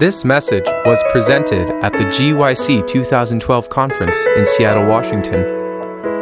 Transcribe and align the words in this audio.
This 0.00 0.24
message 0.24 0.66
was 0.84 1.00
presented 1.12 1.70
at 1.84 1.92
the 1.92 2.00
GYC 2.00 2.84
2012 2.84 3.70
conference 3.70 4.16
in 4.36 4.44
Seattle, 4.44 4.88
Washington. 4.88 5.44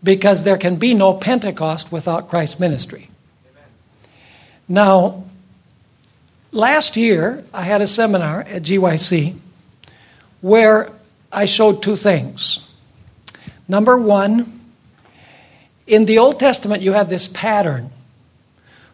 Because 0.02 0.44
there 0.44 0.56
can 0.56 0.76
be 0.76 0.94
no 0.94 1.12
Pentecost 1.12 1.92
without 1.92 2.30
Christ's 2.30 2.58
ministry. 2.58 3.10
Now, 4.68 5.24
last 6.50 6.96
year 6.96 7.44
I 7.54 7.62
had 7.62 7.82
a 7.82 7.86
seminar 7.86 8.40
at 8.42 8.62
GYC 8.62 9.36
where 10.40 10.90
I 11.32 11.44
showed 11.44 11.82
two 11.82 11.96
things. 11.96 12.68
Number 13.68 13.98
one, 13.98 14.60
in 15.86 16.04
the 16.04 16.18
Old 16.18 16.40
Testament, 16.40 16.82
you 16.82 16.92
have 16.92 17.08
this 17.08 17.28
pattern 17.28 17.90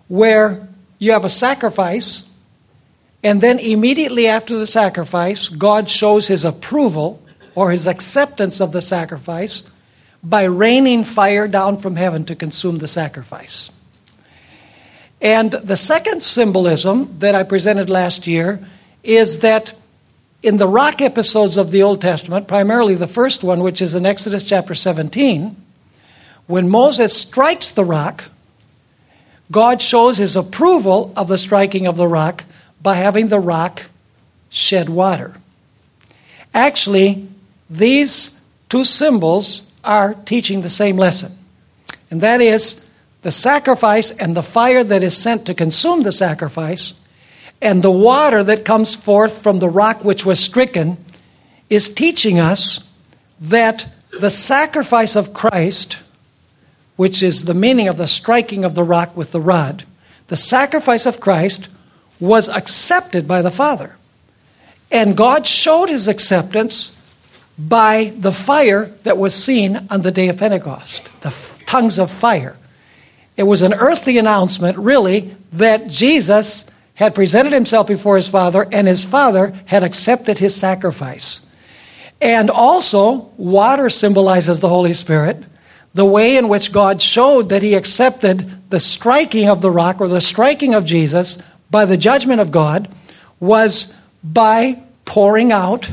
where 0.08 0.68
you 0.98 1.12
have 1.12 1.24
a 1.24 1.30
sacrifice, 1.30 2.30
and 3.22 3.40
then 3.40 3.58
immediately 3.58 4.26
after 4.26 4.56
the 4.56 4.66
sacrifice, 4.66 5.48
God 5.48 5.88
shows 5.88 6.28
his 6.28 6.44
approval 6.44 7.22
or 7.54 7.70
his 7.70 7.86
acceptance 7.86 8.60
of 8.60 8.72
the 8.72 8.80
sacrifice 8.80 9.62
by 10.22 10.44
raining 10.44 11.04
fire 11.04 11.48
down 11.48 11.78
from 11.78 11.96
heaven 11.96 12.24
to 12.26 12.36
consume 12.36 12.78
the 12.78 12.86
sacrifice. 12.86 13.70
And 15.22 15.52
the 15.52 15.76
second 15.76 16.20
symbolism 16.24 17.14
that 17.20 17.36
I 17.36 17.44
presented 17.44 17.88
last 17.88 18.26
year 18.26 18.58
is 19.04 19.38
that 19.38 19.72
in 20.42 20.56
the 20.56 20.66
rock 20.66 21.00
episodes 21.00 21.56
of 21.56 21.70
the 21.70 21.84
Old 21.84 22.02
Testament, 22.02 22.48
primarily 22.48 22.96
the 22.96 23.06
first 23.06 23.44
one, 23.44 23.62
which 23.62 23.80
is 23.80 23.94
in 23.94 24.04
Exodus 24.04 24.42
chapter 24.42 24.74
17, 24.74 25.54
when 26.48 26.68
Moses 26.68 27.16
strikes 27.16 27.70
the 27.70 27.84
rock, 27.84 28.24
God 29.52 29.80
shows 29.80 30.18
his 30.18 30.34
approval 30.34 31.12
of 31.16 31.28
the 31.28 31.38
striking 31.38 31.86
of 31.86 31.96
the 31.96 32.08
rock 32.08 32.42
by 32.82 32.96
having 32.96 33.28
the 33.28 33.38
rock 33.38 33.84
shed 34.50 34.88
water. 34.88 35.34
Actually, 36.52 37.28
these 37.70 38.40
two 38.68 38.84
symbols 38.84 39.70
are 39.84 40.14
teaching 40.14 40.62
the 40.62 40.68
same 40.68 40.96
lesson, 40.96 41.30
and 42.10 42.20
that 42.22 42.40
is 42.40 42.90
the 43.22 43.30
sacrifice 43.30 44.10
and 44.10 44.34
the 44.34 44.42
fire 44.42 44.84
that 44.84 45.02
is 45.02 45.16
sent 45.16 45.46
to 45.46 45.54
consume 45.54 46.02
the 46.02 46.12
sacrifice, 46.12 46.94
and 47.60 47.82
the 47.82 47.90
water 47.90 48.42
that 48.42 48.64
comes 48.64 48.96
forth 48.96 49.42
from 49.42 49.60
the 49.60 49.68
rock 49.68 50.04
which 50.04 50.26
was 50.26 50.40
stricken, 50.40 50.96
is 51.70 51.88
teaching 51.88 52.38
us 52.38 52.90
that 53.40 53.88
the 54.20 54.30
sacrifice 54.30 55.16
of 55.16 55.32
Christ, 55.32 55.98
which 56.96 57.22
is 57.22 57.44
the 57.44 57.54
meaning 57.54 57.88
of 57.88 57.96
the 57.96 58.06
striking 58.06 58.64
of 58.64 58.74
the 58.74 58.84
rock 58.84 59.16
with 59.16 59.30
the 59.30 59.40
rod, 59.40 59.84
the 60.28 60.36
sacrifice 60.36 61.06
of 61.06 61.20
Christ 61.20 61.68
was 62.20 62.48
accepted 62.48 63.26
by 63.26 63.42
the 63.42 63.50
Father. 63.50 63.96
And 64.90 65.16
God 65.16 65.46
showed 65.46 65.88
his 65.88 66.08
acceptance 66.08 66.96
by 67.58 68.12
the 68.18 68.32
fire 68.32 68.86
that 69.04 69.18
was 69.18 69.34
seen 69.34 69.86
on 69.90 70.02
the 70.02 70.10
day 70.10 70.28
of 70.28 70.38
Pentecost, 70.38 71.08
the 71.22 71.28
f- 71.28 71.62
tongues 71.66 71.98
of 71.98 72.10
fire. 72.10 72.56
It 73.36 73.44
was 73.44 73.62
an 73.62 73.74
earthly 73.74 74.18
announcement, 74.18 74.76
really, 74.78 75.34
that 75.52 75.88
Jesus 75.88 76.70
had 76.94 77.14
presented 77.14 77.52
himself 77.52 77.86
before 77.86 78.16
his 78.16 78.28
Father 78.28 78.66
and 78.70 78.86
his 78.86 79.04
Father 79.04 79.58
had 79.66 79.82
accepted 79.82 80.38
his 80.38 80.54
sacrifice. 80.54 81.46
And 82.20 82.50
also, 82.50 83.30
water 83.36 83.88
symbolizes 83.88 84.60
the 84.60 84.68
Holy 84.68 84.92
Spirit. 84.92 85.42
The 85.94 86.04
way 86.04 86.36
in 86.36 86.48
which 86.48 86.72
God 86.72 87.02
showed 87.02 87.48
that 87.48 87.62
he 87.62 87.74
accepted 87.74 88.70
the 88.70 88.80
striking 88.80 89.48
of 89.48 89.60
the 89.60 89.70
rock 89.70 90.00
or 90.00 90.08
the 90.08 90.20
striking 90.20 90.74
of 90.74 90.84
Jesus 90.84 91.38
by 91.70 91.84
the 91.84 91.96
judgment 91.96 92.40
of 92.40 92.52
God 92.52 92.94
was 93.40 93.98
by 94.22 94.82
pouring 95.04 95.50
out 95.50 95.90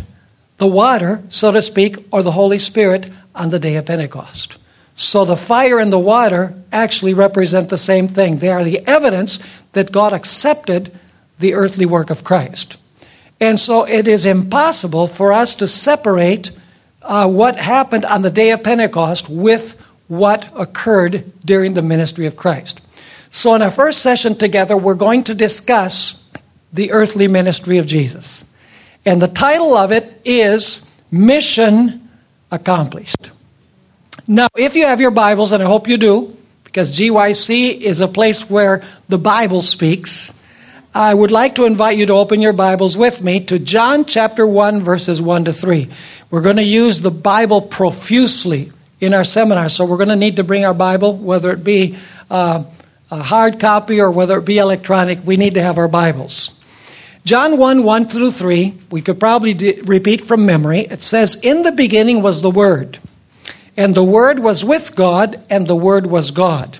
the 0.57 0.67
water, 0.67 1.23
so 1.29 1.51
to 1.51 1.61
speak, 1.61 1.97
or 2.11 2.21
the 2.21 2.31
Holy 2.31 2.59
Spirit 2.59 3.09
on 3.33 3.49
the 3.49 3.59
day 3.59 3.75
of 3.75 3.85
Pentecost. 3.85 4.57
So 4.99 5.23
the 5.23 5.37
fire 5.37 5.79
and 5.79 5.93
the 5.93 5.97
water 5.97 6.53
actually 6.73 7.13
represent 7.13 7.69
the 7.69 7.77
same 7.77 8.09
thing. 8.09 8.39
They 8.39 8.49
are 8.49 8.65
the 8.65 8.85
evidence 8.85 9.39
that 9.71 9.93
God 9.93 10.11
accepted 10.11 10.91
the 11.39 11.53
earthly 11.53 11.85
work 11.85 12.09
of 12.09 12.25
Christ. 12.25 12.75
And 13.39 13.57
so 13.57 13.87
it 13.87 14.09
is 14.09 14.25
impossible 14.25 15.07
for 15.07 15.31
us 15.31 15.55
to 15.55 15.67
separate 15.69 16.51
uh, 17.01 17.29
what 17.29 17.55
happened 17.55 18.03
on 18.03 18.23
the 18.23 18.29
day 18.29 18.51
of 18.51 18.61
Pentecost 18.61 19.29
with 19.29 19.81
what 20.09 20.51
occurred 20.53 21.31
during 21.45 21.75
the 21.75 21.81
ministry 21.81 22.25
of 22.25 22.35
Christ. 22.35 22.81
So, 23.29 23.55
in 23.55 23.61
our 23.61 23.71
first 23.71 24.01
session 24.01 24.35
together, 24.35 24.75
we're 24.75 24.95
going 24.95 25.23
to 25.25 25.33
discuss 25.33 26.25
the 26.73 26.91
earthly 26.91 27.29
ministry 27.29 27.77
of 27.77 27.85
Jesus. 27.85 28.43
And 29.05 29.21
the 29.21 29.29
title 29.29 29.77
of 29.77 29.93
it 29.93 30.21
is 30.25 30.89
Mission 31.09 32.09
Accomplished. 32.51 33.29
Now, 34.27 34.47
if 34.57 34.75
you 34.75 34.85
have 34.85 35.01
your 35.01 35.11
Bibles, 35.11 35.51
and 35.51 35.61
I 35.61 35.65
hope 35.65 35.87
you 35.87 35.97
do, 35.97 36.35
because 36.63 36.97
GYC 36.97 37.79
is 37.79 38.01
a 38.01 38.07
place 38.07 38.49
where 38.49 38.83
the 39.07 39.17
Bible 39.17 39.61
speaks, 39.61 40.33
I 40.93 41.13
would 41.13 41.31
like 41.31 41.55
to 41.55 41.65
invite 41.65 41.97
you 41.97 42.05
to 42.07 42.13
open 42.13 42.41
your 42.41 42.53
Bibles 42.53 42.97
with 42.97 43.21
me 43.21 43.39
to 43.45 43.59
John 43.59 44.05
chapter 44.05 44.45
1, 44.45 44.81
verses 44.81 45.21
1 45.21 45.45
to 45.45 45.53
3. 45.53 45.89
We're 46.31 46.41
going 46.41 46.57
to 46.57 46.63
use 46.63 47.01
the 47.01 47.11
Bible 47.11 47.61
profusely 47.61 48.71
in 48.99 49.13
our 49.13 49.23
seminar, 49.23 49.69
so 49.69 49.85
we're 49.85 49.97
going 49.97 50.09
to 50.09 50.15
need 50.15 50.37
to 50.37 50.43
bring 50.43 50.65
our 50.65 50.73
Bible, 50.73 51.15
whether 51.15 51.51
it 51.51 51.63
be 51.63 51.97
uh, 52.29 52.63
a 53.11 53.23
hard 53.23 53.59
copy 53.59 54.01
or 54.01 54.11
whether 54.11 54.37
it 54.37 54.45
be 54.45 54.57
electronic, 54.57 55.19
we 55.25 55.37
need 55.37 55.53
to 55.53 55.61
have 55.61 55.77
our 55.77 55.87
Bibles. 55.87 56.59
John 57.25 57.57
1 57.57 57.83
1 57.83 58.07
through 58.07 58.31
3, 58.31 58.73
we 58.91 59.01
could 59.01 59.19
probably 59.19 59.53
de- 59.53 59.81
repeat 59.81 60.21
from 60.21 60.45
memory. 60.45 60.81
It 60.81 61.03
says, 61.03 61.35
In 61.35 61.61
the 61.61 61.71
beginning 61.71 62.21
was 62.21 62.41
the 62.41 62.51
Word 62.51 62.99
and 63.79 63.95
the 63.95 64.03
Word 64.03 64.39
was 64.39 64.65
with 64.65 64.93
God, 64.93 65.41
and 65.49 65.65
the 65.65 65.75
Word 65.75 66.05
was 66.05 66.31
God. 66.31 66.79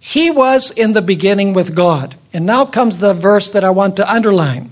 He 0.00 0.30
was 0.30 0.70
in 0.70 0.92
the 0.92 1.02
beginning 1.02 1.52
with 1.52 1.74
God. 1.74 2.14
And 2.32 2.46
now 2.46 2.64
comes 2.64 2.96
the 2.96 3.12
verse 3.12 3.50
that 3.50 3.64
I 3.64 3.68
want 3.68 3.96
to 3.96 4.10
underline. 4.10 4.70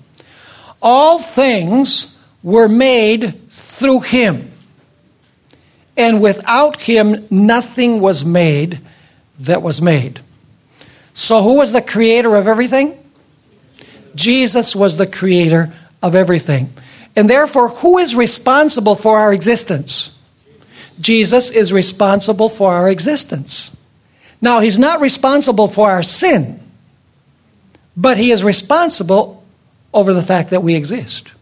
All 0.80 1.18
things 1.18 2.18
were 2.42 2.66
made 2.66 3.50
through 3.50 4.00
Him, 4.00 4.50
and 5.98 6.22
without 6.22 6.80
Him 6.80 7.26
nothing 7.28 8.00
was 8.00 8.24
made 8.24 8.80
that 9.40 9.60
was 9.60 9.82
made. 9.82 10.20
So, 11.12 11.42
who 11.42 11.58
was 11.58 11.72
the 11.72 11.82
creator 11.82 12.36
of 12.36 12.48
everything? 12.48 12.98
Jesus 14.14 14.74
was 14.74 14.96
the 14.96 15.06
creator 15.06 15.74
of 16.02 16.14
everything. 16.14 16.72
And 17.14 17.28
therefore, 17.28 17.68
who 17.68 17.98
is 17.98 18.14
responsible 18.14 18.94
for 18.94 19.18
our 19.18 19.34
existence? 19.34 20.16
Jesus 21.00 21.50
is 21.50 21.72
responsible 21.72 22.48
for 22.48 22.72
our 22.72 22.88
existence. 22.90 23.76
Now, 24.40 24.60
he's 24.60 24.78
not 24.78 25.00
responsible 25.00 25.68
for 25.68 25.90
our 25.90 26.02
sin, 26.02 26.60
but 27.96 28.16
he 28.16 28.30
is 28.30 28.44
responsible 28.44 29.44
over 29.92 30.14
the 30.14 30.22
fact 30.22 30.50
that 30.50 30.62
we 30.62 30.74
exist. 30.74 31.32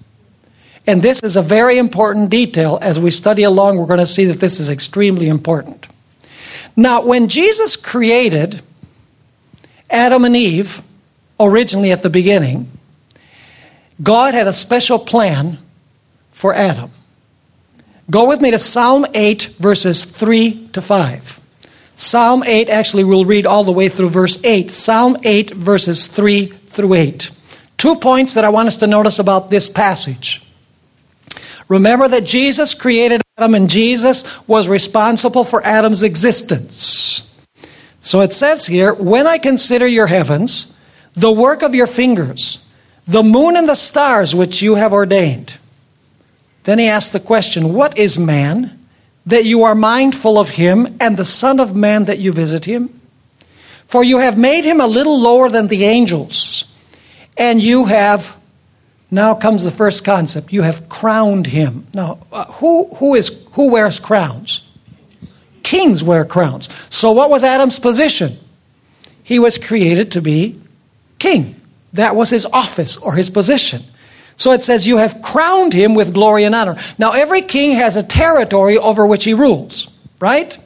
And 0.86 1.02
this 1.02 1.22
is 1.22 1.36
a 1.36 1.42
very 1.42 1.76
important 1.76 2.30
detail. 2.30 2.78
As 2.80 2.98
we 2.98 3.10
study 3.10 3.42
along, 3.42 3.76
we're 3.76 3.86
going 3.86 3.98
to 3.98 4.06
see 4.06 4.24
that 4.26 4.40
this 4.40 4.58
is 4.58 4.70
extremely 4.70 5.28
important. 5.28 5.86
Now, 6.76 7.04
when 7.04 7.28
Jesus 7.28 7.76
created 7.76 8.62
Adam 9.90 10.24
and 10.24 10.34
Eve, 10.34 10.82
originally 11.38 11.92
at 11.92 12.02
the 12.02 12.10
beginning, 12.10 12.70
God 14.02 14.34
had 14.34 14.46
a 14.46 14.52
special 14.52 14.98
plan 14.98 15.58
for 16.30 16.54
Adam. 16.54 16.90
Go 18.10 18.26
with 18.26 18.40
me 18.40 18.50
to 18.50 18.58
Psalm 18.58 19.04
8, 19.12 19.56
verses 19.58 20.04
3 20.04 20.68
to 20.68 20.80
5. 20.80 21.40
Psalm 21.94 22.42
8, 22.42 22.70
actually, 22.70 23.04
we'll 23.04 23.26
read 23.26 23.44
all 23.44 23.64
the 23.64 23.72
way 23.72 23.88
through 23.88 24.08
verse 24.08 24.42
8. 24.42 24.70
Psalm 24.70 25.18
8, 25.22 25.50
verses 25.50 26.06
3 26.06 26.46
through 26.46 26.94
8. 26.94 27.30
Two 27.76 27.96
points 27.96 28.34
that 28.34 28.44
I 28.44 28.48
want 28.48 28.68
us 28.68 28.76
to 28.78 28.86
notice 28.86 29.18
about 29.18 29.50
this 29.50 29.68
passage. 29.68 30.42
Remember 31.68 32.08
that 32.08 32.24
Jesus 32.24 32.74
created 32.74 33.20
Adam 33.36 33.54
and 33.54 33.68
Jesus 33.68 34.24
was 34.48 34.68
responsible 34.68 35.44
for 35.44 35.62
Adam's 35.62 36.02
existence. 36.02 37.30
So 38.00 38.22
it 38.22 38.32
says 38.32 38.66
here, 38.66 38.94
When 38.94 39.26
I 39.26 39.36
consider 39.36 39.86
your 39.86 40.06
heavens, 40.06 40.74
the 41.12 41.30
work 41.30 41.62
of 41.62 41.74
your 41.74 41.86
fingers, 41.86 42.64
the 43.06 43.22
moon 43.22 43.56
and 43.56 43.68
the 43.68 43.74
stars 43.74 44.34
which 44.34 44.62
you 44.62 44.76
have 44.76 44.94
ordained. 44.94 45.58
Then 46.68 46.78
he 46.78 46.88
asks 46.88 47.08
the 47.12 47.18
question, 47.18 47.72
What 47.72 47.96
is 47.96 48.18
man 48.18 48.78
that 49.24 49.46
you 49.46 49.62
are 49.62 49.74
mindful 49.74 50.38
of 50.38 50.50
him, 50.50 50.98
and 51.00 51.16
the 51.16 51.24
Son 51.24 51.60
of 51.60 51.74
Man 51.74 52.04
that 52.04 52.18
you 52.18 52.30
visit 52.30 52.66
him? 52.66 53.00
For 53.86 54.04
you 54.04 54.18
have 54.18 54.36
made 54.36 54.66
him 54.66 54.78
a 54.78 54.86
little 54.86 55.18
lower 55.18 55.48
than 55.48 55.68
the 55.68 55.86
angels, 55.86 56.66
and 57.38 57.62
you 57.62 57.86
have, 57.86 58.36
now 59.10 59.34
comes 59.34 59.64
the 59.64 59.70
first 59.70 60.04
concept, 60.04 60.52
you 60.52 60.60
have 60.60 60.90
crowned 60.90 61.46
him. 61.46 61.86
Now, 61.94 62.18
uh, 62.30 62.44
who, 62.44 62.94
who, 62.96 63.14
is, 63.14 63.46
who 63.52 63.72
wears 63.72 63.98
crowns? 63.98 64.68
Kings 65.62 66.04
wear 66.04 66.26
crowns. 66.26 66.68
So, 66.90 67.12
what 67.12 67.30
was 67.30 67.44
Adam's 67.44 67.78
position? 67.78 68.36
He 69.22 69.38
was 69.38 69.56
created 69.56 70.12
to 70.12 70.20
be 70.20 70.60
king. 71.18 71.58
That 71.94 72.14
was 72.14 72.28
his 72.28 72.44
office 72.44 72.98
or 72.98 73.14
his 73.14 73.30
position. 73.30 73.84
So 74.38 74.52
it 74.52 74.62
says, 74.62 74.86
You 74.86 74.96
have 74.98 75.20
crowned 75.20 75.74
him 75.74 75.94
with 75.94 76.14
glory 76.14 76.44
and 76.44 76.54
honor. 76.54 76.80
Now, 76.96 77.10
every 77.10 77.42
king 77.42 77.72
has 77.72 77.96
a 77.96 78.02
territory 78.02 78.78
over 78.78 79.04
which 79.04 79.24
he 79.24 79.34
rules, 79.34 79.88
right? 80.20 80.56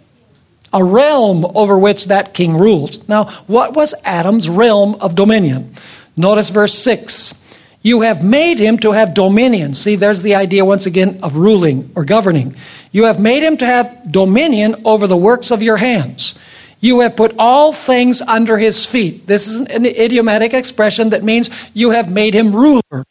A 0.75 0.85
realm 0.85 1.47
over 1.55 1.79
which 1.79 2.07
that 2.07 2.35
king 2.35 2.57
rules. 2.57 3.09
Now, 3.09 3.25
what 3.47 3.75
was 3.75 3.95
Adam's 4.05 4.49
realm 4.49 4.97
of 5.01 5.15
dominion? 5.15 5.75
Notice 6.17 6.51
verse 6.51 6.79
6. 6.79 7.35
You 7.81 8.03
have 8.03 8.23
made 8.23 8.59
him 8.59 8.79
to 8.79 8.93
have 8.93 9.15
dominion. 9.15 9.73
See, 9.73 9.97
there's 9.97 10.21
the 10.21 10.35
idea 10.35 10.65
once 10.67 10.85
again 10.85 11.21
of 11.23 11.37
ruling 11.37 11.91
or 11.97 12.05
governing. 12.05 12.55
You 12.93 13.05
have 13.05 13.19
made 13.19 13.43
him 13.43 13.57
to 13.57 13.67
have 13.67 14.13
dominion 14.13 14.83
over 14.85 15.07
the 15.07 15.17
works 15.17 15.51
of 15.51 15.63
your 15.63 15.79
hands. 15.79 16.39
You 16.79 17.01
have 17.01 17.17
put 17.17 17.35
all 17.39 17.73
things 17.73 18.21
under 18.21 18.59
his 18.59 18.85
feet. 18.85 19.27
This 19.27 19.49
is 19.49 19.61
an 19.61 19.87
idiomatic 19.87 20.53
expression 20.53 21.11
that 21.11 21.25
means 21.25 21.49
you 21.73 21.91
have 21.91 22.11
made 22.11 22.35
him 22.35 22.55
ruler 22.55 23.05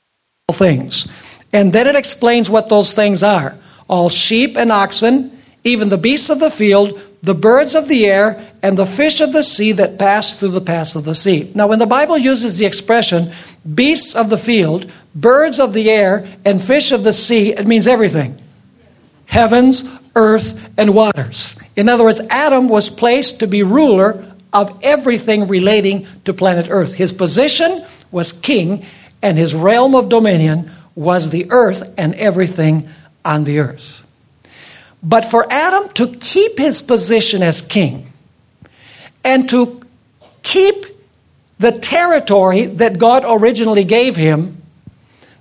things. 0.52 1.08
And 1.54 1.74
then 1.74 1.88
it 1.88 1.96
explains 1.96 2.50
what 2.50 2.70
those 2.70 2.94
things 2.94 3.24
are 3.24 3.58
all 3.90 4.08
sheep 4.08 4.56
and 4.56 4.72
oxen, 4.72 5.38
even 5.66 5.90
the 5.90 5.98
beasts 5.98 6.30
of 6.30 6.40
the 6.40 6.50
field, 6.50 7.00
the 7.24 7.36
birds 7.36 7.76
of 7.76 7.90
the 7.90 8.06
air, 8.06 8.54
and 8.64 8.78
the 8.78 8.86
fish 8.86 9.20
of 9.20 9.34
the 9.34 9.44
sea 9.44 9.74
that 9.74 10.00
pass 10.00 10.34
through 10.34 10.52
the 10.52 10.62
paths 10.62 10.96
of 10.96 11.04
the 11.04 11.14
sea. 11.14 11.52
Now, 11.54 11.68
when 11.68 11.80
the 11.80 11.86
Bible 11.86 12.18
uses 12.18 12.58
the 12.58 12.66
expression 12.66 13.34
beasts 13.76 14.16
of 14.16 14.30
the 14.30 14.38
field, 14.38 14.90
birds 15.14 15.60
of 15.60 15.74
the 15.74 15.90
air, 15.90 16.26
and 16.46 16.62
fish 16.62 16.92
of 16.92 17.04
the 17.04 17.14
sea, 17.14 17.52
it 17.52 17.68
means 17.68 17.88
everything 17.88 18.42
heavens, 19.26 19.90
earth, 20.16 20.70
and 20.78 20.94
waters. 20.94 21.58
In 21.76 21.88
other 21.88 22.04
words, 22.04 22.22
Adam 22.30 22.68
was 22.68 22.90
placed 22.90 23.40
to 23.40 23.48
be 23.48 23.64
ruler 23.64 24.26
of 24.52 24.78
everything 24.84 25.48
relating 25.48 26.06
to 26.26 26.34
planet 26.34 26.68
Earth. 26.70 26.94
His 26.94 27.14
position 27.14 27.86
was 28.12 28.34
king, 28.34 28.86
and 29.22 29.38
his 29.38 29.54
realm 29.54 29.96
of 29.96 30.10
dominion 30.10 30.72
was 30.96 31.30
the 31.30 31.50
earth 31.52 31.84
and 31.98 32.14
everything 32.16 32.90
on 33.24 33.44
the 33.44 33.60
earth. 33.60 34.06
But 35.04 35.26
for 35.26 35.52
Adam 35.52 35.90
to 35.94 36.08
keep 36.08 36.58
his 36.58 36.82
position 36.82 37.42
as 37.42 37.62
king 37.62 38.12
and 39.24 39.50
to 39.50 39.82
keep 40.44 40.86
the 41.60 41.72
territory 41.72 42.66
that 42.66 43.00
God 43.00 43.24
originally 43.28 43.84
gave 43.84 44.16
him, 44.16 44.62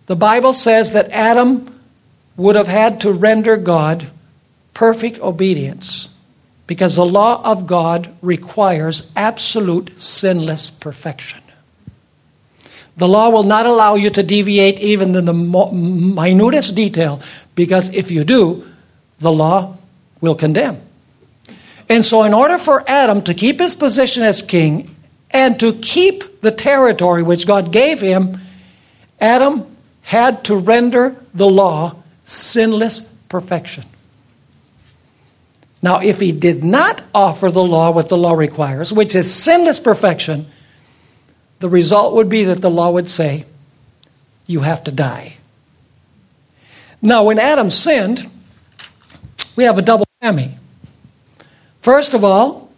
the 0.06 0.16
Bible 0.16 0.52
says 0.52 0.92
that 0.92 1.10
Adam 1.10 1.80
would 2.36 2.56
have 2.56 2.68
had 2.68 3.00
to 3.02 3.12
render 3.12 3.56
God 3.56 4.10
perfect 4.74 5.18
obedience 5.20 6.08
because 6.66 6.96
the 6.96 7.04
law 7.04 7.42
of 7.44 7.66
God 7.66 8.14
requires 8.22 9.10
absolute 9.16 9.98
sinless 9.98 10.70
perfection. 10.70 11.40
The 12.96 13.08
law 13.08 13.30
will 13.30 13.44
not 13.44 13.66
allow 13.66 13.94
you 13.94 14.10
to 14.10 14.22
deviate 14.22 14.80
even 14.80 15.14
in 15.14 15.24
the 15.24 15.32
minutest 15.32 16.74
detail, 16.74 17.20
because 17.54 17.88
if 17.94 18.10
you 18.10 18.24
do, 18.24 18.66
the 19.18 19.32
law 19.32 19.76
will 20.20 20.34
condemn. 20.34 20.80
And 21.88 22.04
so, 22.04 22.22
in 22.22 22.34
order 22.34 22.58
for 22.58 22.84
Adam 22.88 23.22
to 23.22 23.34
keep 23.34 23.58
his 23.58 23.74
position 23.74 24.22
as 24.22 24.42
king 24.42 24.94
and 25.30 25.58
to 25.60 25.72
keep 25.72 26.40
the 26.40 26.50
territory 26.50 27.22
which 27.22 27.46
God 27.46 27.72
gave 27.72 28.00
him, 28.00 28.38
Adam 29.20 29.66
had 30.02 30.44
to 30.44 30.56
render 30.56 31.16
the 31.34 31.48
law 31.48 31.96
sinless 32.24 33.00
perfection. 33.28 33.84
Now, 35.82 36.00
if 36.00 36.20
he 36.20 36.32
did 36.32 36.62
not 36.62 37.02
offer 37.14 37.50
the 37.50 37.64
law 37.64 37.90
what 37.90 38.08
the 38.08 38.16
law 38.16 38.34
requires, 38.34 38.92
which 38.92 39.14
is 39.14 39.32
sinless 39.32 39.80
perfection, 39.80 40.46
the 41.60 41.68
result 41.68 42.14
would 42.14 42.28
be 42.28 42.44
that 42.44 42.60
the 42.60 42.70
law 42.70 42.90
would 42.90 43.08
say, 43.08 43.44
you 44.46 44.60
have 44.60 44.82
to 44.84 44.90
die. 44.90 45.36
Now, 47.00 47.24
when 47.24 47.38
Adam 47.38 47.70
sinned, 47.70 48.28
we 49.56 49.64
have 49.64 49.78
a 49.78 49.82
double 49.82 50.06
whammy. 50.22 50.54
First 51.80 52.14
of 52.14 52.24
all, 52.24 52.70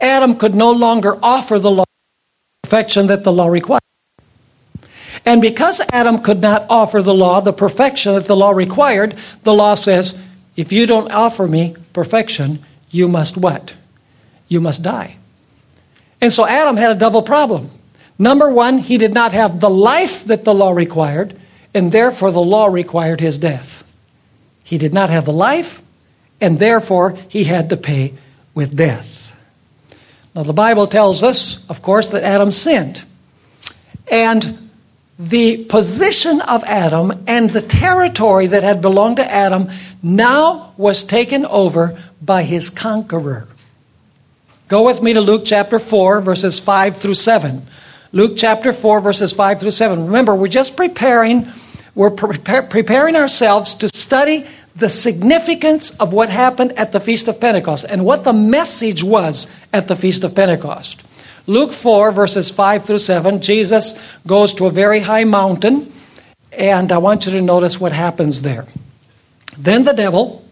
Adam 0.00 0.36
could 0.36 0.54
no 0.54 0.72
longer 0.72 1.16
offer 1.22 1.58
the 1.58 1.70
law 1.70 1.84
the 1.84 2.68
perfection 2.68 3.06
that 3.06 3.22
the 3.22 3.32
law 3.32 3.46
required. 3.46 3.80
And 5.24 5.40
because 5.40 5.80
Adam 5.90 6.20
could 6.20 6.40
not 6.40 6.66
offer 6.70 7.02
the 7.02 7.14
law 7.14 7.40
the 7.40 7.52
perfection 7.52 8.14
that 8.14 8.26
the 8.26 8.36
law 8.36 8.50
required, 8.50 9.16
the 9.42 9.54
law 9.54 9.74
says, 9.74 10.18
if 10.54 10.72
you 10.72 10.86
don't 10.86 11.10
offer 11.10 11.48
me 11.48 11.76
perfection, 11.92 12.60
you 12.90 13.08
must 13.08 13.36
what? 13.36 13.74
You 14.48 14.60
must 14.60 14.82
die. 14.82 15.16
And 16.20 16.32
so 16.32 16.46
Adam 16.46 16.76
had 16.76 16.92
a 16.92 16.94
double 16.94 17.22
problem. 17.22 17.70
Number 18.18 18.50
one, 18.50 18.78
he 18.78 18.98
did 18.98 19.12
not 19.12 19.32
have 19.32 19.60
the 19.60 19.70
life 19.70 20.24
that 20.24 20.44
the 20.44 20.54
law 20.54 20.70
required, 20.70 21.38
and 21.74 21.92
therefore 21.92 22.30
the 22.30 22.40
law 22.40 22.66
required 22.66 23.20
his 23.20 23.36
death. 23.38 23.84
He 24.64 24.78
did 24.78 24.94
not 24.94 25.10
have 25.10 25.26
the 25.26 25.32
life, 25.32 25.82
and 26.40 26.58
therefore 26.58 27.18
he 27.28 27.44
had 27.44 27.68
to 27.70 27.76
pay 27.76 28.14
with 28.54 28.76
death. 28.76 29.32
Now, 30.34 30.42
the 30.42 30.52
Bible 30.52 30.86
tells 30.86 31.22
us, 31.22 31.64
of 31.70 31.82
course, 31.82 32.08
that 32.08 32.22
Adam 32.22 32.50
sinned. 32.50 33.02
And 34.10 34.70
the 35.18 35.64
position 35.64 36.42
of 36.42 36.62
Adam 36.64 37.24
and 37.26 37.50
the 37.50 37.62
territory 37.62 38.46
that 38.48 38.62
had 38.62 38.82
belonged 38.82 39.16
to 39.16 39.24
Adam 39.24 39.70
now 40.02 40.74
was 40.76 41.04
taken 41.04 41.46
over 41.46 41.98
by 42.20 42.42
his 42.42 42.68
conqueror. 42.68 43.48
Go 44.68 44.84
with 44.84 45.02
me 45.02 45.14
to 45.14 45.20
Luke 45.20 45.42
chapter 45.44 45.78
4, 45.78 46.20
verses 46.20 46.58
5 46.58 46.96
through 46.96 47.14
7. 47.14 47.62
Luke 48.16 48.32
chapter 48.34 48.72
4, 48.72 49.02
verses 49.02 49.34
5 49.34 49.60
through 49.60 49.72
7. 49.72 50.06
Remember, 50.06 50.34
we're 50.34 50.48
just 50.48 50.74
preparing, 50.74 51.52
we're 51.94 52.08
pre- 52.08 52.38
preparing 52.38 53.14
ourselves 53.14 53.74
to 53.74 53.90
study 53.94 54.46
the 54.74 54.88
significance 54.88 55.90
of 55.98 56.14
what 56.14 56.30
happened 56.30 56.72
at 56.78 56.92
the 56.92 56.98
Feast 56.98 57.28
of 57.28 57.38
Pentecost 57.38 57.84
and 57.86 58.06
what 58.06 58.24
the 58.24 58.32
message 58.32 59.04
was 59.04 59.48
at 59.70 59.88
the 59.88 59.94
Feast 59.94 60.24
of 60.24 60.34
Pentecost. 60.34 61.04
Luke 61.46 61.74
4, 61.74 62.10
verses 62.10 62.50
5 62.50 62.86
through 62.86 63.00
7, 63.00 63.42
Jesus 63.42 64.00
goes 64.26 64.54
to 64.54 64.64
a 64.64 64.70
very 64.70 65.00
high 65.00 65.24
mountain, 65.24 65.92
and 66.52 66.92
I 66.92 66.96
want 66.96 67.26
you 67.26 67.32
to 67.32 67.42
notice 67.42 67.78
what 67.78 67.92
happens 67.92 68.40
there. 68.40 68.64
Then 69.58 69.84
the 69.84 69.92
devil, 69.92 70.42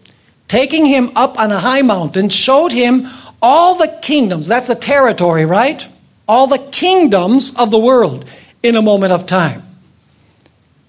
taking 0.47 0.85
him 0.85 1.11
up 1.15 1.39
on 1.39 1.51
a 1.51 1.59
high 1.59 1.81
mountain, 1.81 2.29
showed 2.29 2.71
him 2.71 3.07
all 3.41 3.73
the 3.73 3.87
kingdoms. 4.03 4.47
That's 4.47 4.67
the 4.67 4.75
territory, 4.75 5.45
right? 5.45 5.87
All 6.27 6.47
the 6.47 6.57
kingdoms 6.57 7.55
of 7.55 7.71
the 7.71 7.79
world 7.79 8.25
in 8.63 8.75
a 8.75 8.81
moment 8.81 9.13
of 9.13 9.25
time. 9.25 9.63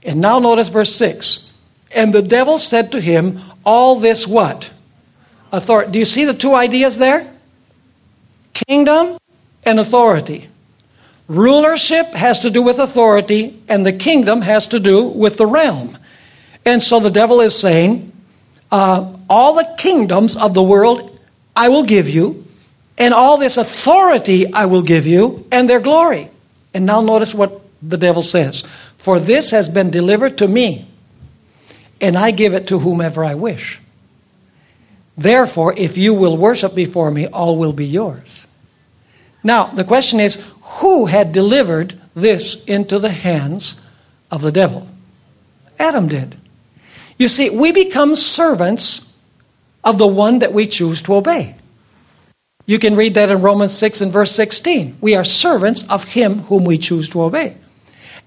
And 0.03 0.21
now 0.21 0.39
notice 0.39 0.69
verse 0.69 0.95
6. 0.95 1.53
And 1.91 2.13
the 2.13 2.23
devil 2.23 2.59
said 2.59 2.93
to 2.93 3.01
him, 3.01 3.41
All 3.65 3.97
this 3.99 4.27
what? 4.27 4.71
Authority. 5.53 5.93
Do 5.93 5.99
you 5.99 6.05
see 6.05 6.25
the 6.25 6.35
two 6.35 6.55
ideas 6.55 6.99
there? 6.99 7.33
Kingdom 8.55 9.19
and 9.65 9.81
authority. 9.81 10.49
Rulership 11.29 12.07
has 12.15 12.41
to 12.41 12.51
do 12.51 12.63
with 12.63 12.79
authority, 12.79 13.61
and 13.69 13.85
the 13.85 13.93
kingdom 13.93 14.43
has 14.43 14.69
to 14.69 14.79
do 14.79 15.07
with 15.07 15.39
the 15.39 15.47
realm. 15.47 15.99
And 16.65 16.81
so 16.81 17.01
the 17.01 17.11
devil 17.11 17.41
is 17.41 17.59
saying, 17.59 18.13
uh, 18.71 19.13
All 19.29 19.55
the 19.55 19.75
kingdoms 19.77 20.37
of 20.37 20.55
the 20.55 20.63
world 20.63 21.19
I 21.55 21.69
will 21.69 21.85
give 21.85 22.09
you, 22.09 22.46
and 22.99 23.13
all 23.13 23.39
this 23.39 23.57
authority 23.57 24.53
I 24.53 24.67
will 24.67 24.83
give 24.83 25.07
you, 25.07 25.47
and 25.53 25.69
their 25.69 25.81
glory. 25.81 26.31
And 26.73 26.87
now 26.87 27.01
notice 27.01 27.35
what 27.35 27.61
the 27.83 27.97
devil 27.97 28.23
says 28.23 28.63
For 28.99 29.19
this 29.21 29.51
has 29.51 29.69
been 29.69 29.91
delivered 29.91 30.39
to 30.39 30.49
me, 30.49 30.89
and 32.01 32.17
I 32.17 32.31
give 32.31 32.55
it 32.55 32.69
to 32.69 32.79
whomever 32.79 33.25
I 33.25 33.35
wish. 33.35 33.81
Therefore, 35.17 35.75
if 35.77 35.97
you 35.97 36.13
will 36.13 36.37
worship 36.37 36.75
before 36.75 37.11
me, 37.11 37.27
all 37.27 37.57
will 37.57 37.73
be 37.73 37.87
yours. 37.87 38.47
Now, 39.43 39.67
the 39.67 39.85
question 39.85 40.21
is 40.21 40.53
who 40.81 41.07
had 41.07 41.33
delivered 41.33 41.99
this 42.15 42.63
into 42.65 42.99
the 42.99 43.11
hands 43.11 43.81
of 44.31 44.43
the 44.43 44.53
devil? 44.53 44.89
Adam 45.79 46.09
did. 46.09 46.37
You 47.19 47.29
see, 47.29 47.49
we 47.49 47.73
become 47.73 48.17
servants 48.17 49.15
of 49.85 49.99
the 49.99 50.07
one 50.07 50.41
that 50.41 50.53
we 50.53 50.67
choose 50.67 51.01
to 51.03 51.15
obey. 51.15 51.55
You 52.67 52.81
can 52.81 52.97
read 52.97 53.15
that 53.15 53.31
in 53.31 53.41
Romans 53.41 53.73
6 53.73 54.01
and 54.01 54.13
verse 54.13 54.33
16. 54.33 54.99
We 55.01 55.15
are 55.15 55.25
servants 55.25 55.89
of 55.89 56.05
him 56.05 56.41
whom 56.41 56.65
we 56.65 56.79
choose 56.79 57.09
to 57.11 57.23
obey. 57.23 57.57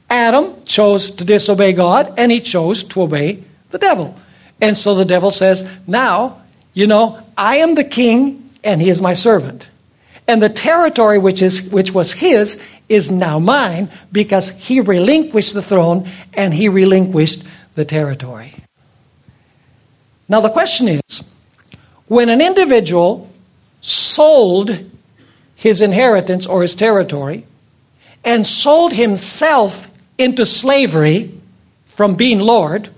Adam 0.10 0.64
chose 0.66 1.12
to 1.12 1.26
disobey 1.26 1.74
God, 1.74 2.14
and 2.18 2.32
he 2.32 2.40
chose 2.40 2.84
to 2.86 3.04
obey 3.04 3.44
the 3.70 3.78
devil. 3.78 4.16
And 4.62 4.78
so 4.78 4.96
the 4.96 5.06
devil 5.06 5.32
says, 5.32 5.70
Now, 5.86 6.42
you 6.74 6.88
know, 6.88 7.22
I 7.38 7.58
am 7.58 7.76
the 7.76 7.84
king, 7.84 8.50
and 8.64 8.82
he 8.82 8.90
is 8.90 9.02
my 9.02 9.14
servant. 9.14 9.70
And 10.28 10.42
the 10.42 10.50
territory 10.50 11.20
which, 11.20 11.42
is, 11.42 11.70
which 11.72 11.92
was 11.92 12.14
his 12.14 12.62
is 12.88 13.12
now 13.12 13.40
mine 13.40 13.90
because 14.12 14.50
he 14.50 14.80
relinquished 14.80 15.54
the 15.54 15.62
throne 15.62 16.10
and 16.34 16.54
he 16.54 16.70
relinquished 16.70 17.48
the 17.76 17.86
territory. 17.86 18.54
Now, 20.28 20.42
the 20.42 20.50
question 20.50 20.88
is 20.88 21.24
when 22.08 22.30
an 22.30 22.42
individual 22.42 23.29
sold 23.82 24.86
his 25.56 25.82
inheritance 25.82 26.46
or 26.46 26.62
his 26.62 26.76
territory 26.76 27.46
and 28.24 28.46
sold 28.46 28.94
himself 28.94 29.88
into 30.18 30.46
slavery 30.46 31.32
from 31.84 32.16
being 32.16 32.40
Lord, 32.40 32.90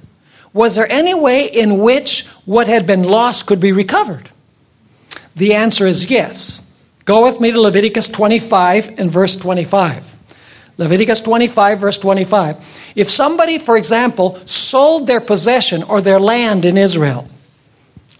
was 0.54 0.76
there 0.76 0.92
any 0.92 1.14
way 1.14 1.46
in 1.46 1.80
which 1.80 2.28
what 2.46 2.68
had 2.68 2.86
been 2.86 3.04
lost 3.04 3.46
could 3.46 3.60
be 3.60 3.72
recovered? 3.72 4.30
The 5.36 5.54
answer 5.54 5.88
is 5.88 6.10
yes. 6.10 6.68
Go 7.06 7.24
with 7.24 7.40
me 7.40 7.52
to 7.52 7.60
Leviticus 7.60 8.08
25 8.08 9.00
and 9.00 9.10
verse 9.10 9.36
25. 9.36 10.16
Leviticus 10.78 11.22
25, 11.22 11.80
verse 11.80 11.98
25. 11.98 12.94
If 12.96 13.10
somebody, 13.10 13.58
for 13.60 13.78
example, 13.78 14.40
sold 14.46 15.08
their 15.08 15.22
possession 15.22 15.84
or 15.84 16.02
their 16.02 16.20
land 16.20 16.66
in 16.66 16.78
Israel, 16.78 17.28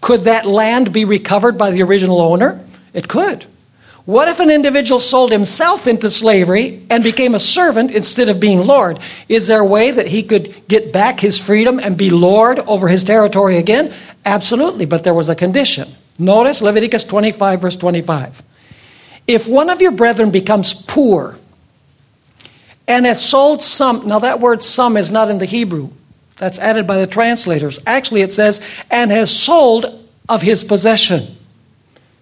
could 0.02 0.22
that 0.24 0.44
land 0.44 0.92
be 0.92 1.06
recovered 1.06 1.56
by 1.56 1.70
the 1.70 1.82
original 1.82 2.20
owner? 2.20 2.62
It 2.92 3.08
could. 3.08 3.46
What 4.04 4.26
if 4.26 4.40
an 4.40 4.50
individual 4.50 4.98
sold 4.98 5.30
himself 5.30 5.86
into 5.86 6.10
slavery 6.10 6.84
and 6.90 7.04
became 7.04 7.36
a 7.36 7.38
servant 7.38 7.92
instead 7.92 8.28
of 8.28 8.40
being 8.40 8.66
Lord? 8.66 8.98
Is 9.28 9.46
there 9.46 9.60
a 9.60 9.64
way 9.64 9.92
that 9.92 10.08
he 10.08 10.24
could 10.24 10.66
get 10.66 10.92
back 10.92 11.20
his 11.20 11.38
freedom 11.38 11.78
and 11.78 11.96
be 11.96 12.10
Lord 12.10 12.58
over 12.58 12.88
his 12.88 13.04
territory 13.04 13.58
again? 13.58 13.94
Absolutely, 14.24 14.86
but 14.86 15.04
there 15.04 15.14
was 15.14 15.28
a 15.28 15.36
condition. 15.36 15.88
Notice 16.18 16.60
Leviticus 16.60 17.04
25, 17.04 17.60
verse 17.60 17.76
25. 17.76 18.42
If 19.28 19.46
one 19.46 19.70
of 19.70 19.80
your 19.80 19.92
brethren 19.92 20.32
becomes 20.32 20.74
poor 20.74 21.38
and 22.88 23.06
has 23.06 23.24
sold 23.24 23.62
some, 23.62 24.08
now 24.08 24.18
that 24.18 24.40
word 24.40 24.62
some 24.62 24.96
is 24.96 25.12
not 25.12 25.30
in 25.30 25.38
the 25.38 25.46
Hebrew, 25.46 25.90
that's 26.36 26.58
added 26.58 26.86
by 26.86 26.98
the 26.98 27.06
translators. 27.06 27.80
Actually, 27.86 28.22
it 28.22 28.32
says, 28.32 28.60
and 28.90 29.10
has 29.10 29.30
sold 29.30 30.08
of 30.28 30.42
his 30.42 30.64
possession. 30.64 31.36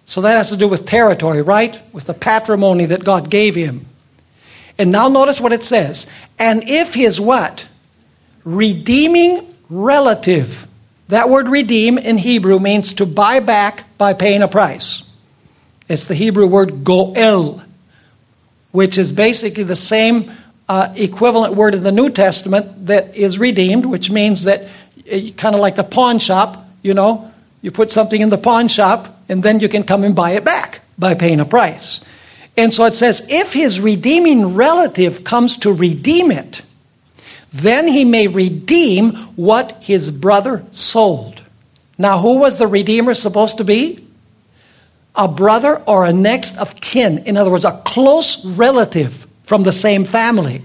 So 0.05 0.21
that 0.21 0.35
has 0.35 0.49
to 0.49 0.57
do 0.57 0.67
with 0.67 0.85
territory, 0.85 1.41
right? 1.41 1.81
With 1.93 2.05
the 2.05 2.13
patrimony 2.13 2.85
that 2.85 3.03
God 3.03 3.29
gave 3.29 3.55
him. 3.55 3.85
And 4.77 4.91
now 4.91 5.07
notice 5.07 5.39
what 5.39 5.53
it 5.53 5.63
says. 5.63 6.07
And 6.39 6.67
if 6.67 6.93
his 6.93 7.21
what? 7.21 7.67
Redeeming 8.43 9.47
relative. 9.69 10.67
That 11.07 11.29
word 11.29 11.47
redeem 11.47 11.97
in 11.97 12.17
Hebrew 12.17 12.59
means 12.59 12.93
to 12.93 13.05
buy 13.05 13.39
back 13.39 13.97
by 13.97 14.13
paying 14.13 14.41
a 14.41 14.47
price. 14.47 15.09
It's 15.87 16.05
the 16.05 16.15
Hebrew 16.15 16.47
word 16.47 16.83
goel, 16.83 17.61
which 18.71 18.97
is 18.97 19.11
basically 19.11 19.63
the 19.63 19.75
same 19.75 20.31
uh, 20.71 20.93
equivalent 20.95 21.53
word 21.53 21.75
in 21.75 21.83
the 21.83 21.91
New 21.91 22.09
Testament 22.09 22.87
that 22.87 23.17
is 23.17 23.37
redeemed, 23.37 23.85
which 23.85 24.09
means 24.09 24.45
that 24.45 24.69
uh, 25.11 25.19
kind 25.35 25.53
of 25.53 25.59
like 25.59 25.75
the 25.75 25.83
pawn 25.83 26.17
shop, 26.17 26.65
you 26.81 26.93
know, 26.93 27.29
you 27.61 27.71
put 27.71 27.91
something 27.91 28.21
in 28.21 28.29
the 28.29 28.37
pawn 28.37 28.69
shop 28.69 29.19
and 29.27 29.43
then 29.43 29.59
you 29.59 29.67
can 29.67 29.83
come 29.83 30.05
and 30.05 30.15
buy 30.15 30.31
it 30.31 30.45
back 30.45 30.79
by 30.97 31.13
paying 31.13 31.41
a 31.41 31.45
price. 31.45 31.99
And 32.55 32.73
so 32.73 32.85
it 32.85 32.95
says 32.95 33.27
if 33.29 33.51
his 33.51 33.81
redeeming 33.81 34.55
relative 34.55 35.25
comes 35.25 35.57
to 35.57 35.73
redeem 35.73 36.31
it, 36.31 36.61
then 37.51 37.89
he 37.89 38.05
may 38.05 38.27
redeem 38.27 39.11
what 39.35 39.73
his 39.81 40.09
brother 40.09 40.63
sold. 40.71 41.41
Now, 41.97 42.19
who 42.19 42.39
was 42.39 42.59
the 42.59 42.67
redeemer 42.67 43.13
supposed 43.13 43.57
to 43.57 43.65
be? 43.65 44.07
A 45.15 45.27
brother 45.27 45.83
or 45.85 46.05
a 46.05 46.13
next 46.13 46.57
of 46.57 46.79
kin. 46.79 47.17
In 47.25 47.35
other 47.35 47.51
words, 47.51 47.65
a 47.65 47.81
close 47.83 48.45
relative 48.45 49.27
from 49.51 49.63
the 49.63 49.71
same 49.73 50.05
family. 50.05 50.61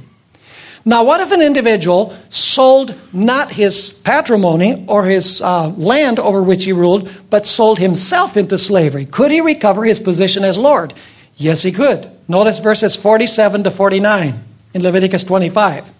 Now, 0.84 1.02
what 1.02 1.20
if 1.20 1.32
an 1.32 1.42
individual 1.42 2.16
sold 2.28 2.94
not 3.12 3.50
his 3.50 3.92
patrimony 3.92 4.84
or 4.86 5.06
his 5.06 5.42
uh, 5.42 5.70
land 5.70 6.20
over 6.20 6.40
which 6.40 6.64
he 6.64 6.72
ruled, 6.72 7.10
but 7.28 7.48
sold 7.48 7.80
himself 7.80 8.36
into 8.36 8.56
slavery? 8.56 9.04
Could 9.04 9.32
he 9.32 9.40
recover 9.40 9.84
his 9.84 9.98
position 9.98 10.44
as 10.44 10.56
Lord? 10.56 10.94
Yes, 11.34 11.64
he 11.64 11.72
could. 11.72 12.08
Notice 12.28 12.60
verses 12.60 12.94
47 12.94 13.64
to 13.64 13.72
49 13.72 14.44
in 14.72 14.82
Leviticus 14.84 15.24
25. 15.24 15.92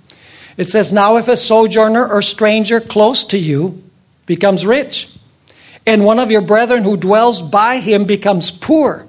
It 0.57 0.69
says, 0.69 0.93
Now 0.93 1.17
if 1.17 1.27
a 1.27 1.37
sojourner 1.37 2.09
or 2.09 2.23
stranger 2.23 2.79
close 2.79 3.25
to 3.25 3.37
you 3.37 3.83
becomes 4.27 4.65
rich, 4.65 5.13
and 5.85 6.05
one 6.05 6.21
of 6.21 6.31
your 6.31 6.41
brethren 6.41 6.85
who 6.85 6.97
dwells 6.97 7.43
by 7.43 7.81
him 7.81 8.05
becomes 8.05 8.53
poor, 8.53 9.09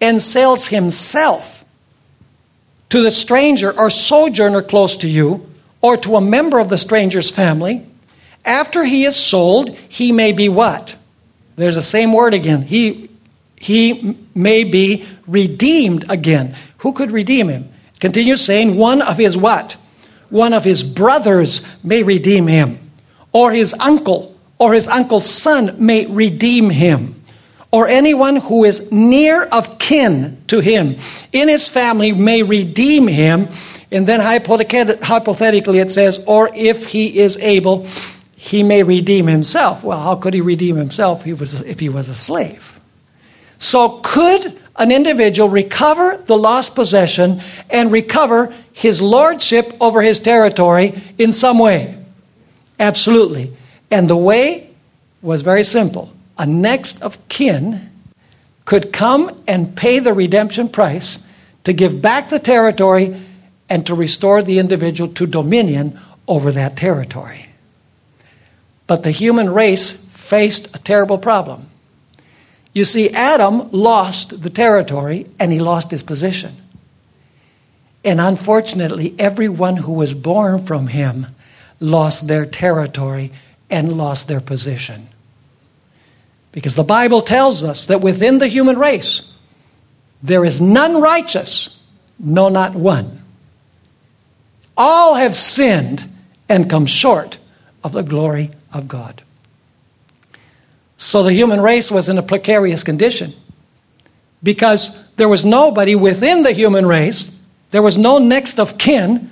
and 0.00 0.22
sells 0.22 0.68
himself, 0.68 1.57
to 2.90 3.02
the 3.02 3.10
stranger 3.10 3.78
or 3.78 3.90
sojourner 3.90 4.62
close 4.62 4.96
to 4.98 5.08
you, 5.08 5.46
or 5.80 5.96
to 5.96 6.16
a 6.16 6.20
member 6.20 6.58
of 6.58 6.68
the 6.68 6.78
stranger's 6.78 7.30
family, 7.30 7.86
after 8.44 8.84
he 8.84 9.04
is 9.04 9.14
sold, 9.14 9.70
he 9.88 10.10
may 10.10 10.32
be 10.32 10.48
what? 10.48 10.96
There's 11.56 11.74
the 11.74 11.82
same 11.82 12.12
word 12.12 12.34
again. 12.34 12.62
He, 12.62 13.10
he 13.56 14.16
may 14.34 14.64
be 14.64 15.06
redeemed 15.26 16.10
again. 16.10 16.56
Who 16.78 16.92
could 16.92 17.10
redeem 17.10 17.48
him? 17.48 17.68
Continues 18.00 18.40
saying, 18.40 18.76
one 18.76 19.02
of 19.02 19.18
his 19.18 19.36
what? 19.36 19.76
One 20.30 20.52
of 20.52 20.64
his 20.64 20.82
brothers 20.82 21.66
may 21.84 22.02
redeem 22.02 22.46
him, 22.46 22.78
or 23.32 23.52
his 23.52 23.74
uncle, 23.74 24.36
or 24.58 24.74
his 24.74 24.88
uncle's 24.88 25.28
son 25.28 25.76
may 25.78 26.06
redeem 26.06 26.70
him 26.70 27.17
or 27.70 27.88
anyone 27.88 28.36
who 28.36 28.64
is 28.64 28.90
near 28.90 29.44
of 29.44 29.78
kin 29.78 30.42
to 30.46 30.60
him 30.60 30.96
in 31.32 31.48
his 31.48 31.68
family 31.68 32.12
may 32.12 32.42
redeem 32.42 33.06
him. 33.06 33.48
And 33.90 34.06
then 34.06 34.20
hypothetically 34.20 35.78
it 35.78 35.90
says, 35.90 36.24
or 36.26 36.50
if 36.54 36.86
he 36.86 37.18
is 37.18 37.36
able, 37.38 37.86
he 38.36 38.62
may 38.62 38.82
redeem 38.82 39.26
himself. 39.26 39.82
Well, 39.84 40.00
how 40.00 40.16
could 40.16 40.34
he 40.34 40.40
redeem 40.40 40.76
himself 40.76 41.26
if 41.26 41.80
he 41.80 41.88
was, 41.88 42.08
a 42.08 42.14
slave? 42.14 42.78
So, 43.58 44.00
could 44.04 44.56
an 44.76 44.92
individual 44.92 45.48
recover 45.48 46.22
the 46.26 46.38
lost 46.38 46.76
possession 46.76 47.42
and 47.68 47.90
recover 47.90 48.54
his 48.72 49.02
lordship 49.02 49.74
over 49.80 50.00
his 50.00 50.20
territory 50.20 51.02
in 51.18 51.32
some 51.32 51.58
way? 51.58 51.98
Absolutely. 52.78 53.52
And 53.90 54.08
the 54.08 54.16
way 54.16 54.70
was 55.20 55.42
very 55.42 55.64
simple 55.64 56.12
a 56.38 56.46
next 56.46 57.02
of 57.02 57.28
kin 57.28 57.90
could 58.64 58.92
come 58.92 59.42
and 59.46 59.76
pay 59.76 59.98
the 59.98 60.12
redemption 60.12 60.68
price 60.68 61.24
to 61.64 61.72
give 61.72 62.00
back 62.00 62.30
the 62.30 62.38
territory 62.38 63.20
and 63.68 63.86
to 63.86 63.94
restore 63.94 64.42
the 64.42 64.58
individual 64.58 65.12
to 65.14 65.26
dominion 65.26 65.98
over 66.26 66.52
that 66.52 66.76
territory. 66.76 67.46
But 68.86 69.02
the 69.02 69.10
human 69.10 69.50
race 69.50 69.92
faced 69.92 70.74
a 70.74 70.78
terrible 70.78 71.18
problem. 71.18 71.68
You 72.72 72.84
see, 72.84 73.10
Adam 73.10 73.70
lost 73.72 74.42
the 74.42 74.50
territory 74.50 75.26
and 75.38 75.52
he 75.52 75.58
lost 75.58 75.90
his 75.90 76.02
position. 76.02 76.56
And 78.04 78.20
unfortunately, 78.20 79.14
everyone 79.18 79.78
who 79.78 79.92
was 79.92 80.14
born 80.14 80.64
from 80.64 80.88
him 80.88 81.26
lost 81.80 82.28
their 82.28 82.46
territory 82.46 83.32
and 83.68 83.96
lost 83.96 84.28
their 84.28 84.40
position. 84.40 85.08
Because 86.58 86.74
the 86.74 86.82
Bible 86.82 87.22
tells 87.22 87.62
us 87.62 87.86
that 87.86 88.00
within 88.00 88.38
the 88.38 88.48
human 88.48 88.76
race, 88.76 89.32
there 90.24 90.44
is 90.44 90.60
none 90.60 91.00
righteous, 91.00 91.80
no, 92.18 92.48
not 92.48 92.74
one. 92.74 93.22
All 94.76 95.14
have 95.14 95.36
sinned 95.36 96.04
and 96.48 96.68
come 96.68 96.84
short 96.84 97.38
of 97.84 97.92
the 97.92 98.02
glory 98.02 98.50
of 98.72 98.88
God. 98.88 99.22
So 100.96 101.22
the 101.22 101.32
human 101.32 101.60
race 101.60 101.92
was 101.92 102.08
in 102.08 102.18
a 102.18 102.24
precarious 102.24 102.82
condition 102.82 103.34
because 104.42 105.08
there 105.14 105.28
was 105.28 105.46
nobody 105.46 105.94
within 105.94 106.42
the 106.42 106.50
human 106.50 106.86
race, 106.86 107.38
there 107.70 107.82
was 107.82 107.96
no 107.96 108.18
next 108.18 108.58
of 108.58 108.78
kin 108.78 109.30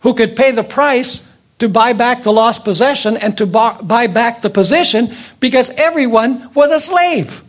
who 0.00 0.14
could 0.14 0.36
pay 0.36 0.52
the 0.52 0.64
price 0.64 1.29
to 1.60 1.68
buy 1.68 1.92
back 1.92 2.22
the 2.22 2.32
lost 2.32 2.64
possession 2.64 3.16
and 3.16 3.38
to 3.38 3.46
buy 3.46 4.06
back 4.06 4.40
the 4.40 4.50
position 4.50 5.14
because 5.38 5.70
everyone 5.70 6.52
was 6.54 6.70
a 6.70 6.80
slave. 6.80 7.44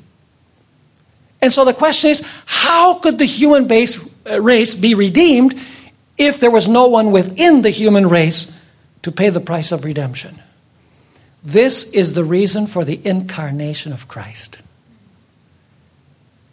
And 1.41 1.51
so 1.51 1.65
the 1.65 1.73
question 1.73 2.11
is 2.11 2.23
how 2.45 2.95
could 2.99 3.17
the 3.17 3.25
human 3.25 3.67
uh, 3.71 4.39
race 4.41 4.75
be 4.75 4.93
redeemed 4.93 5.59
if 6.17 6.39
there 6.39 6.51
was 6.51 6.67
no 6.67 6.87
one 6.87 7.11
within 7.11 7.63
the 7.63 7.71
human 7.71 8.07
race 8.07 8.55
to 9.01 9.11
pay 9.11 9.29
the 9.29 9.39
price 9.39 9.71
of 9.71 9.83
redemption? 9.85 10.39
This 11.43 11.85
is 11.91 12.13
the 12.13 12.23
reason 12.23 12.67
for 12.67 12.85
the 12.85 12.99
incarnation 13.03 13.91
of 13.91 14.07
Christ. 14.07 14.59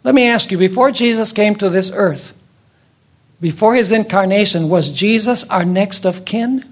Let 0.03 0.15
me 0.15 0.27
ask 0.27 0.49
you 0.49 0.57
before 0.57 0.91
Jesus 0.91 1.31
came 1.31 1.55
to 1.55 1.69
this 1.69 1.91
earth, 1.93 2.33
before 3.41 3.75
his 3.75 3.91
incarnation, 3.91 4.69
was 4.69 4.89
Jesus 4.89 5.47
our 5.49 5.65
next 5.65 6.05
of 6.05 6.25
kin? 6.25 6.68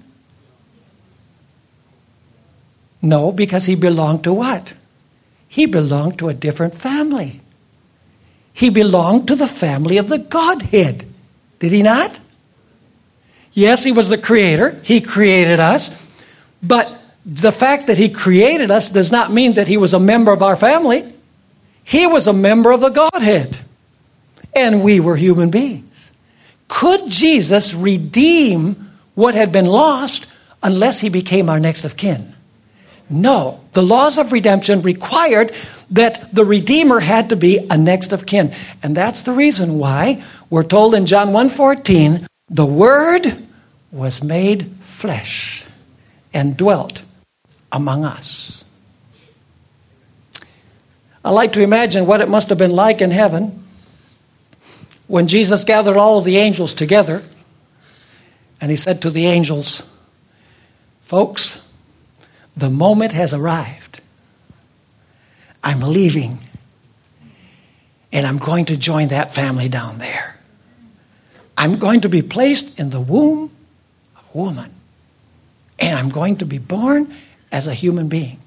No, 3.00 3.32
because 3.32 3.66
he 3.66 3.74
belonged 3.74 4.24
to 4.24 4.32
what? 4.34 4.74
He 5.46 5.66
belonged 5.66 6.18
to 6.18 6.28
a 6.28 6.34
different 6.34 6.74
family. 6.74 7.40
he 8.58 8.70
belonged 8.70 9.28
to 9.28 9.36
the 9.36 9.46
family 9.46 9.98
of 9.98 10.08
the 10.08 10.18
Godhead. 10.18 11.06
Did 11.60 11.70
he 11.70 11.80
not? 11.80 12.18
Yes, 13.52 13.84
he 13.84 13.92
was 13.92 14.08
the 14.08 14.18
creator. 14.18 14.80
He 14.82 15.00
created 15.00 15.60
us. 15.60 15.90
But 16.60 17.00
the 17.24 17.52
fact 17.52 17.86
that 17.86 17.98
he 17.98 18.08
created 18.08 18.72
us 18.72 18.90
does 18.90 19.12
not 19.12 19.32
mean 19.32 19.54
that 19.54 19.68
he 19.68 19.76
was 19.76 19.94
a 19.94 20.00
member 20.00 20.32
of 20.32 20.42
our 20.42 20.56
family. 20.56 21.12
He 21.84 22.04
was 22.04 22.26
a 22.26 22.32
member 22.32 22.72
of 22.72 22.80
the 22.80 22.90
Godhead. 22.90 23.60
And 24.56 24.82
we 24.82 24.98
were 24.98 25.14
human 25.14 25.50
beings. 25.50 26.10
Could 26.66 27.08
Jesus 27.08 27.72
redeem 27.74 28.90
what 29.14 29.36
had 29.36 29.52
been 29.52 29.66
lost 29.66 30.26
unless 30.64 30.98
he 30.98 31.08
became 31.08 31.48
our 31.48 31.60
next 31.60 31.84
of 31.84 31.96
kin? 31.96 32.34
No. 33.10 33.60
The 33.72 33.82
laws 33.82 34.18
of 34.18 34.32
redemption 34.32 34.82
required 34.82 35.52
that 35.90 36.34
the 36.34 36.44
Redeemer 36.44 37.00
had 37.00 37.30
to 37.30 37.36
be 37.36 37.66
a 37.70 37.78
next 37.78 38.12
of 38.12 38.26
kin. 38.26 38.54
And 38.82 38.96
that's 38.96 39.22
the 39.22 39.32
reason 39.32 39.78
why 39.78 40.22
we're 40.50 40.62
told 40.62 40.94
in 40.94 41.06
John 41.06 41.32
1:14, 41.32 42.26
the 42.50 42.66
word 42.66 43.46
was 43.90 44.22
made 44.22 44.76
flesh 44.80 45.64
and 46.34 46.56
dwelt 46.56 47.02
among 47.72 48.04
us. 48.04 48.64
I 51.24 51.30
like 51.30 51.52
to 51.54 51.62
imagine 51.62 52.06
what 52.06 52.20
it 52.20 52.28
must 52.28 52.48
have 52.48 52.58
been 52.58 52.72
like 52.72 53.00
in 53.00 53.10
heaven 53.10 53.64
when 55.06 55.26
Jesus 55.26 55.64
gathered 55.64 55.96
all 55.96 56.18
of 56.18 56.24
the 56.24 56.36
angels 56.36 56.74
together 56.74 57.22
and 58.60 58.70
he 58.70 58.76
said 58.76 59.02
to 59.02 59.10
the 59.10 59.26
angels, 59.26 59.82
Folks, 61.02 61.62
the 62.58 62.70
moment 62.70 63.12
has 63.12 63.32
arrived. 63.32 64.00
I'm 65.62 65.80
leaving. 65.80 66.38
And 68.12 68.26
I'm 68.26 68.38
going 68.38 68.66
to 68.66 68.76
join 68.76 69.08
that 69.08 69.32
family 69.32 69.68
down 69.68 69.98
there. 69.98 70.36
I'm 71.56 71.78
going 71.78 72.00
to 72.02 72.08
be 72.08 72.22
placed 72.22 72.78
in 72.78 72.90
the 72.90 73.00
womb 73.00 73.50
of 74.16 74.24
a 74.34 74.38
woman. 74.38 74.74
And 75.78 75.98
I'm 75.98 76.08
going 76.08 76.38
to 76.38 76.46
be 76.46 76.58
born 76.58 77.14
as 77.52 77.66
a 77.66 77.74
human 77.74 78.08
being. 78.08 78.38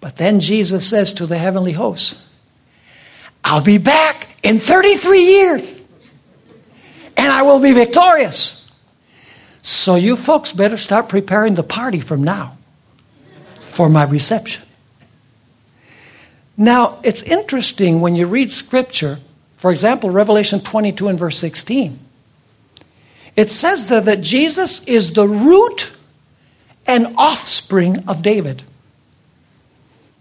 But 0.00 0.16
then 0.16 0.40
Jesus 0.40 0.88
says 0.88 1.12
to 1.12 1.26
the 1.26 1.38
heavenly 1.38 1.72
hosts, 1.72 2.22
I'll 3.42 3.62
be 3.62 3.78
back 3.78 4.28
in 4.42 4.58
33 4.58 5.24
years. 5.24 5.82
And 7.16 7.32
I 7.32 7.42
will 7.42 7.60
be 7.60 7.72
victorious. 7.72 8.70
So 9.62 9.94
you 9.94 10.16
folks 10.16 10.52
better 10.52 10.76
start 10.76 11.08
preparing 11.08 11.54
the 11.54 11.62
party 11.62 12.00
from 12.00 12.22
now 12.22 12.55
for 13.76 13.90
my 13.90 14.04
reception. 14.04 14.62
Now, 16.56 16.98
it's 17.02 17.22
interesting 17.22 18.00
when 18.00 18.16
you 18.16 18.26
read 18.26 18.50
Scripture, 18.50 19.18
for 19.56 19.70
example, 19.70 20.08
Revelation 20.08 20.60
22 20.60 21.08
and 21.08 21.18
verse 21.18 21.38
16. 21.38 21.98
It 23.36 23.50
says 23.50 23.88
there 23.88 24.00
that 24.00 24.22
Jesus 24.22 24.82
is 24.86 25.12
the 25.12 25.28
root 25.28 25.92
and 26.86 27.14
offspring 27.18 27.98
of 28.08 28.22
David. 28.22 28.62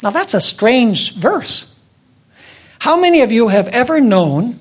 Now, 0.03 0.09
that's 0.09 0.33
a 0.33 0.41
strange 0.41 1.15
verse. 1.15 1.74
How 2.79 3.00
many 3.00 3.21
of 3.21 3.31
you 3.31 3.47
have 3.47 3.69
ever 3.69 4.01
known 4.01 4.59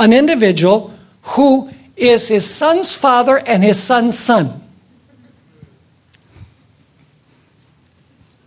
an 0.00 0.12
individual 0.12 0.92
who 1.22 1.70
is 1.96 2.26
his 2.26 2.44
son's 2.44 2.96
father 2.96 3.38
and 3.38 3.62
his 3.62 3.80
son's 3.80 4.18
son? 4.18 4.63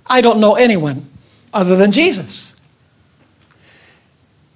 I 0.09 0.21
don't 0.21 0.39
know 0.39 0.55
anyone 0.55 1.09
other 1.53 1.75
than 1.75 1.91
Jesus. 1.91 2.53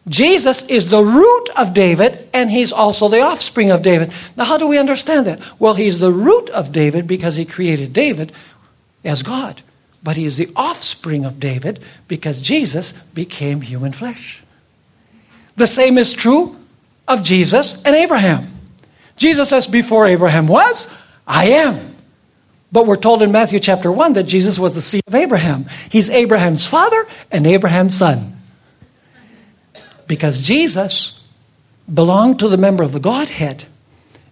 Jesus 0.08 0.64
is 0.64 0.90
the 0.90 1.04
root 1.04 1.50
of 1.56 1.74
David, 1.74 2.28
and 2.34 2.50
he's 2.50 2.72
also 2.72 3.08
the 3.08 3.22
offspring 3.22 3.70
of 3.70 3.84
David. 3.84 4.12
Now, 4.36 4.46
how 4.46 4.58
do 4.58 4.68
we 4.68 4.80
understand 4.80 5.28
that? 5.28 5.40
Well, 5.60 5.76
he's 5.76 6.00
the 6.00 6.12
root 6.12 6.50
of 6.50 6.72
David 6.72 7.06
because 7.06 7.36
he 7.36 7.46
created 7.46 7.94
David 7.94 8.32
as 9.04 9.22
God. 9.22 9.62
But 10.04 10.18
he 10.18 10.26
is 10.26 10.38
the 10.38 10.50
offspring 10.56 11.24
of 11.24 11.40
David 11.40 11.80
because 12.08 12.42
Jesus 12.42 12.94
became 12.94 13.62
human 13.62 13.92
flesh. 13.92 14.42
The 15.56 15.68
same 15.68 16.00
is 16.00 16.14
true 16.14 16.58
of 17.08 17.22
Jesus 17.22 17.84
and 17.84 17.96
Abraham. 17.96 18.52
Jesus 19.18 19.50
says, 19.50 19.68
Before 19.68 20.08
Abraham 20.08 20.48
was, 20.48 20.92
I 21.28 21.46
am. 21.50 21.91
But 22.72 22.86
we're 22.86 22.96
told 22.96 23.22
in 23.22 23.32
Matthew 23.32 23.60
chapter 23.60 23.92
1 23.92 24.14
that 24.14 24.24
Jesus 24.24 24.58
was 24.58 24.74
the 24.74 24.82
seed 24.82 25.04
of 25.06 25.16
Abraham. 25.16 25.66
He's 25.90 26.10
Abraham's 26.10 26.66
father 26.66 27.06
and 27.30 27.46
Abraham's 27.46 27.98
son. 27.98 28.38
Because 30.08 30.46
Jesus 30.46 31.26
belonged 31.94 32.40
to 32.40 32.48
the 32.48 32.58
member 32.58 32.84
of 32.84 32.94
the 32.94 33.00
Godhead, 33.00 33.66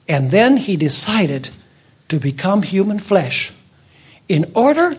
and 0.08 0.32
then 0.32 0.58
he 0.58 0.78
decided 0.78 1.50
to 2.08 2.20
become 2.20 2.64
human 2.64 3.00
flesh 3.00 3.52
in 4.28 4.52
order 4.56 4.98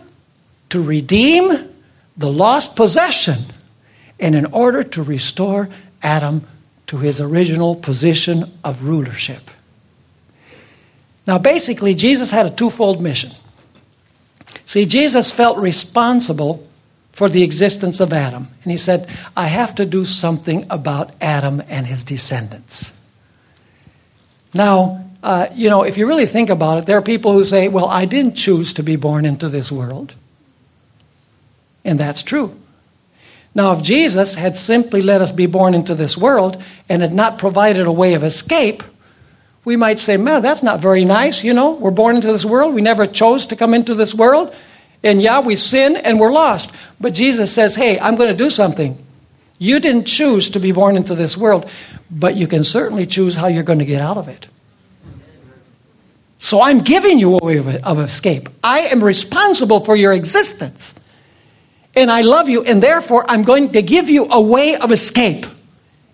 to 0.69 0.83
redeem 0.83 1.49
the 2.15 2.31
lost 2.31 2.75
possession 2.75 3.39
and 4.19 4.35
in 4.35 4.45
order 4.45 4.83
to 4.83 5.01
restore 5.01 5.69
Adam 6.03 6.45
to 6.87 6.97
his 6.97 7.19
original 7.19 7.75
position 7.75 8.51
of 8.63 8.83
rulership. 8.83 9.49
Now, 11.27 11.37
basically, 11.37 11.93
Jesus 11.93 12.31
had 12.31 12.45
a 12.45 12.49
twofold 12.49 13.01
mission. 13.01 13.31
See, 14.65 14.85
Jesus 14.85 15.31
felt 15.31 15.57
responsible 15.57 16.67
for 17.11 17.29
the 17.29 17.43
existence 17.43 17.99
of 17.99 18.13
Adam. 18.13 18.47
And 18.63 18.71
he 18.71 18.77
said, 18.77 19.09
I 19.35 19.47
have 19.47 19.75
to 19.75 19.85
do 19.85 20.05
something 20.05 20.65
about 20.69 21.11
Adam 21.21 21.61
and 21.67 21.85
his 21.85 22.03
descendants. 22.03 22.97
Now, 24.53 25.05
uh, 25.23 25.47
you 25.53 25.69
know, 25.69 25.83
if 25.83 25.97
you 25.97 26.07
really 26.07 26.25
think 26.25 26.49
about 26.49 26.79
it, 26.79 26.85
there 26.85 26.97
are 26.97 27.01
people 27.01 27.33
who 27.33 27.45
say, 27.45 27.67
well, 27.67 27.87
I 27.87 28.05
didn't 28.05 28.35
choose 28.35 28.73
to 28.73 28.83
be 28.83 28.95
born 28.95 29.25
into 29.25 29.49
this 29.49 29.71
world. 29.71 30.15
And 31.83 31.99
that's 31.99 32.23
true. 32.23 32.57
Now, 33.53 33.73
if 33.73 33.81
Jesus 33.81 34.35
had 34.35 34.55
simply 34.55 35.01
let 35.01 35.21
us 35.21 35.31
be 35.31 35.45
born 35.45 35.73
into 35.73 35.93
this 35.93 36.17
world 36.17 36.63
and 36.87 37.01
had 37.01 37.13
not 37.13 37.37
provided 37.37 37.85
a 37.85 37.91
way 37.91 38.13
of 38.13 38.23
escape, 38.23 38.83
we 39.63 39.75
might 39.75 39.99
say, 39.99 40.17
man, 40.17 40.41
that's 40.41 40.63
not 40.63 40.79
very 40.79 41.05
nice. 41.05 41.43
You 41.43 41.53
know, 41.53 41.71
we're 41.71 41.91
born 41.91 42.15
into 42.15 42.31
this 42.31 42.45
world. 42.45 42.73
We 42.73 42.81
never 42.81 43.05
chose 43.05 43.45
to 43.47 43.55
come 43.55 43.73
into 43.73 43.93
this 43.93 44.13
world. 44.13 44.55
And 45.03 45.21
yeah, 45.21 45.39
we 45.39 45.55
sin 45.55 45.95
and 45.97 46.19
we're 46.19 46.31
lost. 46.31 46.71
But 46.99 47.13
Jesus 47.13 47.53
says, 47.53 47.75
hey, 47.75 47.99
I'm 47.99 48.15
going 48.15 48.29
to 48.29 48.35
do 48.35 48.49
something. 48.49 48.97
You 49.59 49.79
didn't 49.79 50.05
choose 50.05 50.49
to 50.51 50.59
be 50.59 50.71
born 50.71 50.97
into 50.97 51.13
this 51.13 51.37
world, 51.37 51.69
but 52.09 52.35
you 52.35 52.47
can 52.47 52.63
certainly 52.63 53.05
choose 53.05 53.35
how 53.35 53.47
you're 53.47 53.63
going 53.63 53.79
to 53.79 53.85
get 53.85 54.01
out 54.01 54.17
of 54.17 54.27
it. 54.27 54.47
So 56.39 56.61
I'm 56.61 56.79
giving 56.79 57.19
you 57.19 57.37
a 57.37 57.45
way 57.45 57.57
of, 57.57 57.67
of 57.67 57.99
escape. 57.99 58.49
I 58.63 58.79
am 58.79 59.03
responsible 59.03 59.79
for 59.81 59.95
your 59.95 60.13
existence. 60.13 60.95
And 61.95 62.09
I 62.09 62.21
love 62.21 62.49
you, 62.49 62.63
and 62.63 62.81
therefore 62.81 63.25
I'm 63.27 63.43
going 63.43 63.73
to 63.73 63.83
give 63.83 64.09
you 64.09 64.25
a 64.31 64.41
way 64.41 64.75
of 64.75 64.91
escape. 64.91 65.45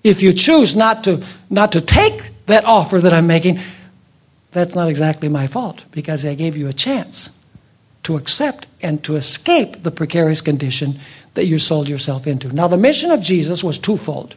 If 0.03 0.21
you 0.21 0.33
choose 0.33 0.75
not 0.75 1.05
to, 1.05 1.23
not 1.49 1.71
to 1.71 1.81
take 1.81 2.31
that 2.47 2.65
offer 2.65 2.99
that 2.99 3.13
I'm 3.13 3.27
making, 3.27 3.59
that's 4.51 4.75
not 4.75 4.89
exactly 4.89 5.29
my 5.29 5.47
fault 5.47 5.85
because 5.91 6.25
I 6.25 6.33
gave 6.33 6.57
you 6.57 6.67
a 6.67 6.73
chance 6.73 7.29
to 8.03 8.15
accept 8.15 8.65
and 8.81 9.03
to 9.03 9.15
escape 9.15 9.83
the 9.83 9.91
precarious 9.91 10.41
condition 10.41 10.99
that 11.35 11.45
you 11.45 11.57
sold 11.57 11.87
yourself 11.87 12.25
into. 12.25 12.53
Now, 12.53 12.67
the 12.67 12.77
mission 12.77 13.11
of 13.11 13.21
Jesus 13.21 13.63
was 13.63 13.77
twofold. 13.77 14.35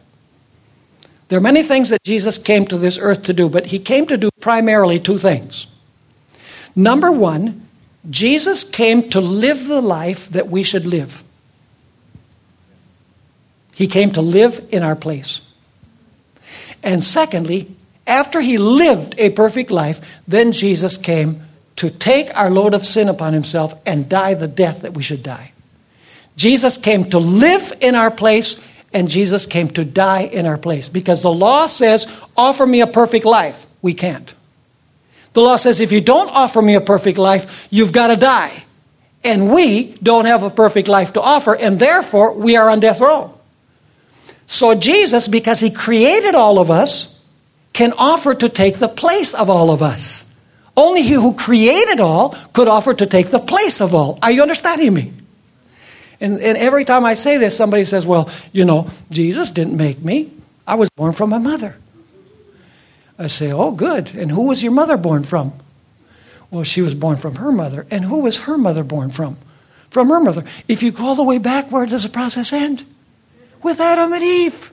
There 1.29 1.37
are 1.37 1.41
many 1.41 1.63
things 1.63 1.89
that 1.89 2.03
Jesus 2.03 2.37
came 2.37 2.65
to 2.67 2.77
this 2.77 2.99
earth 2.99 3.23
to 3.23 3.33
do, 3.33 3.49
but 3.49 3.67
he 3.67 3.79
came 3.79 4.05
to 4.07 4.17
do 4.17 4.29
primarily 4.41 4.99
two 4.99 5.17
things. 5.17 5.67
Number 6.75 7.11
one, 7.11 7.65
Jesus 8.09 8.63
came 8.63 9.09
to 9.09 9.21
live 9.21 9.67
the 9.67 9.81
life 9.81 10.27
that 10.29 10.49
we 10.49 10.63
should 10.63 10.85
live. 10.85 11.23
He 13.73 13.87
came 13.87 14.11
to 14.11 14.21
live 14.21 14.67
in 14.71 14.83
our 14.83 14.95
place. 14.95 15.41
And 16.83 17.03
secondly, 17.03 17.73
after 18.07 18.41
he 18.41 18.57
lived 18.57 19.15
a 19.17 19.29
perfect 19.29 19.71
life, 19.71 20.01
then 20.27 20.51
Jesus 20.51 20.97
came 20.97 21.41
to 21.77 21.89
take 21.89 22.35
our 22.35 22.49
load 22.49 22.73
of 22.73 22.85
sin 22.85 23.09
upon 23.09 23.33
himself 23.33 23.73
and 23.85 24.09
die 24.09 24.33
the 24.33 24.47
death 24.47 24.81
that 24.81 24.93
we 24.93 25.03
should 25.03 25.23
die. 25.23 25.51
Jesus 26.35 26.77
came 26.77 27.09
to 27.09 27.19
live 27.19 27.73
in 27.81 27.95
our 27.95 28.11
place, 28.11 28.63
and 28.93 29.09
Jesus 29.09 29.45
came 29.45 29.69
to 29.69 29.85
die 29.85 30.21
in 30.21 30.45
our 30.45 30.57
place 30.57 30.89
because 30.89 31.21
the 31.21 31.31
law 31.31 31.67
says, 31.67 32.11
Offer 32.35 32.65
me 32.65 32.81
a 32.81 32.87
perfect 32.87 33.25
life. 33.25 33.67
We 33.81 33.93
can't. 33.93 34.33
The 35.33 35.41
law 35.41 35.55
says, 35.55 35.79
If 35.79 35.91
you 35.91 36.01
don't 36.01 36.29
offer 36.29 36.61
me 36.61 36.75
a 36.75 36.81
perfect 36.81 37.17
life, 37.17 37.67
you've 37.69 37.93
got 37.93 38.07
to 38.07 38.15
die. 38.15 38.63
And 39.23 39.53
we 39.53 39.93
don't 40.01 40.25
have 40.25 40.41
a 40.43 40.49
perfect 40.49 40.87
life 40.87 41.13
to 41.13 41.21
offer, 41.21 41.55
and 41.55 41.79
therefore 41.79 42.33
we 42.33 42.55
are 42.55 42.69
on 42.69 42.79
death 42.79 42.99
row. 42.99 43.37
So 44.47 44.73
Jesus, 44.73 45.27
because 45.27 45.59
he 45.59 45.69
created 45.69 46.33
all 46.33 46.57
of 46.57 46.71
us, 46.71 47.20
can 47.73 47.93
offer 47.97 48.33
to 48.33 48.49
take 48.49 48.79
the 48.79 48.89
place 48.89 49.33
of 49.33 49.49
all 49.49 49.71
of 49.71 49.81
us. 49.81 50.25
Only 50.75 51.03
he 51.03 51.13
who 51.13 51.33
created 51.33 51.99
all 51.99 52.29
could 52.53 52.67
offer 52.67 52.93
to 52.93 53.05
take 53.05 53.29
the 53.29 53.39
place 53.39 53.81
of 53.81 53.93
all. 53.93 54.17
Are 54.21 54.31
you 54.31 54.41
understanding 54.41 54.93
me? 54.93 55.13
And, 56.19 56.39
and 56.39 56.57
every 56.57 56.85
time 56.85 57.03
I 57.03 57.15
say 57.15 57.37
this, 57.37 57.57
somebody 57.57 57.83
says, 57.83 58.05
Well, 58.05 58.29
you 58.51 58.63
know, 58.63 58.89
Jesus 59.09 59.49
didn't 59.51 59.75
make 59.75 59.99
me. 59.99 60.31
I 60.67 60.75
was 60.75 60.89
born 60.91 61.13
from 61.13 61.31
my 61.31 61.39
mother. 61.39 61.75
I 63.17 63.27
say, 63.27 63.51
Oh, 63.51 63.71
good. 63.71 64.13
And 64.13 64.31
who 64.31 64.47
was 64.47 64.61
your 64.61 64.71
mother 64.71 64.97
born 64.97 65.23
from? 65.23 65.53
Well, 66.51 66.63
she 66.63 66.81
was 66.81 66.93
born 66.93 67.17
from 67.17 67.35
her 67.35 67.51
mother. 67.51 67.87
And 67.89 68.05
who 68.05 68.19
was 68.19 68.39
her 68.39 68.57
mother 68.57 68.83
born 68.83 69.09
from? 69.09 69.37
From 69.89 70.09
her 70.09 70.19
mother. 70.19 70.43
If 70.67 70.83
you 70.83 70.91
go 70.91 71.05
all 71.05 71.15
the 71.15 71.23
way 71.23 71.37
back, 71.37 71.71
where 71.71 71.85
does 71.85 72.03
the 72.03 72.09
process 72.09 72.53
end? 72.53 72.85
With 73.63 73.79
Adam 73.79 74.13
and 74.13 74.23
Eve. 74.23 74.70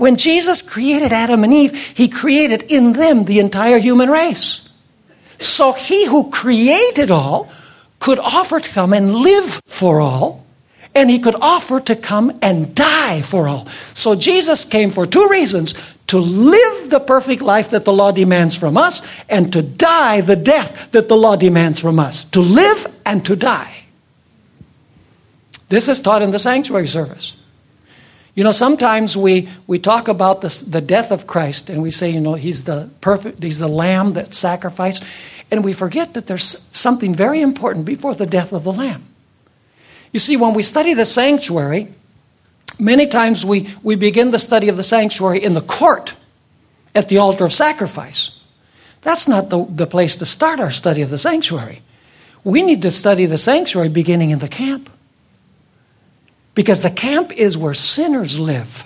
When 0.00 0.16
Jesus 0.16 0.62
created 0.62 1.12
Adam 1.12 1.44
and 1.44 1.52
Eve, 1.52 1.74
he 1.74 2.08
created 2.08 2.62
in 2.72 2.94
them 2.94 3.26
the 3.26 3.38
entire 3.38 3.76
human 3.76 4.08
race. 4.08 4.66
So 5.36 5.74
he 5.74 6.06
who 6.06 6.30
created 6.30 7.10
all 7.10 7.50
could 7.98 8.18
offer 8.18 8.60
to 8.60 8.70
come 8.70 8.94
and 8.94 9.14
live 9.14 9.60
for 9.66 10.00
all, 10.00 10.46
and 10.94 11.10
he 11.10 11.18
could 11.18 11.36
offer 11.42 11.80
to 11.80 11.94
come 11.94 12.38
and 12.40 12.74
die 12.74 13.20
for 13.20 13.46
all. 13.46 13.66
So 13.92 14.14
Jesus 14.14 14.64
came 14.64 14.90
for 14.90 15.04
two 15.04 15.28
reasons 15.28 15.74
to 16.06 16.18
live 16.18 16.88
the 16.88 17.00
perfect 17.00 17.42
life 17.42 17.68
that 17.68 17.84
the 17.84 17.92
law 17.92 18.10
demands 18.10 18.56
from 18.56 18.78
us, 18.78 19.06
and 19.28 19.52
to 19.52 19.60
die 19.60 20.22
the 20.22 20.34
death 20.34 20.92
that 20.92 21.10
the 21.10 21.16
law 21.16 21.36
demands 21.36 21.78
from 21.78 21.98
us. 21.98 22.24
To 22.30 22.40
live 22.40 22.86
and 23.04 23.22
to 23.26 23.36
die. 23.36 23.84
This 25.68 25.90
is 25.90 26.00
taught 26.00 26.22
in 26.22 26.30
the 26.30 26.38
sanctuary 26.38 26.86
service. 26.86 27.36
You 28.34 28.44
know, 28.44 28.52
sometimes 28.52 29.16
we, 29.16 29.48
we 29.66 29.78
talk 29.78 30.08
about 30.08 30.40
this, 30.40 30.60
the 30.60 30.80
death 30.80 31.10
of 31.10 31.26
Christ 31.26 31.68
and 31.68 31.82
we 31.82 31.90
say, 31.90 32.10
you 32.10 32.20
know, 32.20 32.34
he's 32.34 32.64
the 32.64 32.90
perfect, 33.00 33.42
he's 33.42 33.58
the 33.58 33.68
lamb 33.68 34.12
that 34.14 34.32
sacrificed. 34.32 35.02
And 35.50 35.64
we 35.64 35.72
forget 35.72 36.14
that 36.14 36.26
there's 36.26 36.66
something 36.70 37.14
very 37.14 37.40
important 37.40 37.84
before 37.84 38.14
the 38.14 38.26
death 38.26 38.52
of 38.52 38.64
the 38.64 38.72
lamb. 38.72 39.04
You 40.12 40.20
see, 40.20 40.36
when 40.36 40.54
we 40.54 40.62
study 40.62 40.94
the 40.94 41.06
sanctuary, 41.06 41.88
Many 42.80 43.06
times 43.06 43.44
we, 43.44 43.68
we 43.82 43.94
begin 43.94 44.30
the 44.30 44.38
study 44.38 44.68
of 44.70 44.78
the 44.78 44.82
sanctuary 44.82 45.44
in 45.44 45.52
the 45.52 45.60
court 45.60 46.14
at 46.94 47.08
the 47.08 47.18
altar 47.18 47.44
of 47.44 47.52
sacrifice. 47.52 48.38
That's 49.02 49.28
not 49.28 49.50
the, 49.50 49.66
the 49.66 49.86
place 49.86 50.16
to 50.16 50.26
start 50.26 50.60
our 50.60 50.70
study 50.70 51.02
of 51.02 51.10
the 51.10 51.18
sanctuary. 51.18 51.82
We 52.42 52.62
need 52.62 52.80
to 52.82 52.90
study 52.90 53.26
the 53.26 53.36
sanctuary 53.36 53.90
beginning 53.90 54.30
in 54.30 54.38
the 54.38 54.48
camp. 54.48 54.90
Because 56.54 56.82
the 56.82 56.90
camp 56.90 57.32
is 57.32 57.56
where 57.56 57.74
sinners 57.74 58.38
live, 58.38 58.84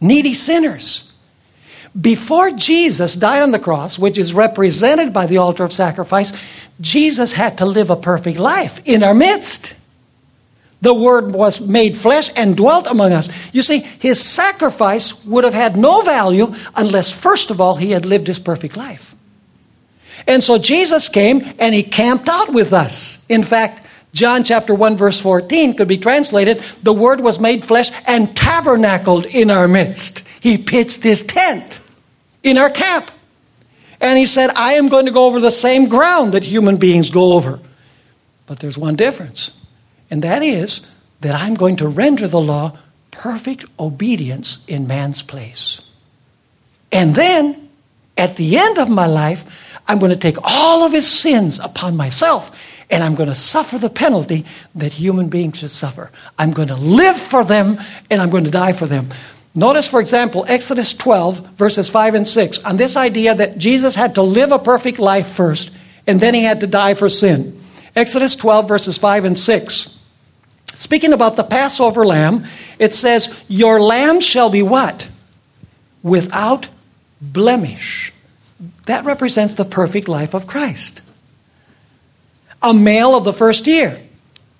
needy 0.00 0.34
sinners. 0.34 1.12
Before 1.98 2.50
Jesus 2.50 3.14
died 3.14 3.42
on 3.42 3.52
the 3.52 3.58
cross, 3.58 3.98
which 3.98 4.18
is 4.18 4.34
represented 4.34 5.12
by 5.12 5.26
the 5.26 5.38
altar 5.38 5.64
of 5.64 5.72
sacrifice, 5.72 6.32
Jesus 6.80 7.32
had 7.32 7.58
to 7.58 7.66
live 7.66 7.90
a 7.90 7.96
perfect 7.96 8.38
life 8.38 8.80
in 8.84 9.02
our 9.02 9.14
midst. 9.14 9.74
The 10.82 10.92
Word 10.92 11.32
was 11.32 11.60
made 11.60 11.96
flesh 11.96 12.30
and 12.36 12.56
dwelt 12.56 12.86
among 12.86 13.12
us. 13.12 13.30
You 13.52 13.62
see, 13.62 13.78
his 13.78 14.20
sacrifice 14.20 15.24
would 15.24 15.44
have 15.44 15.54
had 15.54 15.76
no 15.76 16.02
value 16.02 16.54
unless, 16.74 17.10
first 17.12 17.50
of 17.50 17.60
all, 17.60 17.76
he 17.76 17.92
had 17.92 18.04
lived 18.04 18.26
his 18.26 18.38
perfect 18.38 18.76
life. 18.76 19.14
And 20.26 20.42
so 20.42 20.58
Jesus 20.58 21.08
came 21.08 21.54
and 21.58 21.74
he 21.74 21.82
camped 21.82 22.28
out 22.28 22.52
with 22.52 22.72
us. 22.72 23.24
In 23.28 23.42
fact, 23.42 23.85
John 24.16 24.44
chapter 24.44 24.74
1 24.74 24.96
verse 24.96 25.20
14 25.20 25.76
could 25.76 25.88
be 25.88 25.98
translated, 25.98 26.62
the 26.82 26.94
word 26.94 27.20
was 27.20 27.38
made 27.38 27.66
flesh 27.66 27.90
and 28.06 28.34
tabernacled 28.34 29.26
in 29.26 29.50
our 29.50 29.68
midst. 29.68 30.26
He 30.40 30.56
pitched 30.56 31.04
his 31.04 31.22
tent 31.22 31.80
in 32.42 32.56
our 32.56 32.70
camp. 32.70 33.10
And 34.00 34.18
he 34.18 34.24
said, 34.24 34.50
I 34.56 34.74
am 34.74 34.88
going 34.88 35.04
to 35.04 35.12
go 35.12 35.26
over 35.26 35.38
the 35.38 35.50
same 35.50 35.88
ground 35.88 36.32
that 36.32 36.44
human 36.44 36.78
beings 36.78 37.10
go 37.10 37.34
over. 37.34 37.60
But 38.46 38.60
there's 38.60 38.78
one 38.78 38.96
difference 38.96 39.50
and 40.10 40.22
that 40.22 40.42
is 40.42 40.94
that 41.20 41.34
I'm 41.34 41.54
going 41.54 41.76
to 41.76 41.88
render 41.88 42.26
the 42.26 42.40
law 42.40 42.78
perfect 43.10 43.64
obedience 43.78 44.64
in 44.66 44.86
man's 44.86 45.22
place. 45.22 45.80
And 46.92 47.14
then, 47.14 47.68
at 48.16 48.36
the 48.36 48.58
end 48.58 48.78
of 48.78 48.88
my 48.88 49.06
life, 49.06 49.80
I'm 49.88 49.98
going 49.98 50.12
to 50.12 50.18
take 50.18 50.36
all 50.42 50.84
of 50.84 50.92
his 50.92 51.10
sins 51.10 51.58
upon 51.58 51.96
myself 51.96 52.56
and 52.90 53.02
I'm 53.02 53.14
going 53.14 53.28
to 53.28 53.34
suffer 53.34 53.78
the 53.78 53.90
penalty 53.90 54.44
that 54.74 54.92
human 54.92 55.28
beings 55.28 55.58
should 55.58 55.70
suffer. 55.70 56.10
I'm 56.38 56.52
going 56.52 56.68
to 56.68 56.76
live 56.76 57.16
for 57.16 57.44
them 57.44 57.80
and 58.10 58.22
I'm 58.22 58.30
going 58.30 58.44
to 58.44 58.50
die 58.50 58.72
for 58.72 58.86
them. 58.86 59.08
Notice, 59.54 59.88
for 59.88 60.00
example, 60.00 60.44
Exodus 60.48 60.92
12, 60.94 61.38
verses 61.56 61.88
5 61.88 62.14
and 62.14 62.26
6, 62.26 62.64
on 62.64 62.76
this 62.76 62.96
idea 62.96 63.34
that 63.34 63.58
Jesus 63.58 63.94
had 63.94 64.14
to 64.16 64.22
live 64.22 64.52
a 64.52 64.58
perfect 64.58 64.98
life 64.98 65.26
first 65.26 65.72
and 66.06 66.20
then 66.20 66.34
he 66.34 66.42
had 66.42 66.60
to 66.60 66.66
die 66.66 66.94
for 66.94 67.08
sin. 67.08 67.60
Exodus 67.96 68.36
12, 68.36 68.68
verses 68.68 68.98
5 68.98 69.24
and 69.24 69.38
6. 69.38 69.98
Speaking 70.74 71.14
about 71.14 71.36
the 71.36 71.44
Passover 71.44 72.04
lamb, 72.04 72.44
it 72.78 72.92
says, 72.92 73.34
Your 73.48 73.80
lamb 73.80 74.20
shall 74.20 74.50
be 74.50 74.62
what? 74.62 75.08
Without 76.02 76.68
blemish. 77.20 78.12
That 78.84 79.06
represents 79.06 79.54
the 79.54 79.64
perfect 79.64 80.06
life 80.06 80.34
of 80.34 80.46
Christ. 80.46 81.00
A 82.62 82.74
male 82.74 83.16
of 83.16 83.24
the 83.24 83.32
first 83.32 83.66
year. 83.66 84.00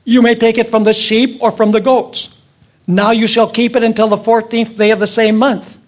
You 0.04 0.22
may 0.22 0.34
take 0.34 0.58
it 0.58 0.68
from 0.68 0.84
the 0.84 0.92
sheep 0.92 1.42
or 1.42 1.50
from 1.50 1.72
the 1.72 1.80
goats. 1.80 2.36
Now 2.86 3.10
you 3.10 3.26
shall 3.26 3.50
keep 3.50 3.74
it 3.74 3.82
until 3.82 4.08
the 4.08 4.16
14th 4.16 4.76
day 4.76 4.92
of 4.92 5.00
the 5.00 5.06
same 5.06 5.36
month. 5.36 5.78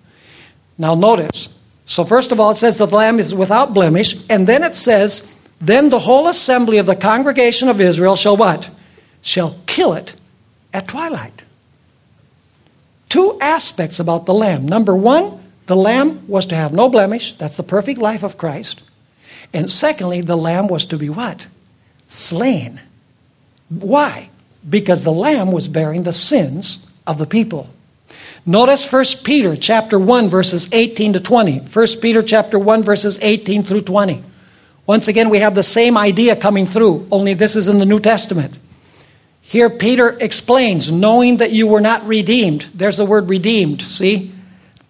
Now 0.77 0.95
notice. 0.95 1.49
So, 1.87 2.05
first 2.05 2.33
of 2.33 2.41
all, 2.41 2.51
it 2.51 2.57
says 2.57 2.77
the 2.77 2.87
lamb 2.87 3.19
is 3.19 3.35
without 3.35 3.73
blemish, 3.73 4.15
and 4.29 4.47
then 4.47 4.63
it 4.63 4.75
says, 4.75 5.39
Then 5.61 5.89
the 5.89 6.01
whole 6.01 6.29
assembly 6.29 6.79
of 6.79 6.87
the 6.87 6.97
congregation 6.97 7.69
of 7.69 7.81
Israel 7.81 8.15
shall 8.15 8.37
what? 8.37 8.69
Shall 9.23 9.57
kill 9.67 9.95
it 9.95 10.15
at 10.75 10.89
twilight. 10.89 11.45
Two 13.09 13.39
aspects 13.41 14.01
about 14.01 14.27
the 14.27 14.35
lamb. 14.35 14.67
Number 14.67 14.95
one, 14.95 15.43
the 15.67 15.77
lamb 15.77 16.27
was 16.29 16.47
to 16.47 16.57
have 16.57 16.73
no 16.73 16.89
blemish. 16.89 17.35
That's 17.35 17.57
the 17.57 17.63
perfect 17.63 17.99
life 17.99 18.23
of 18.23 18.37
Christ. 18.37 18.83
And 19.55 19.71
secondly, 19.71 20.21
the 20.21 20.37
lamb 20.37 20.69
was 20.69 20.85
to 20.87 20.99
be 20.99 21.09
what? 21.09 21.47
Slain. 22.09 22.81
Why? 23.69 24.31
Because 24.69 25.05
the 25.05 25.13
lamb 25.13 25.53
was 25.53 25.69
bearing 25.69 26.03
the 26.03 26.13
sins 26.13 26.85
of 27.07 27.19
the 27.19 27.27
people. 27.27 27.69
Notice 28.45 28.91
1 28.91 29.05
Peter 29.25 29.57
chapter 29.57 29.99
1 29.99 30.29
verses 30.29 30.69
18 30.73 31.13
to 31.13 31.21
20. 31.21 31.59
1 31.59 31.87
Peter 32.01 32.23
chapter 32.23 32.59
1 32.59 32.83
verses 32.83 33.19
18 33.21 33.63
through 33.63 33.83
20. 33.83 34.25
Once 34.87 35.07
again 35.07 35.29
we 35.29 35.39
have 35.39 35.55
the 35.55 35.63
same 35.63 35.99
idea 35.99 36.35
coming 36.35 36.65
through, 36.65 37.07
only 37.13 37.35
this 37.35 37.55
is 37.55 37.69
in 37.69 37.79
the 37.79 37.85
New 37.85 38.01
Testament. 38.01 38.57
Here, 39.43 39.71
Peter 39.71 40.11
explains, 40.21 40.93
knowing 40.93 41.39
that 41.39 41.53
you 41.53 41.69
were 41.69 41.81
not 41.81 42.07
redeemed. 42.07 42.69
There's 42.75 42.99
the 42.99 43.07
word 43.07 43.31
redeemed, 43.31 43.81
see? 43.81 44.31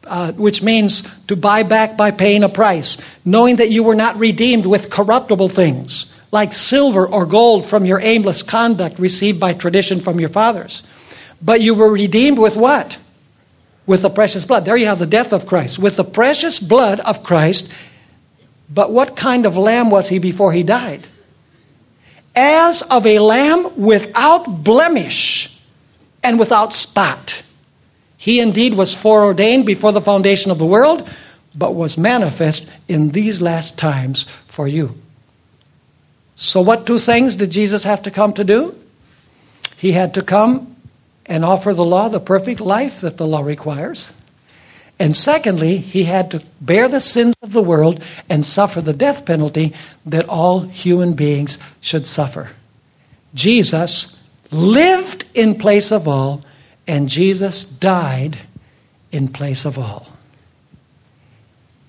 Uh, 0.05 0.33
which 0.33 0.63
means 0.63 1.03
to 1.27 1.37
buy 1.37 1.63
back 1.63 1.97
by 1.97 2.11
paying 2.11 2.43
a 2.43 2.49
price. 2.49 2.97
Knowing 3.25 3.57
that 3.57 3.71
you 3.71 3.85
were 3.85 3.95
not 3.95 4.17
redeemed 4.17 4.67
with 4.67 4.91
corruptible 4.91 5.49
things, 5.49 6.07
like 6.31 6.53
silver 6.53 7.07
or 7.07 7.27
gold 7.27 7.67
from 7.67 7.85
your 7.85 8.01
aimless 8.01 8.43
conduct 8.43 8.99
received 8.99 9.41
by 9.41 9.55
tradition 9.55 10.01
from 10.01 10.21
your 10.21 10.29
fathers. 10.29 10.83
But 11.41 11.61
you 11.61 11.75
were 11.75 11.93
redeemed 11.93 12.39
with 12.39 12.57
what? 12.57 12.99
With 13.87 14.03
the 14.03 14.11
precious 14.11 14.45
blood. 14.45 14.65
There 14.65 14.77
you 14.77 14.87
have 14.87 14.99
the 14.99 15.07
death 15.07 15.33
of 15.33 15.47
Christ. 15.47 15.79
With 15.79 15.97
the 15.97 16.05
precious 16.05 16.61
blood 16.61 17.01
of 17.01 17.23
Christ. 17.23 17.73
But 18.69 18.93
what 18.93 19.17
kind 19.17 19.47
of 19.47 19.57
lamb 19.57 19.89
was 19.89 20.09
he 20.09 20.19
before 20.19 20.53
he 20.53 20.63
died? 20.63 21.07
as 22.39 22.83
of 22.83 23.05
a 23.05 23.19
lamb 23.19 23.77
without 23.77 24.63
blemish 24.63 25.61
and 26.23 26.39
without 26.39 26.73
spot. 26.73 27.43
He 28.17 28.39
indeed 28.39 28.75
was 28.75 28.95
foreordained 28.95 29.67
before 29.67 29.91
the 29.91 30.01
foundation 30.01 30.53
of 30.53 30.59
the 30.59 30.67
world, 30.67 31.09
but 31.57 31.75
was 31.75 31.99
manifest 31.99 32.65
in 32.87 33.11
these 33.11 33.43
last 33.43 33.77
times 33.77 34.25
for 34.47 34.69
you. 34.69 34.97
So, 36.41 36.61
what 36.61 36.87
two 36.87 37.01
things 37.01 37.35
did 37.35 37.51
Jesus 37.51 37.83
have 37.83 38.03
to 38.03 38.13
come 38.13 38.33
to 38.35 38.45
do? 38.45 38.79
He 39.77 39.91
had 39.91 40.15
to 40.15 40.23
come 40.23 40.77
and 41.27 41.45
offer 41.45 41.75
the 41.75 41.85
law 41.85 42.09
the 42.09 42.21
perfect 42.21 42.61
life 42.61 43.01
that 43.01 43.17
the 43.17 43.27
law 43.27 43.41
requires. 43.41 44.13
And 45.01 45.17
secondly, 45.17 45.79
he 45.79 46.05
had 46.05 46.31
to 46.31 46.45
bear 46.61 46.87
the 46.87 47.01
sins 47.01 47.35
of 47.43 47.53
the 47.53 47.63
world 47.63 48.05
and 48.29 48.47
suffer 48.47 48.81
the 48.81 48.93
death 48.93 49.27
penalty 49.27 49.75
that 50.07 50.29
all 50.29 50.61
human 50.61 51.15
beings 51.15 51.59
should 51.81 52.07
suffer. 52.07 52.51
Jesus 53.35 54.17
lived 54.53 55.25
in 55.35 55.57
place 55.57 55.91
of 55.91 56.07
all, 56.07 56.45
and 56.87 57.09
Jesus 57.09 57.65
died 57.65 58.39
in 59.11 59.27
place 59.27 59.65
of 59.65 59.77
all. 59.77 60.07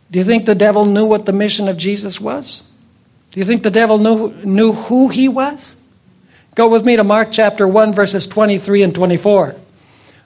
Do 0.09 0.17
you 0.17 0.25
think 0.25 0.47
the 0.47 0.55
devil 0.55 0.85
knew 0.85 1.05
what 1.05 1.27
the 1.27 1.33
mission 1.33 1.67
of 1.67 1.77
Jesus 1.77 2.19
was? 2.19 2.68
Do 3.31 3.39
you 3.39 3.45
think 3.45 3.63
the 3.63 3.71
devil 3.71 3.99
knew, 3.99 4.33
knew 4.43 4.73
who 4.73 5.09
he 5.09 5.27
was? 5.27 5.75
Go 6.55 6.69
with 6.69 6.85
me 6.85 6.95
to 6.95 7.03
Mark 7.03 7.29
chapter 7.31 7.67
1, 7.67 7.93
verses 7.93 8.25
23 8.25 8.83
and 8.83 8.95
24. 8.95 9.55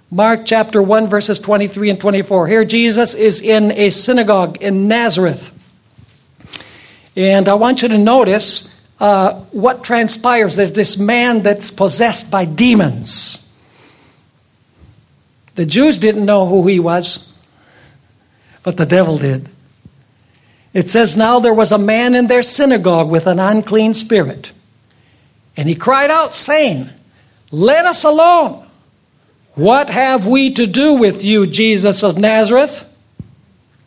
Mark 0.09 0.41
chapter 0.45 0.81
1, 0.81 1.07
verses 1.07 1.39
23 1.39 1.89
and 1.89 1.99
24. 1.99 2.47
Here, 2.47 2.63
Jesus 2.63 3.13
is 3.13 3.41
in 3.41 3.71
a 3.71 3.89
synagogue 3.89 4.61
in 4.61 4.87
Nazareth. 4.87 5.51
And 7.15 7.49
I 7.49 7.55
want 7.55 7.81
you 7.81 7.89
to 7.89 7.97
notice 7.97 8.73
uh, 8.99 9.41
what 9.51 9.83
transpires. 9.83 10.55
There's 10.55 10.71
this 10.71 10.97
man 10.97 11.41
that's 11.41 11.71
possessed 11.71 12.31
by 12.31 12.45
demons. 12.45 13.39
The 15.55 15.65
Jews 15.65 15.97
didn't 15.97 16.25
know 16.25 16.45
who 16.45 16.67
he 16.67 16.79
was, 16.79 17.31
but 18.63 18.77
the 18.77 18.85
devil 18.85 19.17
did. 19.17 19.49
It 20.73 20.89
says, 20.89 21.15
Now 21.15 21.39
there 21.39 21.53
was 21.53 21.71
a 21.71 21.77
man 21.77 22.15
in 22.15 22.27
their 22.27 22.43
synagogue 22.43 23.09
with 23.09 23.27
an 23.27 23.39
unclean 23.39 23.93
spirit. 23.93 24.51
And 25.55 25.69
he 25.69 25.75
cried 25.75 26.09
out, 26.09 26.33
saying, 26.33 26.89
Let 27.51 27.85
us 27.85 28.03
alone. 28.03 28.67
What 29.55 29.89
have 29.91 30.25
we 30.25 30.51
to 30.55 30.65
do 30.65 30.95
with 30.95 31.23
you, 31.23 31.45
Jesus 31.45 32.03
of 32.03 32.17
Nazareth? 32.17 32.89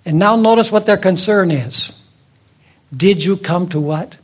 And 0.05 0.19
now 0.19 0.37
notice 0.37 0.71
what 0.71 0.87
their 0.87 0.97
concern 0.97 1.51
is. 1.51 2.01
Did 2.97 3.25
you 3.25 3.37
come 3.37 3.69
to 3.71 3.81
what? 3.81 4.17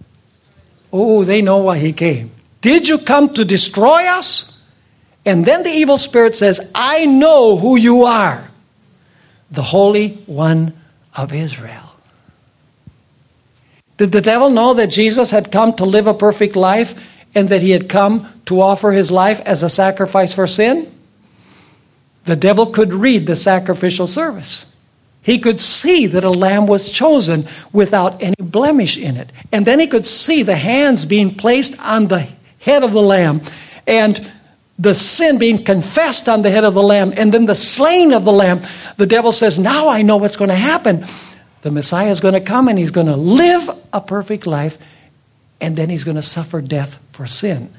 Oh, 0.92 1.24
they 1.24 1.42
know 1.42 1.58
why 1.58 1.78
he 1.78 1.92
came. 1.92 2.30
Did 2.60 2.86
you 2.86 2.98
come 2.98 3.34
to 3.34 3.44
destroy 3.44 4.06
us? 4.06 4.64
And 5.24 5.44
then 5.44 5.64
the 5.64 5.70
evil 5.70 5.98
spirit 5.98 6.36
says, 6.36 6.70
I 6.74 7.06
know 7.06 7.56
who 7.56 7.76
you 7.76 8.04
are, 8.04 8.48
the 9.50 9.62
Holy 9.62 10.10
One 10.26 10.74
of 11.16 11.32
Israel. 11.32 11.91
Did 14.02 14.10
the 14.10 14.20
devil 14.20 14.50
know 14.50 14.74
that 14.74 14.88
Jesus 14.88 15.30
had 15.30 15.52
come 15.52 15.74
to 15.74 15.84
live 15.84 16.08
a 16.08 16.12
perfect 16.12 16.56
life 16.56 17.00
and 17.36 17.48
that 17.50 17.62
he 17.62 17.70
had 17.70 17.88
come 17.88 18.26
to 18.46 18.60
offer 18.60 18.90
his 18.90 19.12
life 19.12 19.38
as 19.42 19.62
a 19.62 19.68
sacrifice 19.68 20.34
for 20.34 20.48
sin? 20.48 20.92
The 22.24 22.34
devil 22.34 22.66
could 22.66 22.92
read 22.92 23.28
the 23.28 23.36
sacrificial 23.36 24.08
service. 24.08 24.66
He 25.22 25.38
could 25.38 25.60
see 25.60 26.08
that 26.08 26.24
a 26.24 26.30
lamb 26.30 26.66
was 26.66 26.90
chosen 26.90 27.46
without 27.72 28.20
any 28.20 28.34
blemish 28.40 28.98
in 28.98 29.16
it. 29.16 29.30
And 29.52 29.64
then 29.64 29.78
he 29.78 29.86
could 29.86 30.04
see 30.04 30.42
the 30.42 30.56
hands 30.56 31.04
being 31.04 31.36
placed 31.36 31.78
on 31.78 32.08
the 32.08 32.26
head 32.58 32.82
of 32.82 32.90
the 32.90 33.00
lamb 33.00 33.40
and 33.86 34.32
the 34.80 34.94
sin 34.94 35.38
being 35.38 35.62
confessed 35.62 36.28
on 36.28 36.42
the 36.42 36.50
head 36.50 36.64
of 36.64 36.74
the 36.74 36.82
lamb 36.82 37.12
and 37.16 37.32
then 37.32 37.46
the 37.46 37.54
slaying 37.54 38.14
of 38.14 38.24
the 38.24 38.32
lamb. 38.32 38.62
The 38.96 39.06
devil 39.06 39.30
says, 39.30 39.60
Now 39.60 39.86
I 39.86 40.02
know 40.02 40.16
what's 40.16 40.36
going 40.36 40.50
to 40.50 40.56
happen. 40.56 41.04
The 41.62 41.70
Messiah 41.70 42.10
is 42.10 42.20
going 42.20 42.34
to 42.34 42.40
come 42.40 42.68
and 42.68 42.78
he's 42.78 42.90
going 42.90 43.06
to 43.06 43.16
live 43.16 43.70
a 43.92 44.00
perfect 44.00 44.46
life 44.46 44.78
and 45.60 45.76
then 45.76 45.88
he's 45.90 46.04
going 46.04 46.16
to 46.16 46.22
suffer 46.22 46.60
death 46.60 46.98
for 47.12 47.26
sin. 47.26 47.72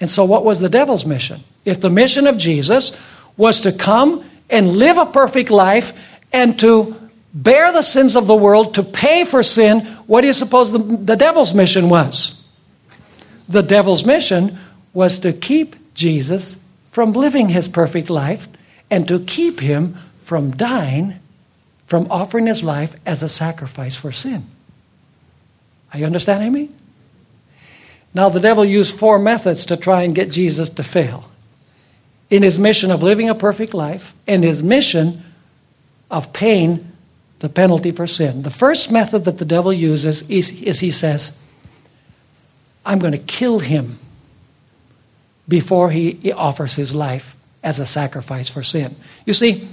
And 0.00 0.08
so, 0.08 0.24
what 0.24 0.44
was 0.44 0.60
the 0.60 0.68
devil's 0.68 1.04
mission? 1.04 1.42
If 1.64 1.80
the 1.80 1.90
mission 1.90 2.26
of 2.26 2.38
Jesus 2.38 2.98
was 3.36 3.62
to 3.62 3.72
come 3.72 4.24
and 4.48 4.76
live 4.76 4.96
a 4.96 5.06
perfect 5.06 5.50
life 5.50 5.92
and 6.32 6.58
to 6.60 6.96
bear 7.34 7.72
the 7.72 7.82
sins 7.82 8.16
of 8.16 8.26
the 8.26 8.34
world, 8.34 8.74
to 8.74 8.82
pay 8.82 9.24
for 9.24 9.42
sin, 9.42 9.80
what 10.06 10.22
do 10.22 10.26
you 10.26 10.32
suppose 10.32 10.72
the, 10.72 10.78
the 10.78 11.16
devil's 11.16 11.52
mission 11.52 11.88
was? 11.88 12.48
The 13.48 13.62
devil's 13.62 14.04
mission 14.04 14.58
was 14.92 15.18
to 15.20 15.32
keep 15.32 15.76
Jesus 15.94 16.64
from 16.90 17.12
living 17.12 17.48
his 17.48 17.68
perfect 17.68 18.10
life 18.10 18.48
and 18.90 19.06
to 19.08 19.20
keep 19.20 19.60
him 19.60 19.96
from 20.20 20.52
dying, 20.52 21.18
from 21.90 22.06
offering 22.08 22.46
his 22.46 22.62
life 22.62 22.94
as 23.04 23.20
a 23.20 23.28
sacrifice 23.28 23.96
for 23.96 24.12
sin. 24.12 24.46
Are 25.92 25.98
you 25.98 26.06
understanding 26.06 26.52
me? 26.52 26.68
Now, 28.14 28.28
the 28.28 28.38
devil 28.38 28.64
used 28.64 28.96
four 28.96 29.18
methods 29.18 29.66
to 29.66 29.76
try 29.76 30.02
and 30.02 30.14
get 30.14 30.30
Jesus 30.30 30.68
to 30.68 30.84
fail 30.84 31.28
in 32.30 32.44
his 32.44 32.60
mission 32.60 32.92
of 32.92 33.02
living 33.02 33.28
a 33.28 33.34
perfect 33.34 33.74
life 33.74 34.14
and 34.28 34.44
his 34.44 34.62
mission 34.62 35.24
of 36.12 36.32
paying 36.32 36.92
the 37.40 37.48
penalty 37.48 37.90
for 37.90 38.06
sin. 38.06 38.42
The 38.42 38.50
first 38.50 38.92
method 38.92 39.24
that 39.24 39.38
the 39.38 39.44
devil 39.44 39.72
uses 39.72 40.22
is, 40.30 40.52
is 40.62 40.78
he 40.78 40.92
says, 40.92 41.42
I'm 42.86 43.00
going 43.00 43.12
to 43.12 43.18
kill 43.18 43.58
him 43.58 43.98
before 45.48 45.90
he, 45.90 46.12
he 46.12 46.30
offers 46.30 46.76
his 46.76 46.94
life 46.94 47.34
as 47.64 47.80
a 47.80 47.86
sacrifice 47.86 48.48
for 48.48 48.62
sin. 48.62 48.94
You 49.26 49.32
see, 49.32 49.68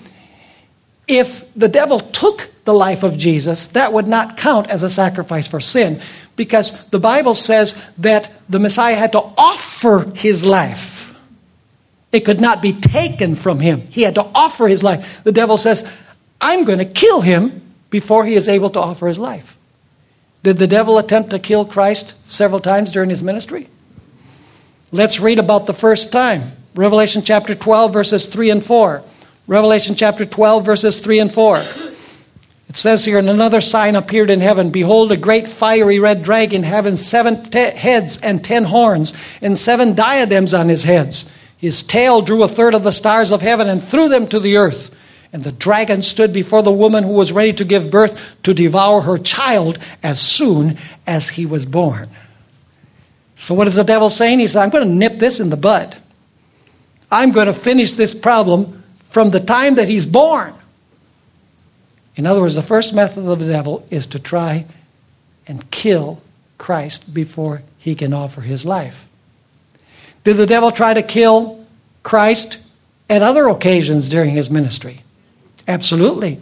if 1.08 1.46
the 1.56 1.68
devil 1.68 2.00
took 2.00 2.50
the 2.66 2.74
life 2.74 3.04
of 3.04 3.18
Jesus, 3.18 3.68
that 3.68 3.94
would 3.94 4.08
not 4.08 4.38
count 4.38 4.68
as 4.70 4.84
a 4.84 4.90
sacrifice 4.90 5.48
for 5.48 5.60
sin 5.60 6.02
because 6.36 6.88
the 6.90 7.00
Bible 7.00 7.34
says 7.34 7.82
that 7.98 8.32
the 8.50 8.60
Messiah 8.60 8.96
had 8.96 9.14
to 9.14 9.24
offer 9.38 10.12
his 10.16 10.46
life. 10.46 11.14
It 12.12 12.26
could 12.26 12.40
not 12.40 12.62
be 12.62 12.74
taken 12.74 13.36
from 13.36 13.60
him. 13.60 13.82
He 13.90 14.04
had 14.04 14.16
to 14.16 14.26
offer 14.36 14.68
his 14.68 14.84
life. 14.84 15.24
The 15.24 15.32
devil 15.32 15.58
says, 15.58 15.90
I'm 16.40 16.64
going 16.64 16.80
to 16.80 16.86
kill 16.86 17.22
him 17.22 17.62
before 17.90 18.26
he 18.26 18.36
is 18.36 18.48
able 18.48 18.70
to 18.72 18.80
offer 18.80 19.08
his 19.08 19.20
life. 19.20 19.58
Did 20.44 20.58
the 20.58 20.68
devil 20.68 20.98
attempt 20.98 21.32
to 21.32 21.40
kill 21.40 21.66
Christ 21.66 22.14
several 22.26 22.62
times 22.62 22.92
during 22.92 23.10
his 23.10 23.24
ministry? 23.24 23.68
Let's 24.92 25.20
read 25.20 25.40
about 25.40 25.66
the 25.66 25.74
first 25.74 26.12
time. 26.12 26.52
Revelation 26.76 27.24
chapter 27.24 27.56
12, 27.56 27.92
verses 27.92 28.26
3 28.28 28.52
and 28.52 28.64
4. 28.64 29.04
Revelation 29.48 29.96
chapter 29.96 30.26
12, 30.26 30.66
verses 30.66 31.00
3 31.00 31.20
and 31.20 31.34
4. 31.34 31.64
It 32.68 32.76
says 32.76 33.06
here, 33.06 33.18
and 33.18 33.30
another 33.30 33.62
sign 33.62 33.96
appeared 33.96 34.30
in 34.30 34.42
heaven. 34.42 34.72
Behold, 34.72 35.10
a 35.14 35.18
great 35.18 35.48
fiery 35.48 36.00
red 36.00 36.22
dragon 36.22 36.64
having 36.64 36.98
seven 36.98 37.44
te- 37.44 37.72
heads 37.72 38.18
and 38.18 38.44
ten 38.44 38.66
horns, 38.66 39.14
and 39.42 39.58
seven 39.58 39.96
diadems 39.96 40.54
on 40.54 40.68
his 40.68 40.84
heads. 40.84 41.34
His 41.58 41.82
tail 41.82 42.22
drew 42.22 42.44
a 42.44 42.48
third 42.50 42.74
of 42.74 42.84
the 42.84 42.92
stars 42.92 43.32
of 43.32 43.42
heaven 43.42 43.70
and 43.70 43.82
threw 43.82 44.10
them 44.10 44.28
to 44.28 44.40
the 44.42 44.58
earth. 44.58 44.94
And 45.32 45.44
the 45.44 45.54
dragon 45.54 46.02
stood 46.02 46.34
before 46.34 46.62
the 46.62 46.72
woman 46.72 47.06
who 47.06 47.14
was 47.14 47.32
ready 47.32 47.54
to 47.54 47.64
give 47.64 47.90
birth 47.90 48.20
to 48.44 48.54
devour 48.54 49.02
her 49.02 49.18
child 49.18 49.80
as 50.04 50.20
soon 50.20 50.78
as 51.06 51.30
he 51.30 51.46
was 51.46 51.66
born. 51.66 52.08
So, 53.36 53.54
what 53.54 53.68
is 53.68 53.76
the 53.76 53.84
devil 53.84 54.10
saying? 54.10 54.40
He 54.40 54.48
said, 54.48 54.62
I'm 54.62 54.72
going 54.72 54.88
to 54.88 54.94
nip 54.94 55.20
this 55.20 55.40
in 55.40 55.50
the 55.50 55.58
bud. 55.58 55.98
I'm 57.10 57.32
going 57.32 57.48
to 57.48 57.54
finish 57.54 57.94
this 57.94 58.14
problem 58.14 58.84
from 59.10 59.30
the 59.30 59.40
time 59.40 59.76
that 59.76 59.88
he's 59.88 60.06
born. 60.06 60.54
In 62.16 62.26
other 62.26 62.42
words, 62.42 62.56
the 62.56 62.62
first 62.62 62.94
method 62.94 63.26
of 63.26 63.40
the 63.40 63.48
devil 63.48 63.86
is 63.90 64.08
to 64.08 64.20
try 64.20 64.66
and 65.48 65.70
kill 65.72 66.22
Christ 66.58 67.14
before 67.14 67.62
he 67.78 67.96
can 67.96 68.14
offer 68.14 68.42
his 68.42 68.66
life. 68.66 69.08
Did 70.24 70.38
the 70.38 70.48
devil 70.48 70.72
try 70.72 70.94
to 70.94 71.04
kill 71.04 71.66
Christ 72.04 72.62
at 73.10 73.24
other 73.24 73.48
occasions 73.48 74.10
during 74.10 74.32
his 74.32 74.50
ministry? 74.50 75.04
Absolutely. 75.68 76.40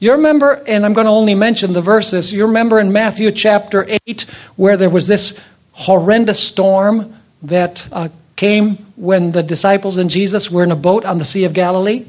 You 0.00 0.12
remember, 0.12 0.62
and 0.66 0.84
I'm 0.84 0.92
going 0.92 1.06
to 1.06 1.10
only 1.10 1.34
mention 1.34 1.72
the 1.72 1.80
verses, 1.80 2.32
you 2.32 2.46
remember 2.46 2.80
in 2.80 2.92
Matthew 2.92 3.30
chapter 3.30 3.86
8 4.06 4.22
where 4.56 4.76
there 4.76 4.90
was 4.90 5.06
this 5.06 5.40
horrendous 5.72 6.42
storm 6.42 7.14
that 7.42 7.86
uh, 7.92 8.08
came 8.36 8.76
when 8.96 9.32
the 9.32 9.42
disciples 9.42 9.96
and 9.96 10.10
Jesus 10.10 10.50
were 10.50 10.62
in 10.62 10.70
a 10.70 10.76
boat 10.76 11.04
on 11.04 11.18
the 11.18 11.24
Sea 11.24 11.44
of 11.44 11.52
Galilee. 11.52 12.06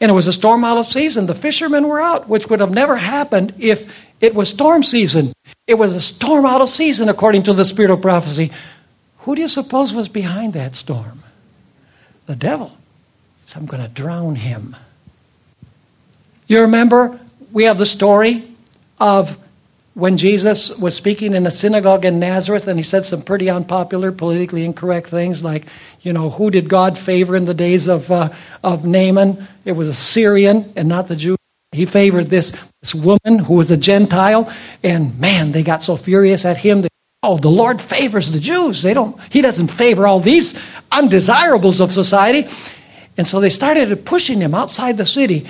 And 0.00 0.10
it 0.10 0.14
was 0.14 0.26
a 0.26 0.32
storm 0.32 0.64
out 0.64 0.78
of 0.78 0.86
season. 0.86 1.26
The 1.26 1.34
fishermen 1.34 1.88
were 1.88 2.00
out, 2.00 2.28
which 2.28 2.48
would 2.48 2.60
have 2.60 2.72
never 2.72 2.96
happened 2.96 3.54
if 3.58 3.90
it 4.20 4.34
was 4.34 4.48
storm 4.48 4.82
season. 4.82 5.32
It 5.66 5.74
was 5.74 5.94
a 5.94 6.00
storm 6.00 6.44
out 6.44 6.60
of 6.60 6.68
season, 6.68 7.08
according 7.08 7.44
to 7.44 7.52
the 7.52 7.64
spirit 7.64 7.90
of 7.90 8.02
prophecy. 8.02 8.52
Who 9.20 9.34
do 9.34 9.40
you 9.40 9.48
suppose 9.48 9.94
was 9.94 10.08
behind 10.08 10.52
that 10.52 10.74
storm? 10.74 11.22
The 12.26 12.36
devil. 12.36 12.76
So 13.46 13.58
I'm 13.58 13.66
going 13.66 13.82
to 13.82 13.88
drown 13.88 14.36
him. 14.36 14.76
You 16.46 16.60
remember, 16.60 17.18
we 17.52 17.64
have 17.64 17.78
the 17.78 17.86
story 17.86 18.48
of 19.00 19.38
when 19.96 20.18
Jesus 20.18 20.76
was 20.76 20.94
speaking 20.94 21.32
in 21.32 21.46
a 21.46 21.50
synagogue 21.50 22.04
in 22.04 22.18
Nazareth 22.18 22.68
and 22.68 22.78
he 22.78 22.82
said 22.82 23.06
some 23.06 23.22
pretty 23.22 23.48
unpopular, 23.48 24.12
politically 24.12 24.62
incorrect 24.62 25.06
things 25.06 25.42
like, 25.42 25.64
you 26.02 26.12
know, 26.12 26.28
who 26.28 26.50
did 26.50 26.68
God 26.68 26.98
favor 26.98 27.34
in 27.34 27.46
the 27.46 27.54
days 27.54 27.88
of, 27.88 28.12
uh, 28.12 28.28
of 28.62 28.84
Naaman? 28.84 29.48
It 29.64 29.72
was 29.72 29.88
a 29.88 29.94
Syrian 29.94 30.70
and 30.76 30.86
not 30.86 31.08
the 31.08 31.16
Jew. 31.16 31.36
He 31.72 31.86
favored 31.86 32.26
this, 32.26 32.52
this 32.82 32.94
woman 32.94 33.38
who 33.38 33.54
was 33.54 33.70
a 33.70 33.76
Gentile, 33.78 34.52
and 34.82 35.18
man, 35.18 35.52
they 35.52 35.62
got 35.62 35.82
so 35.82 35.96
furious 35.96 36.44
at 36.44 36.58
him. 36.58 36.82
That, 36.82 36.92
oh, 37.22 37.38
the 37.38 37.50
Lord 37.50 37.80
favors 37.80 38.32
the 38.32 38.38
Jews. 38.38 38.82
They 38.82 38.92
don't, 38.92 39.18
he 39.32 39.40
doesn't 39.40 39.68
favor 39.68 40.06
all 40.06 40.20
these 40.20 40.62
undesirables 40.92 41.80
of 41.80 41.90
society. 41.90 42.46
And 43.16 43.26
so 43.26 43.40
they 43.40 43.48
started 43.48 44.04
pushing 44.04 44.42
him 44.42 44.54
outside 44.54 44.98
the 44.98 45.06
city 45.06 45.46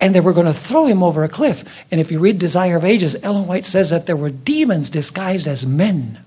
and 0.00 0.14
they 0.14 0.20
were 0.20 0.32
going 0.32 0.46
to 0.46 0.52
throw 0.52 0.86
him 0.86 1.02
over 1.02 1.24
a 1.24 1.28
cliff. 1.28 1.64
And 1.90 2.00
if 2.00 2.10
you 2.10 2.18
read 2.18 2.38
Desire 2.38 2.76
of 2.76 2.84
Ages, 2.84 3.16
Ellen 3.22 3.46
White 3.46 3.66
says 3.66 3.90
that 3.90 4.06
there 4.06 4.16
were 4.16 4.30
demons 4.30 4.88
disguised 4.88 5.46
as 5.46 5.66
men 5.66 6.18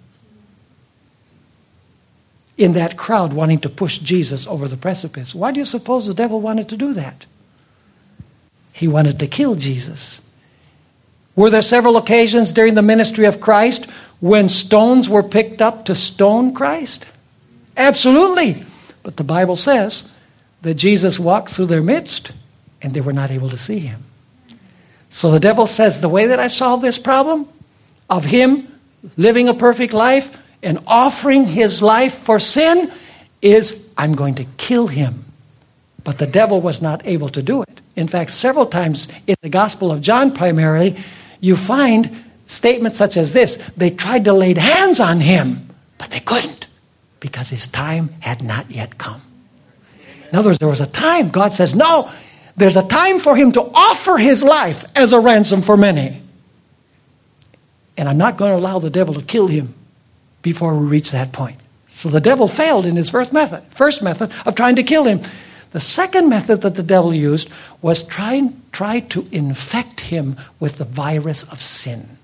in 2.56 2.74
that 2.74 2.98
crowd 2.98 3.34
wanting 3.34 3.60
to 3.60 3.70
push 3.70 3.98
Jesus 3.98 4.46
over 4.46 4.68
the 4.68 4.78
precipice. 4.78 5.34
Why 5.34 5.52
do 5.52 5.60
you 5.60 5.66
suppose 5.66 6.06
the 6.08 6.14
devil 6.14 6.40
wanted 6.40 6.70
to 6.70 6.78
do 6.78 6.94
that? 6.94 7.26
He 8.72 8.88
wanted 8.88 9.20
to 9.20 9.28
kill 9.28 9.56
Jesus. 9.56 10.22
Were 11.36 11.50
there 11.50 11.64
several 11.64 11.98
occasions 11.98 12.54
during 12.54 12.76
the 12.76 12.84
ministry 12.84 13.26
of 13.26 13.42
Christ 13.42 13.90
when 14.20 14.48
stones 14.50 15.10
were 15.10 15.24
picked 15.24 15.64
up 15.64 15.86
to 15.86 15.96
stone 15.96 16.54
Christ? 16.54 17.08
Absolutely. 17.76 18.64
But 19.02 19.18
the 19.18 19.24
Bible 19.24 19.56
says 19.56 20.12
that 20.62 20.76
Jesus 20.76 21.20
walked 21.20 21.50
through 21.50 21.66
their 21.66 21.82
midst 21.82 22.34
and 22.84 22.94
they 22.94 23.02
were 23.02 23.14
not 23.14 23.32
able 23.32 23.50
to 23.50 23.58
see 23.58 23.80
him. 23.80 24.04
So 25.10 25.32
the 25.32 25.40
devil 25.40 25.66
says, 25.66 26.02
The 26.02 26.10
way 26.10 26.28
that 26.28 26.40
I 26.40 26.48
solve 26.48 26.82
this 26.82 27.00
problem 27.00 27.48
of 28.10 28.26
him 28.26 28.68
living 29.18 29.48
a 29.48 29.54
perfect 29.54 29.94
life 29.94 30.36
and 30.62 30.80
offering 30.86 31.46
his 31.46 31.82
life 31.82 32.14
for 32.14 32.40
sin 32.40 32.92
is 33.42 33.92
I'm 33.98 34.14
going 34.14 34.36
to 34.36 34.46
kill 34.58 34.88
him. 34.88 35.26
But 36.04 36.18
the 36.18 36.28
devil 36.28 36.62
was 36.62 36.82
not 36.82 37.06
able 37.06 37.30
to 37.30 37.42
do 37.42 37.62
it. 37.62 37.82
In 37.96 38.08
fact, 38.08 38.32
several 38.32 38.66
times 38.66 39.08
in 39.28 39.36
the 39.42 39.50
Gospel 39.50 39.92
of 39.92 40.02
John, 40.02 40.34
primarily, 40.34 40.98
you 41.40 41.56
find 41.56 42.24
statements 42.48 42.98
such 42.98 43.18
as 43.18 43.34
this 43.34 43.58
They 43.78 43.90
tried 43.90 44.26
to 44.26 44.34
lay 44.34 44.54
hands 44.58 45.00
on 45.00 45.20
him, 45.22 45.70
but 45.98 46.12
they 46.12 46.20
couldn't 46.20 46.68
because 47.20 47.50
his 47.50 47.68
time 47.68 48.10
had 48.20 48.44
not 48.44 48.70
yet 48.70 48.98
come. 48.98 49.22
In 50.32 50.40
other 50.40 50.50
words, 50.50 50.60
there 50.60 50.68
was 50.68 50.82
a 50.82 50.88
time, 50.88 51.30
God 51.30 51.54
says, 51.54 51.76
No, 51.76 52.12
there's 52.56 52.78
a 52.78 52.88
time 52.88 53.20
for 53.20 53.36
him 53.36 53.52
to 53.54 53.62
offer 53.74 54.18
his 54.18 54.44
life 54.44 54.86
as 54.96 55.14
a 55.14 55.20
ransom 55.20 55.62
for 55.62 55.76
many. 55.76 56.22
And 57.98 58.08
I'm 58.10 58.18
not 58.18 58.38
going 58.38 58.52
to 58.52 58.58
allow 58.58 58.80
the 58.80 58.90
devil 58.90 59.14
to 59.16 59.22
kill 59.22 59.48
him 59.48 59.74
before 60.42 60.78
we 60.78 60.86
reach 60.86 61.12
that 61.12 61.32
point. 61.32 61.60
So 61.88 62.10
the 62.10 62.22
devil 62.22 62.48
failed 62.48 62.86
in 62.86 62.96
his 62.96 63.10
first 63.10 63.34
method, 63.34 63.64
first 63.70 64.02
method 64.02 64.32
of 64.46 64.56
trying 64.56 64.76
to 64.78 64.84
kill 64.84 65.04
him. 65.04 65.22
The 65.72 65.80
second 65.80 66.30
method 66.30 66.62
that 66.62 66.76
the 66.76 66.84
devil 66.84 67.14
used 67.14 67.50
was 67.82 68.04
try, 68.04 68.52
try 68.72 69.00
to 69.00 69.28
infect 69.32 70.02
him 70.02 70.38
with 70.60 70.78
the 70.78 70.86
virus 70.86 71.44
of 71.52 71.62
sin. 71.62 72.18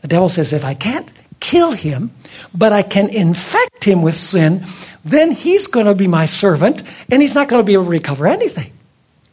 The 0.00 0.08
devil 0.08 0.28
says, 0.28 0.52
if 0.52 0.64
I 0.64 0.74
can't 0.74 1.10
kill 1.40 1.72
him, 1.72 2.12
but 2.54 2.72
I 2.72 2.82
can 2.82 3.08
infect 3.08 3.84
him 3.84 4.02
with 4.02 4.14
sin, 4.14 4.64
then 5.04 5.32
he's 5.32 5.66
going 5.66 5.86
to 5.86 5.94
be 5.94 6.06
my 6.06 6.24
servant 6.24 6.82
and 7.10 7.20
he's 7.20 7.34
not 7.34 7.48
going 7.48 7.60
to 7.60 7.66
be 7.66 7.72
able 7.72 7.84
to 7.84 7.90
recover 7.90 8.26
anything. 8.26 8.72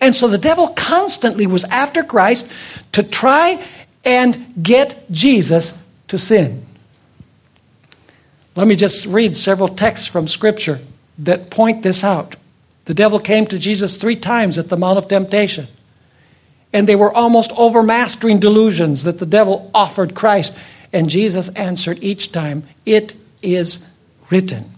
And 0.01 0.15
so 0.15 0.27
the 0.27 0.37
devil 0.37 0.69
constantly 0.69 1.45
was 1.45 1.63
after 1.65 2.03
Christ 2.03 2.51
to 2.93 3.03
try 3.03 3.63
and 4.05 4.53
get 4.61 5.09
Jesus 5.11 5.77
to 6.07 6.17
sin. 6.17 6.65
Let 8.55 8.67
me 8.67 8.75
just 8.75 9.05
read 9.05 9.37
several 9.37 9.67
texts 9.67 10.07
from 10.07 10.27
Scripture 10.27 10.79
that 11.19 11.49
point 11.49 11.83
this 11.83 12.03
out. 12.03 12.35
The 12.85 12.93
devil 12.93 13.19
came 13.19 13.45
to 13.47 13.59
Jesus 13.59 13.97
three 13.97 14.15
times 14.15 14.57
at 14.57 14.69
the 14.69 14.77
Mount 14.77 14.97
of 14.97 15.07
Temptation, 15.07 15.67
and 16.73 16.87
they 16.87 16.95
were 16.95 17.13
almost 17.13 17.51
overmastering 17.51 18.39
delusions 18.39 19.03
that 19.03 19.19
the 19.19 19.25
devil 19.25 19.69
offered 19.73 20.15
Christ. 20.15 20.55
And 20.91 21.09
Jesus 21.09 21.49
answered 21.49 21.99
each 22.01 22.31
time, 22.31 22.63
It 22.85 23.15
is 23.41 23.87
written. 24.29 24.73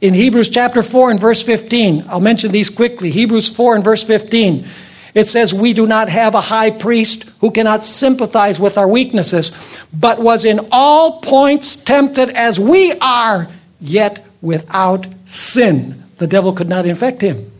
In 0.00 0.14
Hebrews 0.14 0.48
chapter 0.48 0.82
4 0.82 1.10
and 1.10 1.20
verse 1.20 1.42
15, 1.42 2.04
I'll 2.08 2.20
mention 2.20 2.52
these 2.52 2.70
quickly. 2.70 3.10
Hebrews 3.10 3.48
4 3.48 3.76
and 3.76 3.84
verse 3.84 4.04
15. 4.04 4.66
It 5.14 5.26
says, 5.26 5.52
We 5.52 5.72
do 5.72 5.88
not 5.88 6.08
have 6.08 6.36
a 6.36 6.40
high 6.40 6.70
priest 6.70 7.24
who 7.40 7.50
cannot 7.50 7.82
sympathize 7.82 8.60
with 8.60 8.78
our 8.78 8.86
weaknesses, 8.86 9.50
but 9.92 10.20
was 10.20 10.44
in 10.44 10.68
all 10.70 11.20
points 11.20 11.74
tempted 11.74 12.30
as 12.30 12.60
we 12.60 12.92
are, 13.00 13.48
yet 13.80 14.24
without 14.40 15.08
sin. 15.24 16.00
The 16.18 16.28
devil 16.28 16.52
could 16.52 16.68
not 16.68 16.86
infect 16.86 17.20
him. 17.20 17.50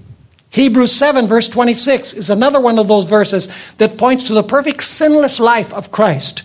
Hebrews 0.51 0.93
7, 0.93 1.27
verse 1.27 1.49
26, 1.49 2.15
is 2.15 2.31
another 2.31 2.61
one 2.61 2.79
of 2.79 2.87
those 2.87 3.05
verses 3.05 3.49
that 3.79 3.99
points 3.99 4.25
to 4.25 4.35
the 4.35 4.45
perfect 4.45 4.85
sinless 4.85 5.41
life 5.41 5.75
of 5.75 5.91
Christ. 5.91 6.45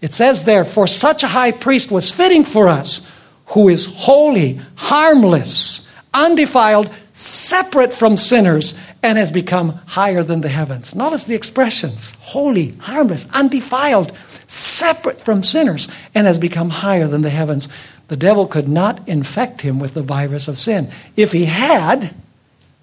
It 0.00 0.14
says 0.14 0.44
there, 0.44 0.64
For 0.64 0.86
such 0.86 1.22
a 1.22 1.28
high 1.28 1.52
priest 1.52 1.90
was 1.90 2.10
fitting 2.10 2.44
for 2.44 2.68
us, 2.68 3.14
who 3.48 3.68
is 3.68 3.86
holy, 3.86 4.60
harmless, 4.76 5.90
undefiled, 6.12 6.90
separate 7.12 7.92
from 7.92 8.16
sinners, 8.16 8.74
and 9.02 9.18
has 9.18 9.32
become 9.32 9.70
higher 9.86 10.22
than 10.22 10.40
the 10.40 10.48
heavens. 10.48 10.94
Notice 10.94 11.24
the 11.24 11.34
expressions 11.34 12.12
holy, 12.20 12.72
harmless, 12.78 13.26
undefiled, 13.32 14.16
separate 14.46 15.20
from 15.20 15.42
sinners, 15.42 15.88
and 16.14 16.26
has 16.26 16.38
become 16.38 16.70
higher 16.70 17.06
than 17.06 17.22
the 17.22 17.30
heavens. 17.30 17.68
The 18.08 18.16
devil 18.16 18.46
could 18.46 18.68
not 18.68 19.06
infect 19.06 19.60
him 19.60 19.78
with 19.78 19.94
the 19.94 20.02
virus 20.02 20.48
of 20.48 20.58
sin. 20.58 20.90
If 21.16 21.32
he 21.32 21.44
had, 21.44 22.14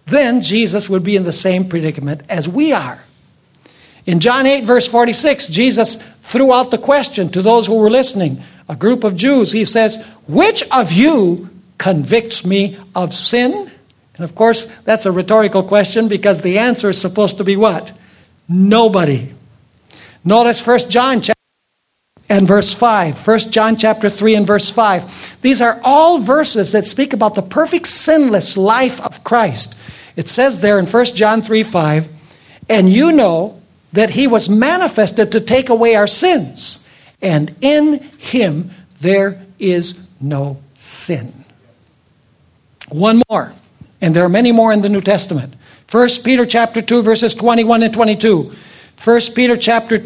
then 0.06 0.42
Jesus 0.42 0.90
would 0.90 1.04
be 1.04 1.16
in 1.16 1.24
the 1.24 1.32
same 1.32 1.68
predicament 1.68 2.22
as 2.30 2.48
we 2.48 2.72
are. 2.72 3.00
In 4.06 4.20
John 4.20 4.46
8, 4.46 4.66
verse 4.66 4.88
46, 4.88 5.48
Jesus 5.48 5.96
threw 6.22 6.54
out 6.54 6.70
the 6.70 6.78
question 6.78 7.30
to 7.30 7.42
those 7.42 7.66
who 7.66 7.76
were 7.76 7.90
listening, 7.90 8.44
a 8.68 8.76
group 8.76 9.04
of 9.04 9.16
Jews. 9.16 9.52
He 9.52 9.66
says, 9.66 10.04
Which 10.28 10.64
of 10.72 10.92
you 10.92 11.50
convicts 11.78 12.46
me 12.46 12.78
of 12.94 13.14
sin? 13.14 13.72
And 14.16 14.24
of 14.24 14.36
course, 14.36 14.66
that's 14.84 15.06
a 15.06 15.12
rhetorical 15.12 15.64
question 15.64 16.08
because 16.08 16.42
the 16.42 16.60
answer 16.60 16.90
is 16.90 17.00
supposed 17.00 17.38
to 17.38 17.44
be 17.44 17.56
what? 17.56 17.92
Nobody. 18.48 19.34
Notice 20.24 20.66
1 20.66 20.90
John 20.90 21.22
chapter 21.22 21.36
and 22.30 22.48
verse 22.48 22.74
5. 22.74 23.28
1 23.28 23.40
John 23.52 23.76
chapter 23.76 24.10
3 24.10 24.36
and 24.36 24.48
verse 24.48 24.70
5. 24.70 25.40
These 25.42 25.62
are 25.62 25.80
all 25.84 26.20
verses 26.20 26.72
that 26.72 26.86
speak 26.86 27.14
about 27.14 27.36
the 27.36 27.42
perfect 27.42 27.88
sinless 27.88 28.58
life 28.58 29.02
of 29.02 29.24
Christ. 29.24 29.76
It 30.16 30.28
says 30.28 30.62
there 30.62 30.80
in 30.80 30.88
1 30.88 31.06
John 31.08 31.42
3 31.42 31.64
5, 31.64 32.08
and 32.70 32.90
you 32.90 33.12
know 33.12 33.62
that 33.94 34.12
he 34.12 34.28
was 34.28 34.50
manifested 34.50 35.32
to 35.32 35.42
take 35.42 35.70
away 35.70 35.96
our 35.96 36.08
sins, 36.08 36.85
and 37.22 37.56
in 37.62 38.00
him 38.18 38.72
there 39.02 39.46
is 39.60 40.08
no 40.20 40.58
sin. 40.78 41.46
One 42.90 43.22
more, 43.30 43.54
and 44.02 44.16
there 44.16 44.24
are 44.24 44.30
many 44.30 44.52
more 44.52 44.72
in 44.72 44.82
the 44.82 44.90
New 44.90 45.02
Testament. 45.02 45.56
1 45.92 46.10
Peter 46.24 46.46
chapter 46.46 46.82
2 46.82 47.02
verses 47.02 47.34
21 47.34 47.84
and 47.84 47.94
22. 47.94 48.54
1 49.04 49.22
Peter 49.34 49.58
chapter 49.58 50.00
2 50.00 50.06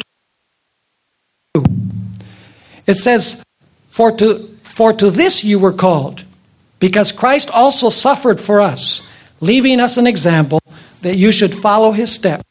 it 2.89 2.97
says, 2.97 3.43
for 3.87 4.11
to, 4.13 4.47
for 4.63 4.93
to 4.93 5.11
this 5.11 5.43
you 5.43 5.59
were 5.59 5.73
called, 5.73 6.25
because 6.79 7.11
Christ 7.11 7.51
also 7.51 7.89
suffered 7.89 8.39
for 8.39 8.61
us, 8.61 9.07
leaving 9.41 9.79
us 9.79 9.97
an 9.97 10.07
example 10.07 10.59
that 11.03 11.15
you 11.15 11.31
should 11.31 11.53
follow 11.53 11.91
his 11.91 12.11
steps. 12.11 12.43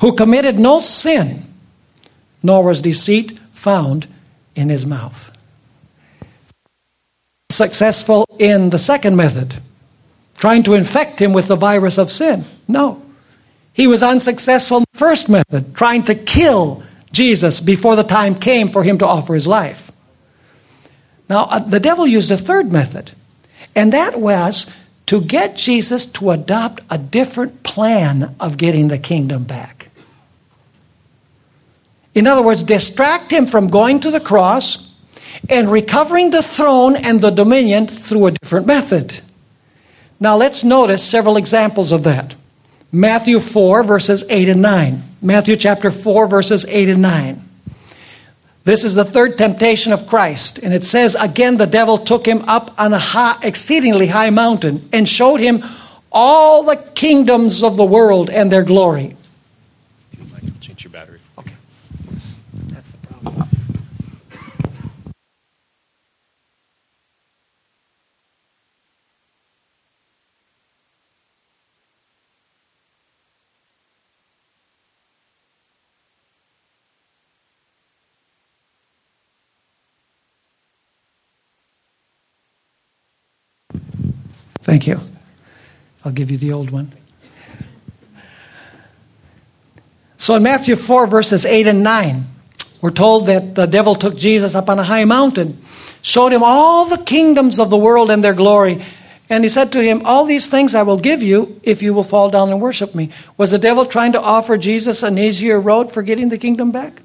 Who 0.00 0.12
committed 0.12 0.58
no 0.58 0.80
sin, 0.80 1.44
nor 2.42 2.64
was 2.64 2.80
deceit 2.80 3.38
found 3.52 4.06
in 4.54 4.70
his 4.70 4.86
mouth. 4.86 5.30
Successful 7.50 8.24
in 8.38 8.70
the 8.70 8.78
second 8.78 9.16
method, 9.16 9.56
trying 10.36 10.62
to 10.62 10.74
infect 10.74 11.20
him 11.20 11.32
with 11.32 11.48
the 11.48 11.56
virus 11.56 11.98
of 11.98 12.10
sin. 12.10 12.44
No. 12.66 13.02
He 13.72 13.86
was 13.86 14.02
unsuccessful 14.02 14.78
in 14.78 14.84
the 14.92 14.98
first 14.98 15.28
method, 15.28 15.74
trying 15.74 16.04
to 16.04 16.14
kill 16.14 16.82
Jesus 17.12 17.60
before 17.60 17.96
the 17.96 18.04
time 18.04 18.34
came 18.34 18.68
for 18.68 18.82
him 18.82 18.98
to 18.98 19.06
offer 19.06 19.34
his 19.34 19.46
life. 19.46 19.90
Now, 21.28 21.44
uh, 21.44 21.58
the 21.60 21.80
devil 21.80 22.06
used 22.06 22.30
a 22.30 22.36
third 22.36 22.72
method, 22.72 23.12
and 23.74 23.92
that 23.92 24.20
was 24.20 24.66
to 25.06 25.20
get 25.20 25.56
Jesus 25.56 26.06
to 26.06 26.30
adopt 26.30 26.80
a 26.90 26.98
different 26.98 27.62
plan 27.62 28.34
of 28.40 28.56
getting 28.56 28.88
the 28.88 28.98
kingdom 28.98 29.44
back. 29.44 29.79
In 32.14 32.26
other 32.26 32.42
words, 32.42 32.62
distract 32.62 33.30
him 33.30 33.46
from 33.46 33.68
going 33.68 34.00
to 34.00 34.10
the 34.10 34.20
cross 34.20 34.92
and 35.48 35.70
recovering 35.70 36.30
the 36.30 36.42
throne 36.42 36.96
and 36.96 37.20
the 37.20 37.30
dominion 37.30 37.86
through 37.86 38.26
a 38.26 38.30
different 38.32 38.66
method. 38.66 39.20
Now, 40.18 40.36
let's 40.36 40.64
notice 40.64 41.02
several 41.02 41.36
examples 41.36 41.92
of 41.92 42.04
that. 42.04 42.34
Matthew 42.92 43.38
4, 43.38 43.84
verses 43.84 44.24
8 44.28 44.48
and 44.48 44.62
9. 44.62 45.02
Matthew 45.22 45.56
chapter 45.56 45.90
4, 45.90 46.26
verses 46.26 46.66
8 46.66 46.88
and 46.88 47.02
9. 47.02 47.44
This 48.64 48.84
is 48.84 48.94
the 48.94 49.04
third 49.04 49.38
temptation 49.38 49.92
of 49.92 50.06
Christ. 50.06 50.58
And 50.58 50.74
it 50.74 50.84
says, 50.84 51.14
Again, 51.14 51.56
the 51.56 51.66
devil 51.66 51.96
took 51.96 52.26
him 52.26 52.42
up 52.48 52.74
on 52.78 52.92
a 52.92 52.98
high, 52.98 53.38
exceedingly 53.42 54.08
high 54.08 54.30
mountain 54.30 54.88
and 54.92 55.08
showed 55.08 55.40
him 55.40 55.64
all 56.12 56.64
the 56.64 56.76
kingdoms 56.76 57.62
of 57.62 57.76
the 57.76 57.84
world 57.84 58.28
and 58.28 58.50
their 58.50 58.64
glory. 58.64 59.16
Change 60.60 60.84
your 60.84 60.92
battery. 60.92 61.19
Thank 84.70 84.86
you. 84.86 85.00
I'll 86.04 86.12
give 86.12 86.30
you 86.30 86.36
the 86.36 86.52
old 86.52 86.70
one. 86.70 86.92
So 90.16 90.36
in 90.36 90.44
Matthew 90.44 90.76
4, 90.76 91.08
verses 91.08 91.44
8 91.44 91.66
and 91.66 91.82
9, 91.82 92.24
we're 92.80 92.92
told 92.92 93.26
that 93.26 93.56
the 93.56 93.66
devil 93.66 93.96
took 93.96 94.16
Jesus 94.16 94.54
up 94.54 94.70
on 94.70 94.78
a 94.78 94.84
high 94.84 95.04
mountain, 95.04 95.60
showed 96.02 96.32
him 96.32 96.44
all 96.44 96.84
the 96.84 97.02
kingdoms 97.02 97.58
of 97.58 97.68
the 97.68 97.76
world 97.76 98.12
and 98.12 98.22
their 98.22 98.32
glory, 98.32 98.80
And 99.28 99.42
he 99.42 99.48
said 99.48 99.72
to 99.72 99.82
him, 99.82 100.02
All 100.04 100.24
these 100.24 100.46
things 100.46 100.76
I 100.76 100.84
will 100.84 101.00
give 101.00 101.20
you 101.20 101.60
if 101.64 101.82
you 101.82 101.92
will 101.92 102.04
fall 102.04 102.30
down 102.30 102.50
and 102.50 102.60
worship 102.60 102.94
me. 102.94 103.10
Was 103.36 103.50
the 103.50 103.58
devil 103.58 103.84
trying 103.84 104.12
to 104.12 104.20
offer 104.20 104.56
Jesus 104.56 105.02
an 105.02 105.18
easier 105.18 105.60
road 105.60 105.90
for 105.90 106.02
getting 106.02 106.28
the 106.28 106.38
kingdom 106.38 106.70
back? 106.70 107.02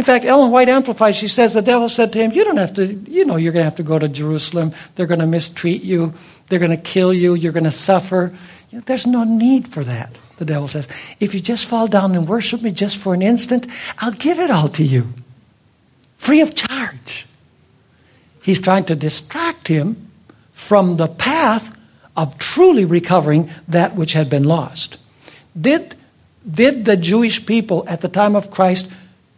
In 0.00 0.06
fact, 0.06 0.24
Ellen 0.24 0.50
White 0.50 0.70
amplifies, 0.70 1.14
she 1.16 1.28
says 1.28 1.52
the 1.52 1.60
devil 1.60 1.86
said 1.86 2.10
to 2.14 2.18
him, 2.20 2.32
You 2.32 2.42
don't 2.42 2.56
have 2.56 2.72
to, 2.76 2.86
you 2.86 3.26
know, 3.26 3.36
you're 3.36 3.52
going 3.52 3.60
to 3.60 3.64
have 3.64 3.76
to 3.76 3.82
go 3.82 3.98
to 3.98 4.08
Jerusalem. 4.08 4.72
They're 4.94 5.04
going 5.04 5.20
to 5.20 5.26
mistreat 5.26 5.82
you. 5.82 6.14
They're 6.48 6.58
going 6.58 6.70
to 6.70 6.78
kill 6.78 7.12
you. 7.12 7.34
You're 7.34 7.52
going 7.52 7.64
to 7.64 7.70
suffer. 7.70 8.32
You 8.70 8.78
know, 8.78 8.84
there's 8.86 9.06
no 9.06 9.24
need 9.24 9.68
for 9.68 9.84
that, 9.84 10.18
the 10.38 10.46
devil 10.46 10.68
says. 10.68 10.88
If 11.20 11.34
you 11.34 11.40
just 11.40 11.66
fall 11.66 11.86
down 11.86 12.14
and 12.14 12.26
worship 12.26 12.62
me 12.62 12.70
just 12.70 12.96
for 12.96 13.12
an 13.12 13.20
instant, 13.20 13.66
I'll 13.98 14.12
give 14.12 14.38
it 14.38 14.50
all 14.50 14.68
to 14.68 14.82
you, 14.82 15.12
free 16.16 16.40
of 16.40 16.54
charge. 16.54 17.26
He's 18.40 18.58
trying 18.58 18.86
to 18.86 18.96
distract 18.96 19.68
him 19.68 20.10
from 20.52 20.96
the 20.96 21.08
path 21.08 21.76
of 22.16 22.38
truly 22.38 22.86
recovering 22.86 23.50
that 23.68 23.96
which 23.96 24.14
had 24.14 24.30
been 24.30 24.44
lost. 24.44 24.96
Did, 25.60 25.94
did 26.50 26.86
the 26.86 26.96
Jewish 26.96 27.44
people 27.44 27.84
at 27.86 28.00
the 28.00 28.08
time 28.08 28.34
of 28.34 28.50
Christ 28.50 28.90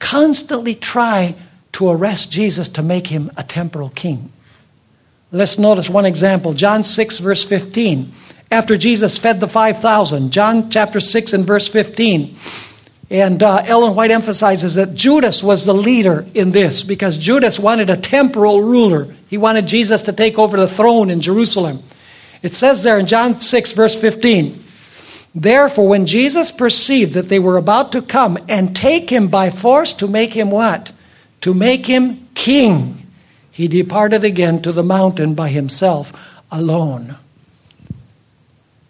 constantly 0.02 0.74
try 0.74 1.36
to 1.72 1.88
arrest 1.88 2.30
Jesus 2.30 2.68
to 2.68 2.82
make 2.82 3.06
him 3.06 3.30
a 3.36 3.44
temporal 3.44 3.88
king? 3.88 4.32
Let's 5.30 5.58
notice 5.58 5.88
one 5.88 6.04
example 6.04 6.52
John 6.52 6.82
6, 6.82 7.18
verse 7.18 7.44
15. 7.44 8.12
After 8.50 8.76
Jesus 8.76 9.16
fed 9.16 9.40
the 9.40 9.48
5,000, 9.48 10.30
John 10.30 10.68
chapter 10.68 11.00
6 11.00 11.32
and 11.32 11.46
verse 11.46 11.68
15. 11.68 12.36
And 13.08 13.42
uh, 13.42 13.62
Ellen 13.64 13.94
White 13.94 14.10
emphasizes 14.10 14.74
that 14.74 14.94
Judas 14.94 15.42
was 15.42 15.64
the 15.64 15.74
leader 15.74 16.26
in 16.34 16.50
this 16.50 16.82
because 16.82 17.16
Judas 17.16 17.58
wanted 17.58 17.88
a 17.88 17.96
temporal 17.96 18.62
ruler. 18.62 19.14
He 19.28 19.38
wanted 19.38 19.66
Jesus 19.66 20.02
to 20.02 20.12
take 20.12 20.38
over 20.38 20.58
the 20.58 20.68
throne 20.68 21.08
in 21.08 21.20
Jerusalem. 21.20 21.82
It 22.42 22.52
says 22.52 22.82
there 22.82 22.98
in 22.98 23.06
John 23.06 23.40
6, 23.40 23.72
verse 23.72 23.94
15 23.94 24.61
Therefore, 25.34 25.88
when 25.88 26.06
Jesus 26.06 26.52
perceived 26.52 27.14
that 27.14 27.28
they 27.28 27.38
were 27.38 27.56
about 27.56 27.92
to 27.92 28.02
come 28.02 28.38
and 28.48 28.76
take 28.76 29.10
him 29.10 29.28
by 29.28 29.50
force 29.50 29.92
to 29.94 30.06
make 30.06 30.34
him 30.34 30.50
what? 30.50 30.92
To 31.42 31.54
make 31.54 31.86
him 31.86 32.28
king, 32.34 33.06
he 33.50 33.66
departed 33.66 34.24
again 34.24 34.60
to 34.62 34.72
the 34.72 34.82
mountain 34.82 35.34
by 35.34 35.48
himself 35.48 36.12
alone. 36.50 37.16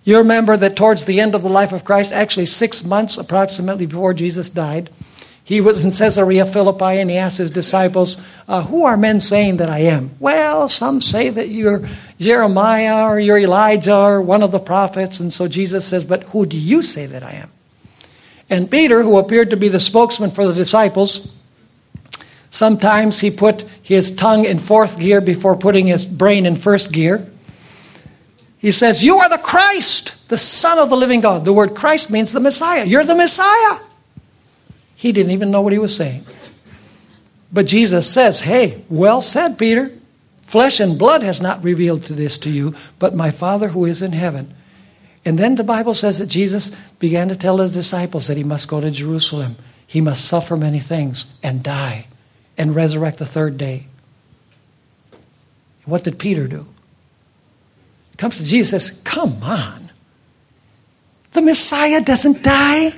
You 0.05 0.19
remember 0.19 0.57
that 0.57 0.75
towards 0.75 1.05
the 1.05 1.21
end 1.21 1.35
of 1.35 1.43
the 1.43 1.49
life 1.49 1.73
of 1.73 1.85
Christ, 1.85 2.13
actually 2.13 2.47
six 2.47 2.85
months 2.85 3.17
approximately 3.17 3.87
before 3.87 4.13
Jesus 4.13 4.49
died, 4.49 4.91
he 5.45 5.61
was 5.61 5.85
in 5.85 5.91
Caesarea 5.91 6.47
Philippi 6.47 6.99
and 6.99 7.11
he 7.11 7.17
asked 7.17 7.39
his 7.39 7.51
disciples, 7.51 8.25
uh, 8.49 8.63
Who 8.65 8.85
are 8.85 8.97
men 8.97 9.21
saying 9.21 9.57
that 9.57 9.69
I 9.69 9.81
am? 9.81 10.13
Well, 10.21 10.69
some 10.69 11.01
say 11.01 11.31
that 11.31 11.49
you're 11.49 11.89
Jeremiah 12.23 13.07
or 13.07 13.21
you're 13.21 13.39
Elijah 13.39 13.97
or 13.97 14.23
one 14.23 14.43
of 14.43 14.53
the 14.53 14.59
prophets. 14.59 15.21
And 15.21 15.33
so 15.33 15.49
Jesus 15.49 15.87
says, 15.87 16.05
But 16.05 16.25
who 16.25 16.47
do 16.47 16.57
you 16.57 16.81
say 16.83 17.07
that 17.07 17.23
I 17.23 17.33
am? 17.33 17.51
And 18.49 18.71
Peter, 18.71 19.03
who 19.03 19.19
appeared 19.19 19.51
to 19.51 19.57
be 19.57 19.69
the 19.69 19.81
spokesman 19.81 20.31
for 20.31 20.47
the 20.47 20.55
disciples, 20.55 21.35
sometimes 22.51 23.21
he 23.21 23.31
put 23.31 23.63
his 23.83 24.15
tongue 24.15 24.45
in 24.45 24.59
fourth 24.59 24.99
gear 24.99 25.21
before 25.21 25.57
putting 25.57 25.87
his 25.87 26.07
brain 26.07 26.47
in 26.47 26.57
first 26.57 26.93
gear. 26.93 27.27
He 28.59 28.71
says, 28.71 29.05
You 29.05 29.17
are 29.19 29.29
the 29.29 29.39
Christ, 29.39 30.29
the 30.29 30.39
Son 30.39 30.79
of 30.79 30.89
the 30.89 30.97
living 30.97 31.21
God. 31.21 31.45
The 31.45 31.53
word 31.53 31.75
Christ 31.75 32.11
means 32.11 32.33
the 32.33 32.41
Messiah. 32.41 32.85
You're 32.85 33.05
the 33.05 33.15
Messiah. 33.15 33.81
He 34.95 35.13
didn't 35.13 35.33
even 35.33 35.51
know 35.51 35.63
what 35.63 35.73
he 35.73 35.79
was 35.79 35.97
saying. 35.97 36.25
But 37.53 37.67
Jesus 37.67 38.11
says, 38.11 38.43
Hey, 38.43 38.85
well 38.89 39.21
said, 39.21 39.59
Peter. 39.59 39.93
Flesh 40.53 40.81
and 40.81 40.99
blood 40.99 41.23
has 41.23 41.41
not 41.41 41.65
revealed 41.65 42.03
to 42.03 42.13
this 42.13 42.37
to 42.37 42.51
you, 42.51 42.75
but 42.99 43.15
my 43.15 43.31
Father 43.31 43.69
who 43.69 43.87
is 43.87 44.03
in 44.03 44.13
heaven. 44.13 44.53
And 45.25 45.39
then 45.39 45.55
the 45.55 45.65
Bible 45.65 45.95
says 45.95 46.19
that 46.19 46.27
Jesus 46.27 46.73
began 46.99 47.31
to 47.31 47.37
tell 47.37 47.57
his 47.57 47.73
disciples 47.73 48.27
that 48.27 48.37
he 48.37 48.45
must 48.45 48.69
go 48.69 48.79
to 48.79 48.91
Jerusalem. 48.91 49.57
He 49.87 50.03
must 50.03 50.27
suffer 50.27 50.55
many 50.55 50.79
things 50.79 51.25
and 51.43 51.63
die 51.63 52.07
and 52.59 52.75
resurrect 52.75 53.17
the 53.17 53.25
third 53.25 53.57
day. 53.57 53.87
What 55.87 56.05
did 56.05 56.19
Peter 56.19 56.47
do? 56.47 56.67
He 58.11 58.19
comes 58.19 58.37
to 58.37 58.45
Jesus 58.45 58.89
says, 58.89 59.01
Come 59.05 59.43
on. 59.43 59.91
The 61.33 61.41
Messiah 61.41 62.03
doesn't 62.03 62.43
die. 62.43 62.93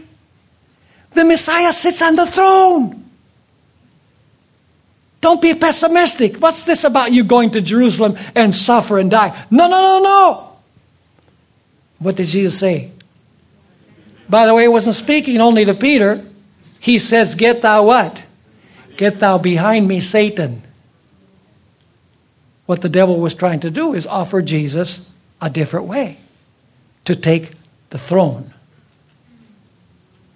The 1.13 1.25
Messiah 1.25 1.73
sits 1.73 2.03
on 2.03 2.17
the 2.17 2.27
throne. 2.27 3.04
Don't 5.25 5.41
be 5.41 5.55
pessimistic. 5.55 6.37
What's 6.37 6.67
this 6.67 6.85
about 6.85 7.11
you 7.11 7.25
going 7.25 7.53
to 7.53 7.63
Jerusalem 7.63 8.19
and 8.35 8.55
suffer 8.55 8.99
and 8.99 9.11
die? 9.11 9.35
No, 9.51 9.69
no, 9.69 9.81
no, 9.81 10.01
no. 10.03 10.53
What 11.99 12.17
did 12.17 12.27
Jesus 12.27 12.59
say? 12.59 12.93
By 14.29 14.45
the 14.45 14.55
way, 14.55 14.65
he 14.65 14.69
wasn't 14.69 14.97
speaking 14.97 15.41
only 15.41 15.65
to 15.65 15.73
Peter. 15.73 16.23
He 16.79 16.99
says, 16.99 17.37
Get 17.37 17.63
thou 17.63 17.87
what? 17.87 18.23
Get 18.99 19.19
thou 19.19 19.39
behind 19.39 19.89
me, 19.89 19.99
Satan. 19.99 20.63
What 22.67 22.83
the 22.83 22.91
devil 22.91 23.19
was 23.19 23.35
trying 23.35 23.61
to 23.61 23.71
do 23.71 23.95
is 23.95 24.07
offer 24.07 24.43
Jesus 24.43 25.11
a 25.41 25.49
different 25.49 25.87
way 25.87 26.19
to 27.07 27.17
take 27.17 27.53
the 27.89 27.99
throne 27.99 28.53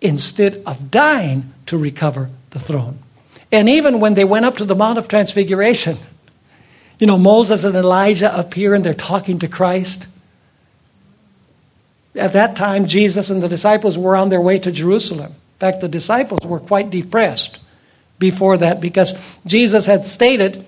instead 0.01 0.62
of 0.64 0.91
dying 0.91 1.53
to 1.66 1.76
recover 1.76 2.30
the 2.53 2.59
throne. 2.59 3.01
And 3.51 3.69
even 3.69 4.01
when 4.01 4.15
they 4.15 4.25
went 4.25 4.45
up 4.45 4.57
to 4.59 4.65
the 4.65 4.75
Mount 4.75 4.99
of 4.99 5.09
Transfiguration, 5.09 5.97
you 6.99 7.07
know, 7.07 7.19
Moses 7.19 7.65
and 7.65 7.75
Elijah 7.75 8.37
appear 8.37 8.75
and 8.75 8.85
they're 8.85 8.95
talking 8.95 9.39
to 9.39 9.49
Christ. 9.49 10.07
At 12.15 12.33
that 12.33 12.57
time, 12.57 12.87
Jesus 12.87 13.31
and 13.31 13.43
the 13.43 13.49
disciples 13.49 13.97
were 13.97 14.17
on 14.17 14.29
their 14.29 14.41
way 14.41 14.59
to 14.59 14.73
Jerusalem. 14.73 15.33
In 15.33 15.59
fact, 15.59 15.81
the 15.81 15.89
disciples 15.89 16.41
were 16.45 16.61
quite 16.61 16.91
depressed 16.91 17.61
before 18.19 18.57
that 18.59 18.81
because 18.81 19.15
Jesus 19.47 19.87
had 19.87 20.05
stated 20.05 20.67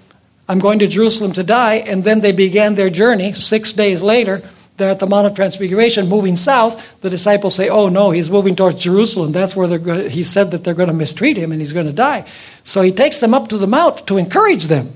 I'm 0.51 0.59
going 0.59 0.81
to 0.81 0.89
Jerusalem 0.89 1.33
to 1.35 1.45
die. 1.45 1.77
And 1.77 2.03
then 2.03 2.21
they 2.21 2.33
began 2.33 2.75
their 2.75 2.91
journey. 2.91 3.33
Six 3.33 3.73
days 3.73 4.03
later, 4.03 4.43
they're 4.81 4.91
at 4.91 4.99
the 4.99 5.07
Mount 5.07 5.27
of 5.27 5.35
Transfiguration, 5.35 6.09
moving 6.09 6.37
south. 6.37 7.01
The 7.03 7.11
disciples 7.11 7.55
say, 7.55 7.69
Oh, 7.69 7.91
no, 7.91 8.11
he's 8.11 8.31
moving 8.31 8.57
towards 8.57 8.83
Jerusalem. 8.83 9.31
That's 9.31 9.55
where 9.55 9.79
going 9.79 10.09
he 10.09 10.23
said 10.23 10.53
that 10.53 10.65
they're 10.65 10.75
going 10.75 10.89
to 10.89 10.95
mistreat 10.95 11.37
him 11.37 11.53
and 11.53 11.61
he's 11.61 11.75
going 11.75 11.85
to 11.85 11.93
die. 11.93 12.25
So 12.65 12.81
he 12.81 12.91
takes 12.91 13.21
them 13.21 13.35
up 13.35 13.49
to 13.49 13.59
the 13.59 13.67
mount 13.67 14.07
to 14.07 14.17
encourage 14.17 14.65
them, 14.65 14.95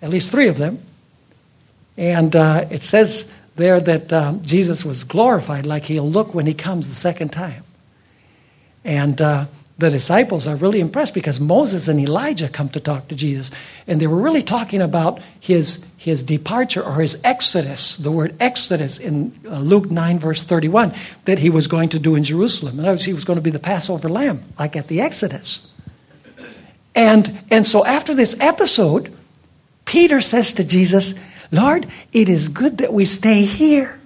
at 0.00 0.10
least 0.10 0.30
three 0.30 0.46
of 0.46 0.58
them. 0.58 0.80
And 1.96 2.36
uh, 2.36 2.66
it 2.70 2.84
says 2.84 3.30
there 3.56 3.80
that 3.80 4.12
um, 4.12 4.42
Jesus 4.44 4.84
was 4.84 5.02
glorified 5.02 5.66
like 5.66 5.82
he'll 5.82 6.08
look 6.08 6.32
when 6.32 6.46
he 6.46 6.54
comes 6.54 6.88
the 6.88 6.94
second 6.94 7.30
time. 7.30 7.64
And 8.84 9.20
uh, 9.20 9.46
the 9.80 9.90
disciples 9.90 10.46
are 10.46 10.56
really 10.56 10.78
impressed 10.78 11.14
because 11.14 11.40
Moses 11.40 11.88
and 11.88 11.98
Elijah 11.98 12.48
come 12.48 12.68
to 12.70 12.80
talk 12.80 13.08
to 13.08 13.14
Jesus. 13.14 13.50
And 13.86 14.00
they 14.00 14.06
were 14.06 14.20
really 14.20 14.42
talking 14.42 14.82
about 14.82 15.20
his, 15.40 15.84
his 15.96 16.22
departure 16.22 16.82
or 16.82 17.00
his 17.00 17.18
exodus, 17.24 17.96
the 17.96 18.12
word 18.12 18.36
exodus 18.40 18.98
in 18.98 19.32
uh, 19.46 19.58
Luke 19.58 19.90
9, 19.90 20.18
verse 20.18 20.44
31, 20.44 20.94
that 21.24 21.38
he 21.38 21.48
was 21.48 21.66
going 21.66 21.88
to 21.88 21.98
do 21.98 22.14
in 22.14 22.24
Jerusalem. 22.24 22.74
In 22.74 22.80
other 22.80 22.92
words, 22.92 23.04
he 23.06 23.14
was 23.14 23.24
going 23.24 23.38
to 23.38 23.42
be 23.42 23.50
the 23.50 23.58
Passover 23.58 24.08
lamb, 24.08 24.44
like 24.58 24.76
at 24.76 24.88
the 24.88 25.00
Exodus. 25.00 25.72
And, 26.94 27.40
and 27.50 27.66
so 27.66 27.84
after 27.84 28.14
this 28.14 28.38
episode, 28.38 29.16
Peter 29.86 30.20
says 30.20 30.52
to 30.54 30.64
Jesus, 30.64 31.14
Lord, 31.50 31.86
it 32.12 32.28
is 32.28 32.48
good 32.48 32.78
that 32.78 32.92
we 32.92 33.06
stay 33.06 33.44
here. 33.44 33.98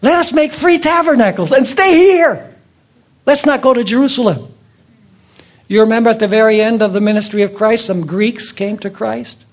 Let 0.00 0.18
us 0.18 0.32
make 0.32 0.50
three 0.50 0.80
tabernacles 0.80 1.52
and 1.52 1.64
stay 1.64 1.92
here. 1.92 2.51
Let's 3.24 3.46
not 3.46 3.62
go 3.62 3.72
to 3.72 3.84
Jerusalem. 3.84 4.52
You 5.68 5.80
remember 5.80 6.10
at 6.10 6.18
the 6.18 6.28
very 6.28 6.60
end 6.60 6.82
of 6.82 6.92
the 6.92 7.00
ministry 7.00 7.42
of 7.42 7.54
Christ, 7.54 7.86
some 7.86 8.06
Greeks 8.06 8.52
came 8.52 8.78
to 8.78 8.90
Christ. 8.90 9.44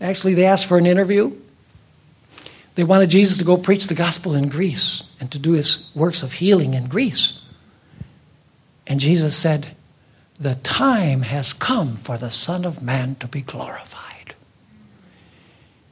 Actually, 0.00 0.34
they 0.34 0.44
asked 0.44 0.66
for 0.66 0.78
an 0.78 0.86
interview. 0.86 1.32
They 2.74 2.84
wanted 2.84 3.10
Jesus 3.10 3.38
to 3.38 3.44
go 3.44 3.56
preach 3.56 3.86
the 3.86 3.94
gospel 3.94 4.34
in 4.34 4.48
Greece 4.48 5.02
and 5.18 5.30
to 5.32 5.38
do 5.38 5.52
his 5.52 5.90
works 5.94 6.22
of 6.22 6.34
healing 6.34 6.74
in 6.74 6.86
Greece. 6.88 7.44
And 8.86 9.00
Jesus 9.00 9.36
said, 9.36 9.68
The 10.38 10.56
time 10.56 11.22
has 11.22 11.52
come 11.52 11.96
for 11.96 12.16
the 12.16 12.30
Son 12.30 12.64
of 12.64 12.82
Man 12.82 13.16
to 13.16 13.26
be 13.26 13.40
glorified. 13.40 14.34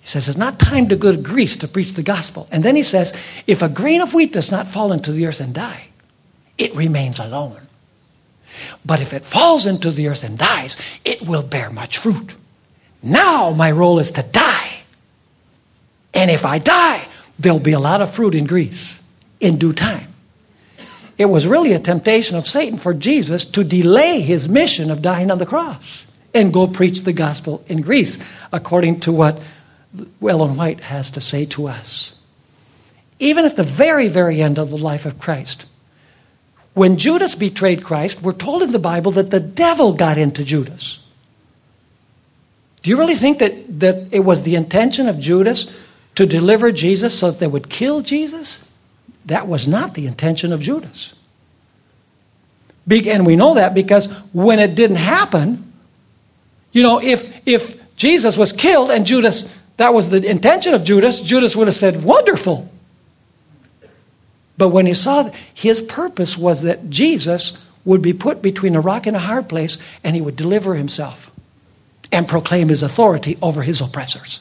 He 0.00 0.08
says, 0.08 0.28
It's 0.28 0.38
not 0.38 0.60
time 0.60 0.88
to 0.88 0.96
go 0.96 1.10
to 1.10 1.18
Greece 1.18 1.56
to 1.56 1.68
preach 1.68 1.94
the 1.94 2.02
gospel. 2.02 2.46
And 2.52 2.62
then 2.62 2.76
he 2.76 2.84
says, 2.84 3.12
If 3.46 3.62
a 3.62 3.68
grain 3.68 4.00
of 4.00 4.14
wheat 4.14 4.32
does 4.32 4.52
not 4.52 4.68
fall 4.68 4.92
into 4.92 5.12
the 5.12 5.26
earth 5.26 5.40
and 5.40 5.54
die, 5.54 5.88
it 6.58 6.74
remains 6.74 7.18
alone. 7.18 7.60
But 8.84 9.00
if 9.00 9.12
it 9.12 9.24
falls 9.24 9.66
into 9.66 9.90
the 9.90 10.08
earth 10.08 10.24
and 10.24 10.38
dies, 10.38 10.76
it 11.04 11.22
will 11.22 11.42
bear 11.42 11.70
much 11.70 11.98
fruit. 11.98 12.34
Now 13.02 13.50
my 13.50 13.70
role 13.70 13.98
is 13.98 14.12
to 14.12 14.22
die. 14.22 14.82
And 16.14 16.30
if 16.30 16.44
I 16.44 16.58
die, 16.58 17.06
there'll 17.38 17.60
be 17.60 17.72
a 17.72 17.80
lot 17.80 18.00
of 18.00 18.12
fruit 18.12 18.34
in 18.34 18.46
Greece 18.46 19.06
in 19.40 19.58
due 19.58 19.72
time. 19.72 20.14
It 21.18 21.26
was 21.26 21.46
really 21.46 21.72
a 21.72 21.78
temptation 21.78 22.36
of 22.36 22.46
Satan 22.46 22.78
for 22.78 22.92
Jesus 22.92 23.44
to 23.46 23.64
delay 23.64 24.20
his 24.20 24.48
mission 24.48 24.90
of 24.90 25.02
dying 25.02 25.30
on 25.30 25.38
the 25.38 25.46
cross 25.46 26.06
and 26.34 26.52
go 26.52 26.66
preach 26.66 27.02
the 27.02 27.12
gospel 27.12 27.64
in 27.66 27.80
Greece, 27.80 28.18
according 28.52 29.00
to 29.00 29.12
what 29.12 29.40
Ellen 30.22 30.56
White 30.56 30.80
has 30.80 31.10
to 31.12 31.20
say 31.20 31.46
to 31.46 31.68
us. 31.68 32.16
Even 33.18 33.46
at 33.46 33.56
the 33.56 33.62
very, 33.62 34.08
very 34.08 34.42
end 34.42 34.58
of 34.58 34.68
the 34.68 34.76
life 34.76 35.06
of 35.06 35.18
Christ, 35.18 35.64
when 36.76 36.98
Judas 36.98 37.34
betrayed 37.34 37.82
Christ, 37.82 38.20
we're 38.20 38.34
told 38.34 38.62
in 38.62 38.70
the 38.70 38.78
Bible 38.78 39.10
that 39.12 39.30
the 39.30 39.40
devil 39.40 39.94
got 39.94 40.18
into 40.18 40.44
Judas. 40.44 40.98
Do 42.82 42.90
you 42.90 42.98
really 42.98 43.14
think 43.14 43.38
that, 43.38 43.80
that 43.80 44.08
it 44.12 44.20
was 44.20 44.42
the 44.42 44.56
intention 44.56 45.08
of 45.08 45.18
Judas 45.18 45.74
to 46.16 46.26
deliver 46.26 46.70
Jesus 46.70 47.18
so 47.18 47.30
that 47.30 47.40
they 47.40 47.46
would 47.46 47.70
kill 47.70 48.02
Jesus? 48.02 48.70
That 49.24 49.48
was 49.48 49.66
not 49.66 49.94
the 49.94 50.06
intention 50.06 50.52
of 50.52 50.60
Judas. 50.60 51.14
And 52.90 53.24
we 53.24 53.36
know 53.36 53.54
that 53.54 53.72
because 53.72 54.12
when 54.34 54.58
it 54.58 54.74
didn't 54.74 54.96
happen, 54.96 55.72
you 56.72 56.82
know, 56.82 57.00
if, 57.00 57.40
if 57.46 57.96
Jesus 57.96 58.36
was 58.36 58.52
killed 58.52 58.90
and 58.90 59.06
Judas, 59.06 59.50
that 59.78 59.94
was 59.94 60.10
the 60.10 60.22
intention 60.22 60.74
of 60.74 60.84
Judas, 60.84 61.22
Judas 61.22 61.56
would 61.56 61.68
have 61.68 61.74
said, 61.74 62.04
Wonderful. 62.04 62.70
But 64.58 64.70
when 64.70 64.86
he 64.86 64.94
saw 64.94 65.24
that 65.24 65.34
his 65.52 65.82
purpose 65.82 66.38
was 66.38 66.62
that 66.62 66.88
Jesus 66.88 67.68
would 67.84 68.02
be 68.02 68.12
put 68.12 68.42
between 68.42 68.74
a 68.74 68.80
rock 68.80 69.06
and 69.06 69.16
a 69.16 69.20
hard 69.20 69.48
place 69.48 69.78
and 70.02 70.16
he 70.16 70.22
would 70.22 70.36
deliver 70.36 70.74
himself 70.74 71.30
and 72.10 72.26
proclaim 72.26 72.68
his 72.68 72.82
authority 72.82 73.38
over 73.42 73.62
his 73.62 73.80
oppressors. 73.80 74.40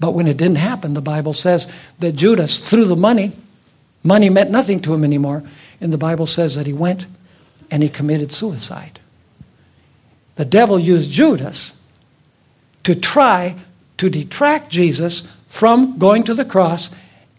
But 0.00 0.12
when 0.12 0.26
it 0.26 0.36
didn't 0.36 0.58
happen, 0.58 0.94
the 0.94 1.00
Bible 1.00 1.32
says 1.32 1.66
that 1.98 2.12
Judas 2.12 2.60
threw 2.60 2.84
the 2.84 2.96
money. 2.96 3.32
Money 4.04 4.30
meant 4.30 4.50
nothing 4.50 4.80
to 4.80 4.94
him 4.94 5.04
anymore. 5.04 5.42
And 5.80 5.92
the 5.92 5.98
Bible 5.98 6.26
says 6.26 6.54
that 6.54 6.66
he 6.66 6.72
went 6.72 7.06
and 7.70 7.82
he 7.82 7.88
committed 7.88 8.32
suicide. 8.32 9.00
The 10.36 10.44
devil 10.44 10.78
used 10.78 11.10
Judas 11.10 11.74
to 12.84 12.94
try 12.94 13.56
to 13.96 14.08
detract 14.08 14.70
Jesus 14.70 15.28
from 15.48 15.98
going 15.98 16.22
to 16.24 16.34
the 16.34 16.44
cross 16.44 16.90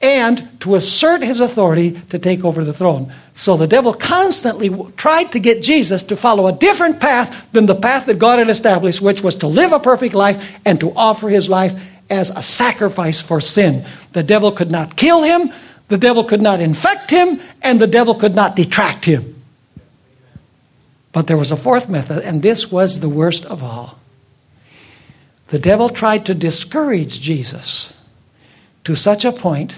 and 0.02 0.62
to 0.62 0.76
assert 0.76 1.22
his 1.22 1.40
authority 1.40 1.92
to 1.92 2.18
take 2.18 2.46
over 2.46 2.64
the 2.64 2.74
throne. 2.74 3.14
So 3.34 3.58
the 3.58 3.68
devil 3.68 3.94
constantly 3.94 4.70
tried 4.96 5.32
to 5.34 5.40
get 5.40 5.62
Jesus 5.62 6.04
to 6.04 6.16
follow 6.16 6.48
a 6.48 6.54
different 6.54 7.00
path 7.00 7.52
than 7.52 7.66
the 7.66 7.76
path 7.76 8.06
that 8.06 8.20
God 8.20 8.40
had 8.40 8.50
established, 8.50 9.02
which 9.02 9.22
was 9.22 9.36
to 9.36 9.48
live 9.48 9.74
a 9.74 9.80
perfect 9.80 10.16
life 10.16 10.42
and 10.66 10.80
to 10.80 10.94
offer 10.94 11.28
his 11.30 11.50
life 11.50 11.82
as 12.10 12.30
a 12.30 12.42
sacrifice 12.42 13.22
for 13.22 13.42
sin. 13.42 13.86
The 14.14 14.24
devil 14.24 14.52
could 14.52 14.72
not 14.72 14.96
kill 14.96 15.24
him, 15.24 15.52
the 15.90 15.98
devil 15.98 16.24
could 16.24 16.42
not 16.42 16.62
infect 16.62 17.12
him, 17.12 17.42
and 17.62 17.80
the 17.80 17.88
devil 17.88 18.16
could 18.16 18.36
not 18.36 18.56
detract 18.56 19.06
him. 19.06 19.36
But 21.12 21.28
there 21.28 21.38
was 21.38 21.52
a 21.52 21.58
fourth 21.58 21.90
method, 21.90 22.24
and 22.24 22.42
this 22.42 22.72
was 22.72 23.00
the 23.00 23.10
worst 23.10 23.46
of 23.46 23.64
all. 23.64 24.00
The 25.48 25.60
devil 25.60 25.90
tried 25.90 26.26
to 26.28 26.36
discourage 26.36 27.20
Jesus 27.20 27.92
to 28.84 28.96
such 28.96 29.26
a 29.26 29.32
point 29.32 29.78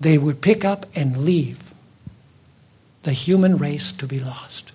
they 0.00 0.16
would 0.16 0.40
pick 0.40 0.64
up 0.64 0.86
and 0.94 1.18
leave 1.18 1.74
the 3.02 3.12
human 3.12 3.58
race 3.58 3.92
to 3.92 4.06
be 4.06 4.18
lost. 4.18 4.72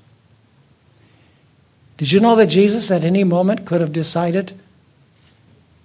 Did 1.98 2.12
you 2.12 2.20
know 2.20 2.36
that 2.36 2.48
Jesus 2.48 2.92
at 2.92 3.04
any 3.04 3.24
moment 3.24 3.66
could 3.66 3.82
have 3.82 3.94
decided 3.94 4.54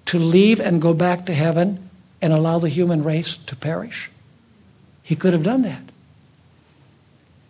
to 0.06 0.18
leave 0.18 0.60
and 0.60 0.82
go 0.82 0.92
back 0.92 1.26
to 1.26 1.34
heaven 1.34 1.88
and 2.20 2.32
allow 2.32 2.58
the 2.58 2.68
human 2.68 3.02
race 3.02 3.36
to 3.36 3.56
perish? 3.56 4.10
He 5.02 5.16
could 5.16 5.32
have 5.32 5.42
done 5.42 5.62
that. 5.62 5.82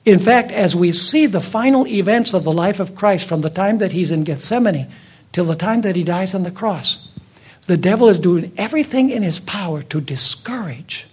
In 0.04 0.18
fact, 0.18 0.50
as 0.50 0.76
we 0.76 0.92
see 0.92 1.26
the 1.26 1.40
final 1.40 1.86
events 1.86 2.32
of 2.32 2.44
the 2.44 2.52
life 2.52 2.80
of 2.80 2.94
Christ 2.94 3.28
from 3.28 3.42
the 3.42 3.50
time 3.50 3.78
that 3.78 3.92
he's 3.92 4.10
in 4.10 4.24
Gethsemane 4.24 4.88
till 5.32 5.44
the 5.44 5.56
time 5.56 5.82
that 5.82 5.96
he 5.96 6.04
dies 6.04 6.34
on 6.34 6.42
the 6.42 6.50
cross, 6.50 7.08
the 7.66 7.76
devil 7.76 8.08
is 8.08 8.18
doing 8.18 8.52
everything 8.56 9.10
in 9.10 9.22
his 9.22 9.38
power 9.38 9.82
to 9.82 10.00
discourage 10.00 11.06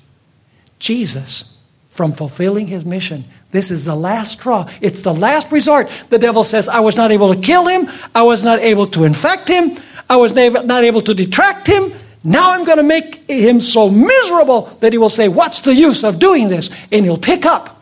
Jesus 0.79 1.57
from 1.87 2.11
fulfilling 2.11 2.67
his 2.67 2.85
mission. 2.85 3.25
This 3.51 3.71
is 3.71 3.85
the 3.85 3.95
last 3.95 4.33
straw. 4.33 4.69
It's 4.81 5.01
the 5.01 5.13
last 5.13 5.51
resort. 5.51 5.89
The 6.09 6.19
devil 6.19 6.43
says, 6.43 6.69
I 6.69 6.79
was 6.81 6.95
not 6.95 7.11
able 7.11 7.33
to 7.33 7.39
kill 7.39 7.67
him. 7.67 7.89
I 8.13 8.23
was 8.23 8.43
not 8.43 8.59
able 8.59 8.87
to 8.87 9.03
infect 9.03 9.47
him. 9.47 9.77
I 10.09 10.17
was 10.17 10.33
not 10.33 10.83
able 10.83 11.01
to 11.01 11.13
detract 11.13 11.67
him. 11.67 11.91
Now 12.23 12.51
I'm 12.51 12.65
going 12.65 12.77
to 12.77 12.83
make 12.83 13.29
him 13.29 13.61
so 13.61 13.89
miserable 13.89 14.63
that 14.81 14.91
he 14.91 14.97
will 14.97 15.09
say, 15.09 15.27
What's 15.27 15.61
the 15.61 15.73
use 15.73 16.03
of 16.03 16.19
doing 16.19 16.49
this? 16.49 16.69
And 16.91 17.05
he'll 17.05 17.17
pick 17.17 17.45
up 17.45 17.81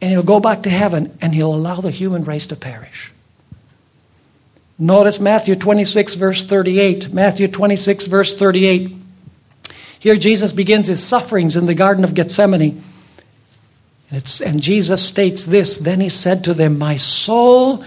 and 0.00 0.10
he'll 0.10 0.22
go 0.22 0.40
back 0.40 0.64
to 0.64 0.70
heaven 0.70 1.16
and 1.20 1.34
he'll 1.34 1.54
allow 1.54 1.76
the 1.76 1.90
human 1.90 2.24
race 2.24 2.46
to 2.48 2.56
perish. 2.56 3.12
Notice 4.78 5.20
Matthew 5.20 5.54
26, 5.54 6.16
verse 6.16 6.44
38. 6.44 7.12
Matthew 7.12 7.48
26, 7.48 8.06
verse 8.08 8.34
38. 8.34 8.96
Here, 10.04 10.18
Jesus 10.18 10.52
begins 10.52 10.86
his 10.86 11.02
sufferings 11.02 11.56
in 11.56 11.64
the 11.64 11.74
Garden 11.74 12.04
of 12.04 12.12
Gethsemane. 12.12 12.82
It's, 14.10 14.42
and 14.42 14.60
Jesus 14.60 15.02
states 15.02 15.46
this 15.46 15.78
Then 15.78 15.98
he 15.98 16.10
said 16.10 16.44
to 16.44 16.52
them, 16.52 16.78
My 16.78 16.96
soul 16.96 17.82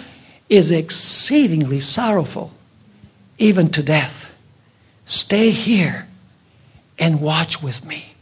is 0.49 0.71
exceedingly 0.71 1.79
sorrowful, 1.79 2.51
even 3.37 3.69
to 3.69 3.83
death. 3.83 4.35
Stay 5.05 5.51
here 5.51 6.07
and 6.97 7.21
watch 7.21 7.61
with 7.61 7.85
me. 7.85 8.15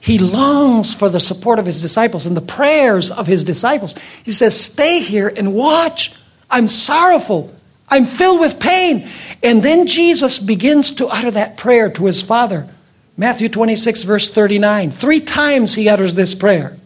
He 0.00 0.18
longs 0.18 0.94
for 0.94 1.08
the 1.08 1.18
support 1.18 1.58
of 1.58 1.64
his 1.64 1.80
disciples 1.80 2.26
and 2.26 2.36
the 2.36 2.42
prayers 2.42 3.10
of 3.10 3.26
his 3.26 3.42
disciples. 3.42 3.94
He 4.22 4.32
says, 4.32 4.54
Stay 4.54 5.00
here 5.00 5.32
and 5.34 5.54
watch. 5.54 6.12
I'm 6.50 6.68
sorrowful. 6.68 7.55
I'm 7.88 8.04
filled 8.04 8.40
with 8.40 8.58
pain. 8.58 9.08
And 9.42 9.62
then 9.62 9.86
Jesus 9.86 10.38
begins 10.38 10.92
to 10.92 11.06
utter 11.06 11.30
that 11.30 11.56
prayer 11.56 11.90
to 11.90 12.06
his 12.06 12.22
Father. 12.22 12.68
Matthew 13.16 13.48
26, 13.48 14.02
verse 14.02 14.30
39. 14.30 14.90
Three 14.90 15.20
times 15.20 15.74
he 15.74 15.88
utters 15.88 16.14
this 16.14 16.34
prayer. 16.34 16.76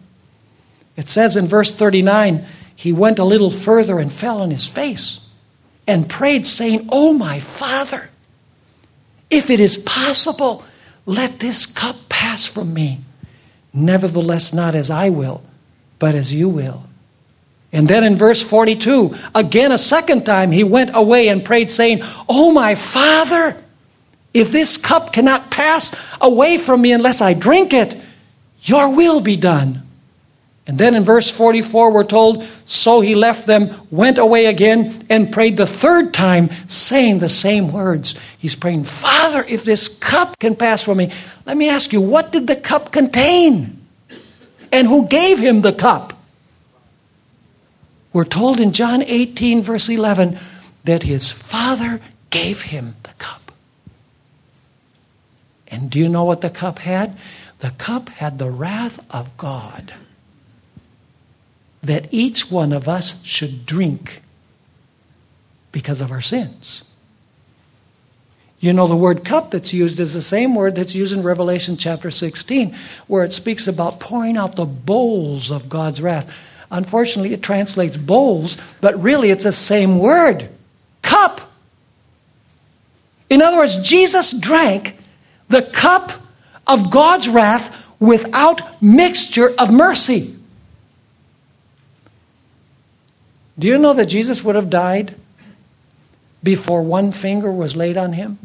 It 0.96 1.08
says 1.08 1.36
in 1.36 1.46
verse 1.46 1.70
39, 1.70 2.44
he 2.76 2.92
went 2.92 3.18
a 3.18 3.24
little 3.24 3.50
further 3.50 3.98
and 3.98 4.12
fell 4.12 4.40
on 4.40 4.50
his 4.50 4.66
face 4.66 5.28
and 5.86 6.08
prayed, 6.08 6.46
saying, 6.46 6.88
Oh, 6.92 7.12
my 7.12 7.40
Father, 7.40 8.10
if 9.30 9.50
it 9.50 9.60
is 9.60 9.76
possible, 9.78 10.64
let 11.06 11.40
this 11.40 11.66
cup 11.66 11.96
pass 12.08 12.46
from 12.46 12.74
me. 12.74 13.00
Nevertheless, 13.72 14.52
not 14.52 14.74
as 14.74 14.90
I 14.90 15.10
will, 15.10 15.42
but 15.98 16.14
as 16.14 16.32
you 16.32 16.48
will. 16.48 16.84
And 17.72 17.86
then 17.86 18.02
in 18.02 18.16
verse 18.16 18.42
42, 18.42 19.16
again 19.34 19.70
a 19.70 19.78
second 19.78 20.26
time, 20.26 20.50
he 20.50 20.64
went 20.64 20.90
away 20.94 21.28
and 21.28 21.44
prayed, 21.44 21.70
saying, 21.70 22.00
Oh, 22.28 22.52
my 22.52 22.74
Father, 22.74 23.56
if 24.34 24.50
this 24.50 24.76
cup 24.76 25.12
cannot 25.12 25.50
pass 25.50 25.94
away 26.20 26.58
from 26.58 26.82
me 26.82 26.92
unless 26.92 27.20
I 27.20 27.34
drink 27.34 27.72
it, 27.72 27.96
your 28.62 28.94
will 28.94 29.20
be 29.20 29.36
done. 29.36 29.82
And 30.66 30.78
then 30.78 30.94
in 30.94 31.02
verse 31.02 31.30
44, 31.30 31.90
we're 31.92 32.04
told, 32.04 32.46
So 32.64 33.00
he 33.00 33.14
left 33.14 33.46
them, 33.46 33.74
went 33.90 34.18
away 34.18 34.46
again, 34.46 35.04
and 35.08 35.32
prayed 35.32 35.56
the 35.56 35.66
third 35.66 36.14
time, 36.14 36.50
saying 36.68 37.18
the 37.18 37.28
same 37.28 37.72
words. 37.72 38.14
He's 38.38 38.54
praying, 38.54 38.84
Father, 38.84 39.44
if 39.48 39.64
this 39.64 39.88
cup 39.88 40.38
can 40.38 40.54
pass 40.54 40.84
from 40.84 40.98
me, 40.98 41.10
let 41.44 41.56
me 41.56 41.68
ask 41.68 41.92
you, 41.92 42.00
what 42.00 42.30
did 42.30 42.46
the 42.46 42.54
cup 42.54 42.92
contain? 42.92 43.84
And 44.70 44.86
who 44.86 45.08
gave 45.08 45.40
him 45.40 45.62
the 45.62 45.72
cup? 45.72 46.19
We're 48.12 48.24
told 48.24 48.60
in 48.60 48.72
John 48.72 49.02
18, 49.02 49.62
verse 49.62 49.88
11, 49.88 50.38
that 50.84 51.04
his 51.04 51.30
father 51.30 52.00
gave 52.30 52.62
him 52.62 52.96
the 53.02 53.12
cup. 53.14 53.52
And 55.68 55.90
do 55.90 55.98
you 55.98 56.08
know 56.08 56.24
what 56.24 56.40
the 56.40 56.50
cup 56.50 56.80
had? 56.80 57.16
The 57.60 57.70
cup 57.70 58.08
had 58.08 58.38
the 58.38 58.50
wrath 58.50 58.98
of 59.14 59.36
God 59.36 59.94
that 61.82 62.08
each 62.10 62.50
one 62.50 62.72
of 62.72 62.88
us 62.88 63.22
should 63.24 63.64
drink 63.64 64.22
because 65.72 66.00
of 66.00 66.10
our 66.10 66.20
sins. 66.20 66.84
You 68.58 68.74
know, 68.74 68.86
the 68.86 68.96
word 68.96 69.24
cup 69.24 69.50
that's 69.50 69.72
used 69.72 70.00
is 70.00 70.12
the 70.12 70.20
same 70.20 70.54
word 70.54 70.74
that's 70.74 70.94
used 70.94 71.14
in 71.14 71.22
Revelation 71.22 71.78
chapter 71.78 72.10
16, 72.10 72.76
where 73.06 73.24
it 73.24 73.32
speaks 73.32 73.66
about 73.66 74.00
pouring 74.00 74.36
out 74.36 74.56
the 74.56 74.66
bowls 74.66 75.50
of 75.50 75.70
God's 75.70 76.02
wrath. 76.02 76.30
Unfortunately, 76.70 77.32
it 77.32 77.42
translates 77.42 77.96
bowls, 77.96 78.56
but 78.80 79.00
really 79.02 79.30
it's 79.30 79.44
the 79.44 79.52
same 79.52 79.98
word 79.98 80.48
cup. 81.02 81.40
In 83.28 83.42
other 83.42 83.56
words, 83.56 83.78
Jesus 83.78 84.32
drank 84.32 84.96
the 85.48 85.62
cup 85.62 86.12
of 86.66 86.90
God's 86.90 87.28
wrath 87.28 87.76
without 87.98 88.82
mixture 88.82 89.50
of 89.58 89.72
mercy. 89.72 90.34
Do 93.58 93.66
you 93.66 93.76
know 93.76 93.92
that 93.92 94.06
Jesus 94.06 94.42
would 94.42 94.54
have 94.54 94.70
died 94.70 95.14
before 96.42 96.82
one 96.82 97.12
finger 97.12 97.52
was 97.52 97.76
laid 97.76 97.96
on 97.96 98.14
him? 98.14 98.38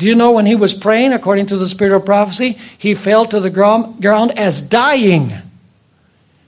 Do 0.00 0.06
you 0.06 0.14
know 0.14 0.32
when 0.32 0.46
he 0.46 0.54
was 0.54 0.72
praying, 0.72 1.12
according 1.12 1.44
to 1.46 1.58
the 1.58 1.66
spirit 1.66 1.94
of 1.94 2.06
prophecy, 2.06 2.56
he 2.78 2.94
fell 2.94 3.26
to 3.26 3.38
the 3.38 3.50
ground 3.50 4.38
as 4.38 4.62
dying? 4.62 5.30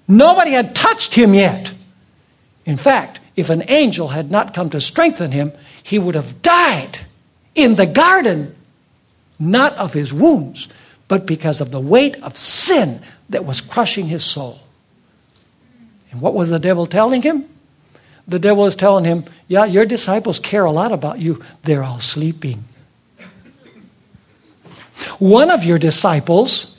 Nobody 0.08 0.52
had 0.52 0.74
touched 0.74 1.14
him 1.14 1.34
yet. 1.34 1.74
In 2.64 2.78
fact, 2.78 3.20
if 3.36 3.50
an 3.50 3.64
angel 3.68 4.08
had 4.08 4.30
not 4.30 4.54
come 4.54 4.70
to 4.70 4.80
strengthen 4.80 5.32
him, 5.32 5.52
he 5.82 5.98
would 5.98 6.14
have 6.14 6.40
died 6.40 7.00
in 7.54 7.74
the 7.74 7.84
garden, 7.84 8.56
not 9.38 9.74
of 9.74 9.92
his 9.92 10.14
wounds, 10.14 10.70
but 11.06 11.26
because 11.26 11.60
of 11.60 11.70
the 11.70 11.80
weight 11.80 12.16
of 12.22 12.38
sin 12.38 13.02
that 13.28 13.44
was 13.44 13.60
crushing 13.60 14.06
his 14.06 14.24
soul. 14.24 14.60
And 16.10 16.22
what 16.22 16.32
was 16.32 16.48
the 16.48 16.58
devil 16.58 16.86
telling 16.86 17.20
him? 17.20 17.44
The 18.26 18.38
devil 18.38 18.64
is 18.64 18.76
telling 18.76 19.04
him, 19.04 19.24
Yeah, 19.46 19.66
your 19.66 19.84
disciples 19.84 20.38
care 20.38 20.64
a 20.64 20.72
lot 20.72 20.90
about 20.90 21.18
you. 21.18 21.44
They're 21.64 21.82
all 21.82 21.98
sleeping. 21.98 22.64
One 25.18 25.50
of 25.50 25.64
your 25.64 25.78
disciples 25.78 26.78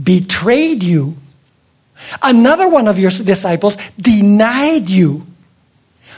betrayed 0.00 0.82
you. 0.82 1.16
Another 2.22 2.68
one 2.68 2.88
of 2.88 2.98
your 2.98 3.10
disciples 3.10 3.78
denied 3.98 4.88
you. 4.88 5.26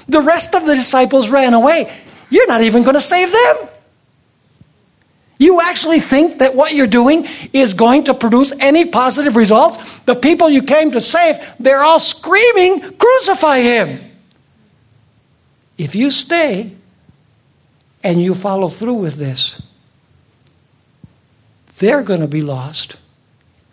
The 0.09 0.20
rest 0.20 0.55
of 0.55 0.66
the 0.66 0.74
disciples 0.74 1.31
ran 1.31 1.55
away. 1.55 1.95
You're 2.31 2.47
not 2.47 2.62
even 2.62 2.83
going 2.83 2.95
to 2.95 3.03
save 3.03 3.31
them. 3.31 3.68
You 5.39 5.61
actually 5.61 6.01
think 6.01 6.39
that 6.41 6.57
what 6.57 6.74
you're 6.74 6.89
doing 6.89 7.29
is 7.53 7.74
going 7.74 8.05
to 8.05 8.14
produce 8.14 8.53
any 8.59 8.87
positive 8.87 9.37
results? 9.37 10.01
The 10.01 10.16
people 10.16 10.51
you 10.51 10.62
came 10.62 10.91
to 10.91 11.01
save, 11.01 11.37
they're 11.61 11.83
all 11.83 12.01
screaming, 12.01 12.81
Crucify 12.97 13.61
him! 13.61 14.01
If 15.76 15.95
you 15.95 16.11
stay 16.11 16.72
and 18.03 18.20
you 18.20 18.35
follow 18.35 18.66
through 18.66 18.95
with 18.95 19.14
this, 19.14 19.62
they're 21.79 22.03
going 22.03 22.20
to 22.20 22.29
be 22.29 22.43
lost, 22.43 22.97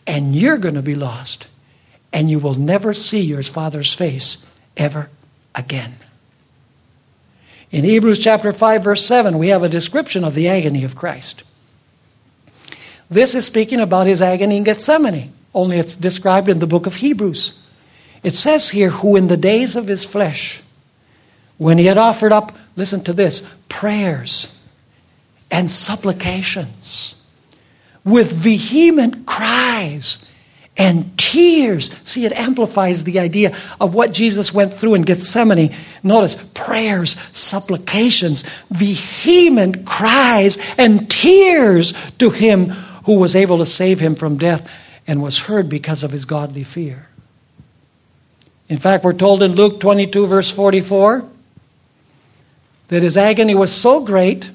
and 0.07 0.35
you're 0.35 0.57
going 0.57 0.75
to 0.75 0.81
be 0.81 0.95
lost, 0.95 1.47
and 2.13 2.29
you 2.29 2.39
will 2.39 2.53
never 2.53 2.93
see 2.93 3.21
your 3.21 3.43
Father's 3.43 3.93
face 3.93 4.45
ever 4.77 5.09
again. 5.53 5.95
In 7.71 7.83
Hebrews 7.83 8.19
chapter 8.19 8.53
5, 8.53 8.83
verse 8.83 9.05
7, 9.05 9.37
we 9.37 9.49
have 9.49 9.63
a 9.63 9.69
description 9.69 10.23
of 10.23 10.35
the 10.35 10.47
agony 10.47 10.83
of 10.83 10.95
Christ. 10.95 11.43
This 13.09 13.35
is 13.35 13.45
speaking 13.45 13.79
about 13.79 14.07
his 14.07 14.21
agony 14.21 14.57
in 14.57 14.63
Gethsemane, 14.63 15.33
only 15.53 15.77
it's 15.77 15.95
described 15.95 16.49
in 16.49 16.59
the 16.59 16.67
book 16.67 16.85
of 16.85 16.95
Hebrews. 16.95 17.61
It 18.23 18.31
says 18.31 18.69
here, 18.69 18.89
who 18.89 19.15
in 19.15 19.27
the 19.27 19.37
days 19.37 19.75
of 19.75 19.87
his 19.87 20.05
flesh, 20.05 20.63
when 21.57 21.77
he 21.77 21.85
had 21.85 21.97
offered 21.97 22.31
up, 22.31 22.55
listen 22.75 23.03
to 23.03 23.13
this, 23.13 23.47
prayers 23.69 24.51
and 25.51 25.69
supplications 25.69 27.14
with 28.05 28.31
vehement 28.31 29.25
cries 29.25 30.23
and 30.77 31.17
tears. 31.17 31.91
See, 32.03 32.25
it 32.25 32.33
amplifies 32.33 33.03
the 33.03 33.19
idea 33.19 33.55
of 33.79 33.93
what 33.93 34.13
Jesus 34.13 34.53
went 34.53 34.73
through 34.73 34.95
in 34.95 35.01
Gethsemane. 35.01 35.75
Notice 36.03 36.35
prayers, 36.53 37.17
supplications, 37.31 38.43
vehement 38.69 39.85
cries, 39.85 40.57
and 40.77 41.09
tears 41.09 41.93
to 42.19 42.29
him 42.29 42.69
who 43.05 43.17
was 43.17 43.35
able 43.35 43.57
to 43.59 43.65
save 43.65 43.99
him 43.99 44.15
from 44.15 44.37
death 44.37 44.69
and 45.07 45.21
was 45.21 45.39
heard 45.39 45.69
because 45.69 46.03
of 46.03 46.11
his 46.11 46.25
godly 46.25 46.63
fear. 46.63 47.07
In 48.67 48.77
fact, 48.77 49.03
we're 49.03 49.13
told 49.13 49.43
in 49.43 49.53
Luke 49.53 49.79
22, 49.79 50.27
verse 50.27 50.49
44, 50.49 51.25
that 52.87 53.03
his 53.03 53.15
agony 53.15 53.55
was 53.55 53.71
so 53.71 54.01
great 54.01 54.49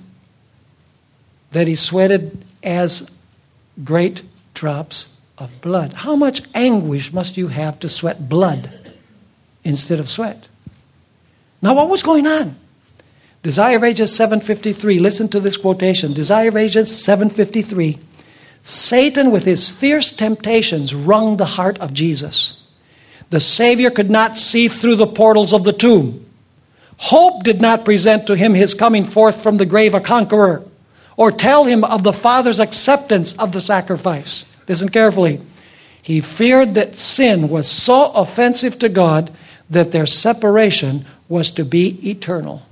that 1.53 1.69
he 1.69 1.75
sweated 1.75 2.45
as 2.63 3.17
great 3.85 4.23
drops 4.55 5.09
of 5.39 5.61
blood. 5.61 5.93
How 5.93 6.17
much 6.17 6.43
anguish 6.55 7.13
must 7.13 7.37
you 7.37 7.49
have 7.49 7.79
to 7.81 7.89
sweat 7.89 8.29
blood 8.29 8.71
instead 9.65 10.01
of 10.01 10.09
sweat? 10.09 10.49
Now, 11.63 11.75
what 11.75 11.89
was 11.89 12.03
going 12.03 12.27
on? 12.27 12.57
Desire 13.43 13.85
Ages 13.85 14.15
753. 14.15 14.99
Listen 14.99 15.29
to 15.29 15.41
this 15.41 15.57
quotation. 15.57 16.13
Desire 16.13 16.57
Ages 16.57 17.05
753. 17.05 17.99
Satan, 18.63 19.31
with 19.31 19.45
his 19.45 19.69
fierce 19.69 20.13
temptations, 20.13 20.95
wrung 20.95 21.37
the 21.37 21.47
heart 21.47 21.79
of 21.79 21.95
Jesus. 21.95 22.63
The 23.31 23.41
Savior 23.41 23.91
could 23.91 24.11
not 24.11 24.37
see 24.37 24.69
through 24.69 24.97
the 24.97 25.07
portals 25.07 25.55
of 25.55 25.65
the 25.65 25.73
tomb. 25.73 26.27
Hope 26.99 27.45
did 27.45 27.63
not 27.63 27.87
present 27.87 28.27
to 28.27 28.37
him 28.37 28.53
his 28.53 28.75
coming 28.75 29.07
forth 29.07 29.43
from 29.43 29.57
the 29.57 29.65
grave 29.65 29.95
a 29.95 30.01
conqueror, 30.01 30.63
or 31.21 31.31
tell 31.31 31.65
him 31.65 31.85
of 31.85 32.03
the 32.03 32.15
Father's 32.15 32.59
acceptance 32.59 33.35
of 33.35 33.53
the 33.53 33.61
sacrifice. 33.61 34.47
Listen 34.67 34.89
carefully. 34.89 35.39
He 36.01 36.23
feared 36.23 36.73
that 36.77 36.97
sin 36.99 37.51
was 37.51 37.69
so 37.69 38.11
offensive 38.13 38.79
to 38.79 38.89
God 38.89 39.31
that 39.69 39.93
their 39.93 40.07
separation 40.07 41.05
was 41.29 41.51
to 41.51 41.65
be 41.67 42.09
eternal. 42.09 42.63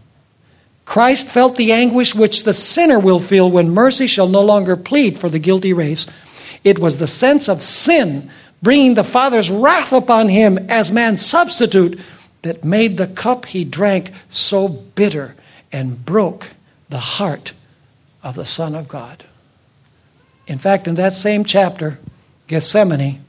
Christ 0.86 1.26
felt 1.28 1.58
the 1.58 1.72
anguish 1.72 2.14
which 2.14 2.44
the 2.44 2.54
sinner 2.54 2.98
will 2.98 3.18
feel 3.18 3.50
when 3.50 3.68
mercy 3.68 4.06
shall 4.06 4.30
no 4.30 4.40
longer 4.40 4.78
plead 4.78 5.18
for 5.18 5.28
the 5.28 5.38
guilty 5.38 5.74
race. 5.74 6.06
It 6.64 6.78
was 6.78 6.96
the 6.96 7.06
sense 7.06 7.50
of 7.50 7.60
sin 7.60 8.30
bringing 8.62 8.94
the 8.94 9.04
Father's 9.04 9.50
wrath 9.50 9.92
upon 9.92 10.30
him 10.30 10.56
as 10.70 10.90
man's 10.90 11.20
substitute 11.22 12.02
that 12.40 12.64
made 12.64 12.96
the 12.96 13.08
cup 13.08 13.44
he 13.44 13.66
drank 13.66 14.10
so 14.26 14.68
bitter 14.68 15.36
and 15.70 16.02
broke 16.06 16.52
the 16.88 16.98
heart 16.98 17.52
of 18.22 18.34
the 18.34 18.44
Son 18.44 18.74
of 18.74 18.88
God. 18.88 19.24
In 20.46 20.58
fact, 20.58 20.88
in 20.88 20.94
that 20.96 21.14
same 21.14 21.44
chapter, 21.44 21.98
Gethsemane, 22.46 23.24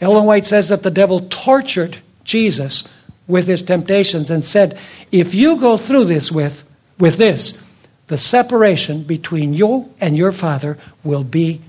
Ellen 0.00 0.24
White 0.24 0.46
says 0.46 0.68
that 0.68 0.82
the 0.82 0.90
devil 0.90 1.20
tortured 1.20 1.98
Jesus 2.24 2.84
with 3.26 3.46
his 3.46 3.62
temptations 3.62 4.30
and 4.30 4.44
said, 4.44 4.78
if 5.12 5.34
you 5.34 5.58
go 5.58 5.76
through 5.76 6.04
this 6.04 6.32
with, 6.32 6.64
with 6.98 7.16
this, 7.16 7.62
the 8.06 8.18
separation 8.18 9.02
between 9.02 9.54
you 9.54 9.92
and 10.00 10.16
your 10.16 10.32
father 10.32 10.78
will 11.04 11.24
be 11.24 11.60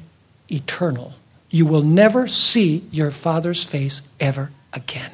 eternal. 0.50 1.14
You 1.50 1.66
will 1.66 1.84
never 1.84 2.28
see 2.28 2.84
your 2.92 3.12
father's 3.12 3.64
face 3.64 4.02
ever 4.20 4.52
again. 4.74 5.12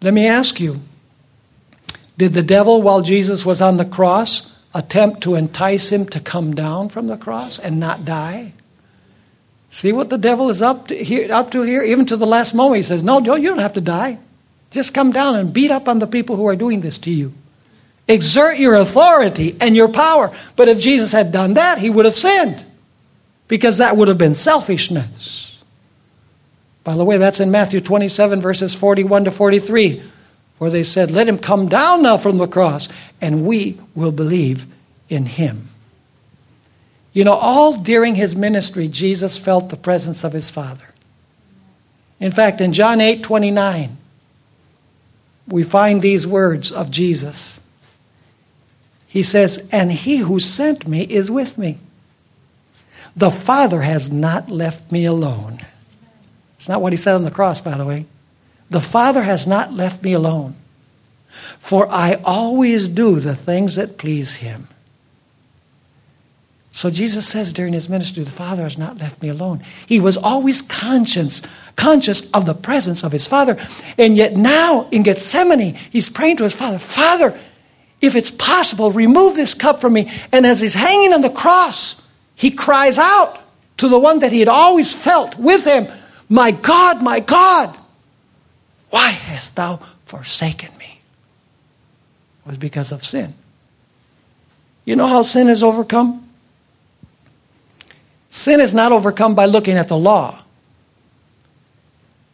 Let 0.00 0.14
me 0.14 0.26
ask 0.26 0.60
you 0.60 0.80
did 2.16 2.34
the 2.34 2.42
devil, 2.42 2.82
while 2.82 3.02
Jesus 3.02 3.44
was 3.44 3.60
on 3.60 3.76
the 3.76 3.84
cross, 3.84 4.56
attempt 4.72 5.22
to 5.22 5.34
entice 5.34 5.90
him 5.90 6.06
to 6.06 6.20
come 6.20 6.54
down 6.54 6.88
from 6.88 7.06
the 7.06 7.16
cross 7.16 7.58
and 7.58 7.80
not 7.80 8.04
die? 8.04 8.52
See 9.68 9.92
what 9.92 10.10
the 10.10 10.18
devil 10.18 10.50
is 10.50 10.62
up 10.62 10.88
to 10.88 10.94
here, 10.94 11.32
up 11.32 11.50
to 11.50 11.62
here, 11.62 11.82
even 11.82 12.06
to 12.06 12.16
the 12.16 12.26
last 12.26 12.54
moment. 12.54 12.76
He 12.76 12.82
says, 12.82 13.02
No, 13.02 13.18
you 13.18 13.48
don't 13.48 13.58
have 13.58 13.72
to 13.74 13.80
die. 13.80 14.18
Just 14.70 14.94
come 14.94 15.10
down 15.10 15.36
and 15.36 15.52
beat 15.52 15.70
up 15.70 15.88
on 15.88 15.98
the 15.98 16.06
people 16.06 16.36
who 16.36 16.46
are 16.46 16.56
doing 16.56 16.80
this 16.80 16.98
to 16.98 17.10
you. 17.10 17.34
Exert 18.06 18.58
your 18.58 18.74
authority 18.74 19.56
and 19.60 19.74
your 19.74 19.88
power. 19.88 20.34
But 20.56 20.68
if 20.68 20.78
Jesus 20.78 21.12
had 21.12 21.32
done 21.32 21.54
that, 21.54 21.78
he 21.78 21.90
would 21.90 22.04
have 22.04 22.16
sinned 22.16 22.64
because 23.48 23.78
that 23.78 23.96
would 23.96 24.08
have 24.08 24.18
been 24.18 24.34
selfishness. 24.34 25.62
By 26.82 26.96
the 26.96 27.04
way, 27.04 27.16
that's 27.16 27.40
in 27.40 27.50
Matthew 27.50 27.80
27, 27.80 28.40
verses 28.40 28.74
41 28.74 29.24
to 29.24 29.30
43, 29.30 30.02
where 30.58 30.70
they 30.70 30.82
said, 30.82 31.10
Let 31.10 31.28
him 31.28 31.38
come 31.38 31.68
down 31.68 32.02
now 32.02 32.18
from 32.18 32.38
the 32.38 32.46
cross, 32.46 32.88
and 33.20 33.46
we 33.46 33.78
will 33.94 34.12
believe 34.12 34.66
in 35.08 35.26
him. 35.26 35.68
You 37.12 37.24
know, 37.24 37.34
all 37.34 37.76
during 37.76 38.16
his 38.16 38.34
ministry, 38.34 38.88
Jesus 38.88 39.38
felt 39.38 39.68
the 39.68 39.76
presence 39.76 40.24
of 40.24 40.32
his 40.32 40.50
Father. 40.50 40.86
In 42.18 42.32
fact, 42.32 42.60
in 42.60 42.72
John 42.72 43.00
8 43.00 43.22
29, 43.22 43.96
we 45.46 45.62
find 45.62 46.02
these 46.02 46.26
words 46.26 46.72
of 46.72 46.90
Jesus. 46.90 47.60
He 49.06 49.22
says, 49.22 49.68
And 49.70 49.92
he 49.92 50.18
who 50.18 50.40
sent 50.40 50.88
me 50.88 51.02
is 51.02 51.30
with 51.30 51.56
me. 51.56 51.78
The 53.16 53.30
Father 53.30 53.82
has 53.82 54.10
not 54.10 54.50
left 54.50 54.90
me 54.90 55.04
alone. 55.04 55.60
It's 56.56 56.68
not 56.68 56.80
what 56.80 56.92
he 56.92 56.96
said 56.96 57.14
on 57.14 57.24
the 57.24 57.30
cross, 57.30 57.60
by 57.60 57.76
the 57.76 57.84
way. 57.84 58.06
The 58.74 58.80
Father 58.80 59.22
has 59.22 59.46
not 59.46 59.72
left 59.72 60.02
me 60.02 60.14
alone. 60.14 60.56
For 61.60 61.88
I 61.88 62.14
always 62.24 62.88
do 62.88 63.20
the 63.20 63.36
things 63.36 63.76
that 63.76 63.98
please 63.98 64.34
him. 64.34 64.66
So 66.72 66.90
Jesus 66.90 67.28
says 67.28 67.52
during 67.52 67.72
his 67.72 67.88
ministry, 67.88 68.24
the 68.24 68.30
Father 68.32 68.64
has 68.64 68.76
not 68.76 68.98
left 68.98 69.22
me 69.22 69.28
alone. 69.28 69.62
He 69.86 70.00
was 70.00 70.16
always 70.16 70.60
conscious, 70.60 71.40
conscious 71.76 72.28
of 72.32 72.46
the 72.46 72.54
presence 72.54 73.04
of 73.04 73.12
his 73.12 73.28
Father. 73.28 73.64
And 73.96 74.16
yet 74.16 74.34
now 74.34 74.88
in 74.90 75.04
Gethsemane, 75.04 75.76
he's 75.92 76.10
praying 76.10 76.38
to 76.38 76.42
his 76.42 76.56
Father, 76.56 76.78
Father, 76.78 77.38
if 78.00 78.16
it's 78.16 78.32
possible, 78.32 78.90
remove 78.90 79.36
this 79.36 79.54
cup 79.54 79.80
from 79.80 79.92
me. 79.92 80.10
And 80.32 80.44
as 80.44 80.60
he's 80.60 80.74
hanging 80.74 81.12
on 81.12 81.20
the 81.20 81.30
cross, 81.30 82.08
he 82.34 82.50
cries 82.50 82.98
out 82.98 83.38
to 83.76 83.86
the 83.86 84.00
one 84.00 84.18
that 84.18 84.32
he 84.32 84.40
had 84.40 84.48
always 84.48 84.92
felt 84.92 85.38
with 85.38 85.64
him, 85.64 85.86
My 86.28 86.50
God, 86.50 87.04
my 87.04 87.20
God, 87.20 87.78
why 88.94 89.10
hast 89.10 89.56
thou 89.56 89.80
forsaken 90.06 90.70
me? 90.78 91.00
It 92.44 92.48
was 92.48 92.58
because 92.58 92.92
of 92.92 93.04
sin. 93.04 93.34
You 94.84 94.94
know 94.94 95.08
how 95.08 95.22
sin 95.22 95.48
is 95.48 95.64
overcome? 95.64 96.28
Sin 98.30 98.60
is 98.60 98.72
not 98.72 98.92
overcome 98.92 99.34
by 99.34 99.46
looking 99.46 99.76
at 99.76 99.88
the 99.88 99.96
law. 99.96 100.44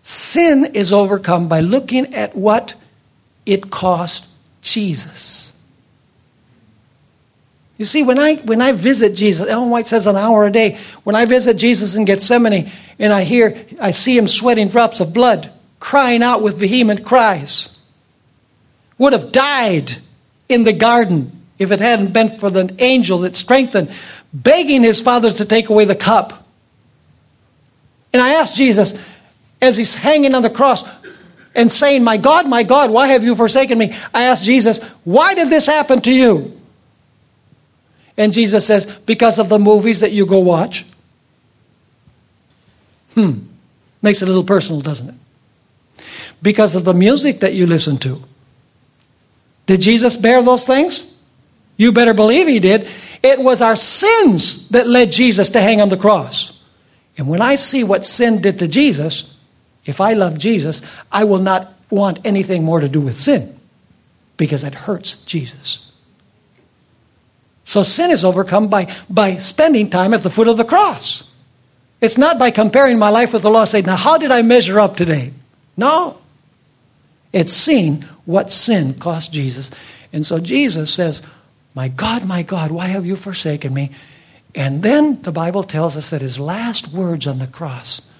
Sin 0.02 0.66
is 0.74 0.92
overcome 0.92 1.48
by 1.48 1.61
looking 1.61 2.12
at 2.12 2.36
what 2.36 2.74
it 3.46 3.70
cost 3.70 4.28
Jesus. 4.61 5.54
You 7.78 7.86
see, 7.86 8.02
when 8.02 8.18
I, 8.18 8.34
when 8.34 8.61
I 8.61 8.72
visit 8.72 9.14
Jesus, 9.14 9.48
Ellen 9.48 9.70
White 9.70 9.88
says 9.88 10.06
an 10.06 10.16
hour 10.16 10.44
a 10.44 10.52
day, 10.52 10.78
when 11.04 11.16
I 11.16 11.24
visit 11.24 11.56
Jesus 11.56 11.96
in 11.96 12.04
Gethsemane 12.04 12.70
and 12.98 13.14
I 13.14 13.24
hear, 13.24 13.64
I 13.80 13.92
see 13.92 14.14
him 14.14 14.28
sweating 14.28 14.68
drops 14.68 15.00
of 15.00 15.14
blood, 15.14 15.50
crying 15.81 16.22
out 16.22 16.43
with 16.43 16.59
vehement 16.59 17.05
cries, 17.05 17.76
would 18.99 19.12
have 19.12 19.33
died 19.33 19.97
in 20.49 20.64
the 20.64 20.72
garden 20.72 21.41
if 21.59 21.72
it 21.72 21.81
hadn't 21.81 22.12
been 22.12 22.31
for 22.31 22.51
the 22.51 22.74
angel 22.78 23.18
that 23.18 23.35
strengthened, 23.35 23.91
begging 24.33 24.83
his 24.83 25.01
father 25.01 25.31
to 25.31 25.45
take 25.45 25.68
away 25.68 25.85
the 25.85 25.97
cup. 25.97 26.47
And 28.12 28.22
I 28.22 28.35
asked 28.35 28.57
Jesus, 28.57 28.95
as 29.61 29.76
he's 29.76 29.95
hanging 29.95 30.35
on 30.35 30.43
the 30.43 30.51
cross 30.51 30.85
and 31.55 31.70
saying, 31.70 32.03
My 32.03 32.16
God, 32.16 32.49
my 32.49 32.62
God, 32.62 32.91
why 32.91 33.09
have 33.09 33.24
you 33.24 33.35
forsaken 33.35 33.78
me? 33.78 33.95
I 34.14 34.24
asked 34.24 34.45
Jesus, 34.45 34.83
Why 35.05 35.35
did 35.35 35.51
this 35.51 35.66
happen 35.66 36.01
to 36.03 36.12
you? 36.12 36.61
And 38.16 38.33
Jesus 38.33 38.66
says, 38.66 38.87
Because 38.87 39.39
of 39.39 39.49
the 39.49 39.59
movies 39.59 40.01
that 40.01 40.12
you 40.12 40.26
go 40.26 40.41
watch. 40.41 40.87
Hmm. 43.14 43.41
Makes 44.03 44.22
it 44.22 44.26
a 44.26 44.28
little 44.28 44.45
personal, 44.45 44.81
doesn't 44.81 45.09
it? 45.09 45.14
Because 46.43 46.74
of 46.74 46.84
the 46.84 46.95
music 46.95 47.41
that 47.41 47.55
you 47.55 47.66
listen 47.66 47.99
to. 47.99 48.22
Did 49.66 49.80
Jesus 49.80 50.16
bear 50.16 50.43
those 50.43 50.66
things? 50.66 51.14
You 51.76 51.93
better 51.93 52.14
believe 52.14 52.49
he 52.49 52.59
did. 52.59 52.88
It 53.22 53.38
was 53.38 53.62
our 53.62 53.76
sins 53.76 54.68
that 54.70 54.86
led 54.86 55.12
Jesus 55.12 55.51
to 55.51 55.61
hang 55.61 55.80
on 55.80 55.88
the 55.88 55.97
cross. 55.97 56.61
And 57.16 57.28
when 57.28 57.41
I 57.41 57.55
see 57.55 57.84
what 57.84 58.05
sin 58.05 58.41
did 58.41 58.59
to 58.61 58.68
Jesus, 58.68 59.36
if 59.84 60.01
I 60.01 60.14
love 60.14 60.38
Jesus, 60.38 60.82
I 61.11 61.24
will 61.24 61.38
not 61.38 61.74
want 61.91 62.20
anything 62.24 62.64
more 62.64 62.80
to 62.80 62.88
do 62.88 63.01
with 63.01 63.18
sin 63.18 63.59
because 64.36 64.64
it 64.64 64.74
hurts 64.74 65.16
Jesus. 65.24 65.91
So 67.64 67.82
sin 67.82 68.11
is 68.11 68.24
overcome 68.24 68.68
by, 68.68 68.95
by 69.09 69.36
spending 69.36 69.91
time 69.91 70.14
at 70.14 70.22
the 70.22 70.30
foot 70.30 70.49
of 70.49 70.57
the 70.57 70.64
cross. 70.64 71.24
It's 72.01 72.18
not 72.18 72.38
by 72.38 72.51
comparing 72.51 72.99
my 72.99 73.11
life 73.11 73.32
with 73.32 73.43
the 73.43 73.51
law, 73.51 73.64
saying, 73.64 73.84
Now, 73.84 73.97
how 73.97 74.18
did 74.18 74.30
I 74.30 74.43
measure 74.43 74.80
up 74.80 74.97
today? 74.97 75.32
No. 75.76 76.20
It's 77.33 77.53
seeing 77.53 78.03
what 78.24 78.51
sin 78.51 78.95
cost 78.95 79.33
Jesus. 79.33 79.70
And 80.12 80.26
so 80.26 80.39
Jesus 80.39 80.93
says, 80.93 81.22
My 81.74 81.89
God, 81.89 82.24
my 82.24 82.43
God, 82.43 82.70
why 82.70 82.87
have 82.87 83.07
you 83.07 83.16
forsaken 83.16 83.72
me? 83.72 83.91
And 84.55 84.83
then 84.83 85.22
the 85.22 85.33
Bible 85.33 85.62
tells 85.62 85.97
us 85.97 86.11
that 86.11 86.22
his 86.22 86.39
last 86.39 86.89
words 86.89 87.26
on 87.26 87.39
the 87.39 87.47
cross 87.47 88.11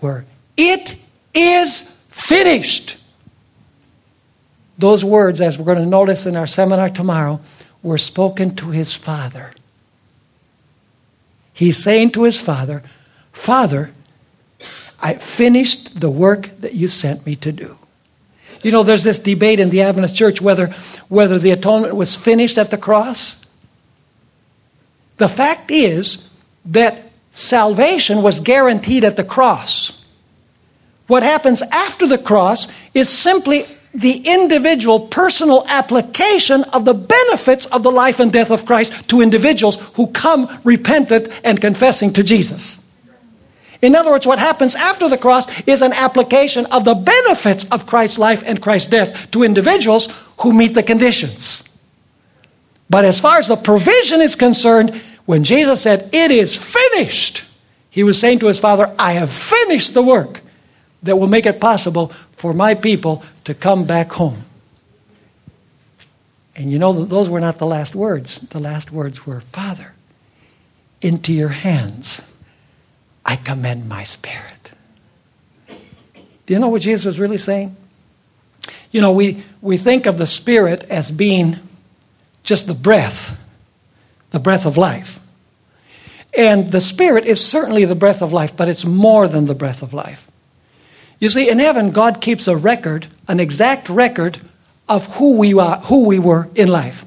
were, 0.00 0.24
It 0.56 0.96
is 1.32 1.82
finished. 2.10 2.96
Those 4.78 5.04
words, 5.04 5.40
as 5.40 5.58
we're 5.58 5.66
going 5.66 5.78
to 5.78 5.86
notice 5.86 6.26
in 6.26 6.36
our 6.36 6.46
seminar 6.46 6.88
tomorrow, 6.88 7.40
were 7.82 7.98
spoken 7.98 8.56
to 8.56 8.70
his 8.70 8.92
father. 8.94 9.52
He's 11.52 11.76
saying 11.76 12.12
to 12.12 12.24
his 12.24 12.40
father, 12.40 12.82
Father, 13.32 13.92
I 14.98 15.14
finished 15.14 16.00
the 16.00 16.10
work 16.10 16.50
that 16.60 16.74
you 16.74 16.88
sent 16.88 17.26
me 17.26 17.36
to 17.36 17.52
do. 17.52 17.78
You 18.62 18.72
know, 18.72 18.82
there's 18.82 19.04
this 19.04 19.18
debate 19.18 19.60
in 19.60 19.70
the 19.70 19.82
Adventist 19.82 20.14
church 20.14 20.40
whether, 20.40 20.68
whether 21.08 21.38
the 21.38 21.50
atonement 21.50 21.96
was 21.96 22.14
finished 22.14 22.58
at 22.58 22.70
the 22.70 22.78
cross. 22.78 23.36
The 25.16 25.28
fact 25.28 25.70
is 25.70 26.34
that 26.66 27.10
salvation 27.30 28.22
was 28.22 28.40
guaranteed 28.40 29.04
at 29.04 29.16
the 29.16 29.24
cross. 29.24 30.04
What 31.06 31.22
happens 31.22 31.62
after 31.62 32.06
the 32.06 32.18
cross 32.18 32.68
is 32.94 33.08
simply 33.08 33.64
the 33.92 34.18
individual 34.18 35.08
personal 35.08 35.64
application 35.68 36.62
of 36.64 36.84
the 36.84 36.94
benefits 36.94 37.66
of 37.66 37.82
the 37.82 37.90
life 37.90 38.20
and 38.20 38.32
death 38.32 38.50
of 38.50 38.64
Christ 38.64 39.08
to 39.08 39.20
individuals 39.20 39.76
who 39.94 40.06
come 40.08 40.60
repentant 40.64 41.28
and 41.42 41.60
confessing 41.60 42.12
to 42.12 42.22
Jesus. 42.22 42.84
In 43.82 43.96
other 43.96 44.10
words, 44.10 44.26
what 44.26 44.38
happens 44.38 44.74
after 44.74 45.08
the 45.08 45.16
cross 45.16 45.46
is 45.62 45.80
an 45.80 45.92
application 45.92 46.66
of 46.66 46.84
the 46.84 46.94
benefits 46.94 47.64
of 47.70 47.86
Christ's 47.86 48.18
life 48.18 48.42
and 48.44 48.60
Christ's 48.60 48.90
death 48.90 49.30
to 49.30 49.42
individuals 49.42 50.08
who 50.40 50.52
meet 50.52 50.74
the 50.74 50.82
conditions. 50.82 51.64
But 52.90 53.04
as 53.04 53.20
far 53.20 53.38
as 53.38 53.48
the 53.48 53.56
provision 53.56 54.20
is 54.20 54.36
concerned, 54.36 55.00
when 55.24 55.44
Jesus 55.44 55.80
said, 55.80 56.10
It 56.12 56.30
is 56.30 56.56
finished, 56.56 57.44
he 57.88 58.02
was 58.02 58.18
saying 58.18 58.40
to 58.40 58.48
his 58.48 58.58
Father, 58.58 58.94
I 58.98 59.12
have 59.12 59.32
finished 59.32 59.94
the 59.94 60.02
work 60.02 60.42
that 61.02 61.16
will 61.16 61.26
make 61.26 61.46
it 61.46 61.60
possible 61.60 62.08
for 62.32 62.52
my 62.52 62.74
people 62.74 63.24
to 63.44 63.54
come 63.54 63.84
back 63.84 64.12
home. 64.12 64.44
And 66.54 66.70
you 66.70 66.78
know 66.78 66.92
that 66.92 67.08
those 67.08 67.30
were 67.30 67.40
not 67.40 67.56
the 67.56 67.66
last 67.66 67.94
words. 67.94 68.40
The 68.40 68.58
last 68.58 68.92
words 68.92 69.24
were, 69.24 69.40
Father, 69.40 69.94
into 71.00 71.32
your 71.32 71.48
hands 71.48 72.20
I 73.30 73.36
commend 73.36 73.88
my 73.88 74.02
spirit. 74.02 74.72
Do 75.68 76.52
you 76.52 76.58
know 76.58 76.68
what 76.68 76.82
Jesus 76.82 77.04
was 77.06 77.20
really 77.20 77.38
saying? 77.38 77.76
You 78.90 79.00
know, 79.00 79.12
we, 79.12 79.44
we 79.62 79.76
think 79.76 80.06
of 80.06 80.18
the 80.18 80.26
spirit 80.26 80.82
as 80.90 81.12
being 81.12 81.60
just 82.42 82.66
the 82.66 82.74
breath, 82.74 83.40
the 84.30 84.40
breath 84.40 84.66
of 84.66 84.76
life. 84.76 85.20
And 86.36 86.72
the 86.72 86.80
spirit 86.80 87.24
is 87.24 87.40
certainly 87.40 87.84
the 87.84 87.94
breath 87.94 88.20
of 88.20 88.32
life, 88.32 88.56
but 88.56 88.68
it's 88.68 88.84
more 88.84 89.28
than 89.28 89.44
the 89.44 89.54
breath 89.54 89.84
of 89.84 89.94
life. 89.94 90.28
You 91.20 91.28
see, 91.28 91.48
in 91.48 91.60
heaven, 91.60 91.92
God 91.92 92.20
keeps 92.20 92.48
a 92.48 92.56
record, 92.56 93.06
an 93.28 93.38
exact 93.38 93.88
record 93.88 94.40
of 94.88 95.18
who 95.18 95.38
we 95.38 95.56
are, 95.56 95.76
who 95.82 96.08
we 96.08 96.18
were 96.18 96.48
in 96.56 96.66
life. 96.66 97.04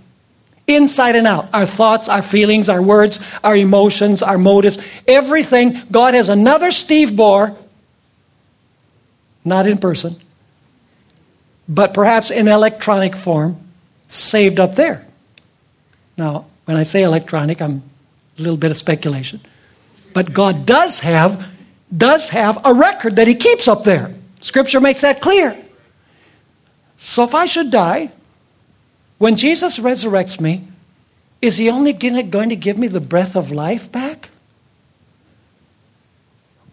Inside 0.65 1.15
and 1.15 1.27
out. 1.27 1.53
Our 1.53 1.65
thoughts, 1.65 2.07
our 2.07 2.21
feelings, 2.21 2.69
our 2.69 2.81
words, 2.81 3.19
our 3.43 3.55
emotions, 3.55 4.23
our 4.23 4.37
motives, 4.37 4.77
everything. 5.07 5.81
God 5.91 6.13
has 6.13 6.29
another 6.29 6.71
Steve 6.71 7.09
Bohr, 7.09 7.57
not 9.43 9.67
in 9.67 9.77
person, 9.77 10.15
but 11.67 11.93
perhaps 11.93 12.31
in 12.31 12.47
electronic 12.47 13.15
form, 13.15 13.57
saved 14.07 14.59
up 14.59 14.75
there. 14.75 15.05
Now, 16.17 16.45
when 16.65 16.77
I 16.77 16.83
say 16.83 17.03
electronic, 17.03 17.61
I'm 17.61 17.83
a 18.37 18.41
little 18.41 18.57
bit 18.57 18.71
of 18.71 18.77
speculation. 18.77 19.41
But 20.13 20.31
God 20.31 20.65
does 20.65 20.99
have 20.99 21.49
does 21.95 22.29
have 22.29 22.59
a 22.65 22.73
record 22.73 23.17
that 23.17 23.27
he 23.27 23.35
keeps 23.35 23.67
up 23.67 23.83
there. 23.83 24.13
Scripture 24.41 24.79
makes 24.79 25.01
that 25.01 25.21
clear. 25.21 25.57
So 26.97 27.23
if 27.23 27.35
I 27.35 27.45
should 27.45 27.69
die, 27.69 28.11
when 29.23 29.37
Jesus 29.37 29.79
resurrects 29.79 30.41
me, 30.41 30.67
is 31.41 31.55
he 31.55 31.69
only 31.69 31.93
going 31.93 32.49
to 32.49 32.57
give 32.57 32.77
me 32.77 32.89
the 32.89 32.99
breath 32.99 33.37
of 33.37 33.53
life 33.53 33.89
back? 33.89 34.29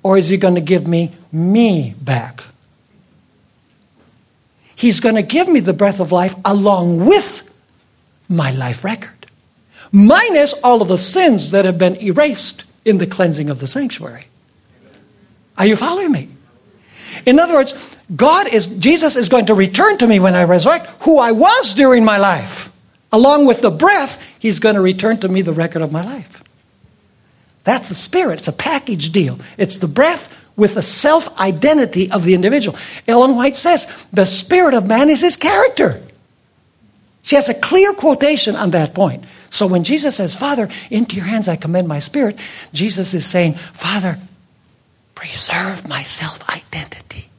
Or 0.02 0.18
is 0.18 0.30
he 0.30 0.36
going 0.36 0.56
to 0.56 0.60
give 0.60 0.84
me 0.84 1.12
me 1.30 1.94
back? 2.00 2.42
He's 4.74 4.98
going 4.98 5.14
to 5.14 5.22
give 5.22 5.46
me 5.46 5.60
the 5.60 5.72
breath 5.72 6.00
of 6.00 6.10
life 6.10 6.34
along 6.44 7.06
with 7.06 7.48
my 8.28 8.50
life 8.50 8.82
record, 8.82 9.26
minus 9.92 10.52
all 10.64 10.82
of 10.82 10.88
the 10.88 10.98
sins 10.98 11.52
that 11.52 11.64
have 11.64 11.78
been 11.78 11.94
erased 12.02 12.64
in 12.84 12.98
the 12.98 13.06
cleansing 13.06 13.48
of 13.48 13.60
the 13.60 13.68
sanctuary. 13.68 14.24
Are 15.56 15.66
you 15.66 15.76
following 15.76 16.10
me? 16.10 16.28
In 17.24 17.38
other 17.38 17.54
words, 17.54 17.96
God 18.14 18.52
is, 18.52 18.66
Jesus 18.66 19.16
is 19.16 19.28
going 19.28 19.46
to 19.46 19.54
return 19.54 19.98
to 19.98 20.06
me 20.06 20.18
when 20.18 20.34
I 20.34 20.44
resurrect 20.44 20.86
who 21.02 21.18
I 21.18 21.32
was 21.32 21.74
during 21.74 22.04
my 22.04 22.18
life. 22.18 22.72
Along 23.12 23.46
with 23.46 23.60
the 23.60 23.70
breath, 23.70 24.24
He's 24.38 24.58
going 24.58 24.74
to 24.74 24.80
return 24.80 25.18
to 25.18 25.28
me 25.28 25.42
the 25.42 25.52
record 25.52 25.82
of 25.82 25.92
my 25.92 26.04
life. 26.04 26.42
That's 27.64 27.88
the 27.88 27.94
spirit. 27.94 28.38
It's 28.38 28.48
a 28.48 28.52
package 28.52 29.12
deal. 29.12 29.38
It's 29.56 29.76
the 29.76 29.88
breath 29.88 30.36
with 30.56 30.74
the 30.74 30.82
self 30.82 31.38
identity 31.38 32.10
of 32.10 32.24
the 32.24 32.34
individual. 32.34 32.78
Ellen 33.06 33.36
White 33.36 33.56
says 33.56 33.86
the 34.12 34.26
spirit 34.26 34.74
of 34.74 34.86
man 34.86 35.08
is 35.08 35.20
his 35.20 35.36
character. 35.36 36.02
She 37.22 37.34
has 37.36 37.48
a 37.48 37.54
clear 37.54 37.92
quotation 37.92 38.56
on 38.56 38.70
that 38.70 38.94
point. 38.94 39.24
So 39.50 39.66
when 39.66 39.84
Jesus 39.84 40.16
says, 40.16 40.34
Father, 40.34 40.68
into 40.90 41.16
your 41.16 41.26
hands 41.26 41.48
I 41.48 41.56
commend 41.56 41.86
my 41.86 41.98
spirit, 41.98 42.38
Jesus 42.72 43.14
is 43.14 43.26
saying, 43.26 43.54
Father, 43.54 44.18
preserve 45.14 45.86
my 45.88 46.02
self 46.02 46.48
identity. 46.48 47.29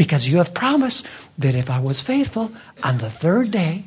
Because 0.00 0.26
you 0.30 0.38
have 0.38 0.54
promised 0.54 1.06
that 1.36 1.54
if 1.54 1.68
I 1.68 1.78
was 1.78 2.00
faithful, 2.00 2.52
on 2.82 2.96
the 3.04 3.10
third 3.10 3.50
day, 3.50 3.84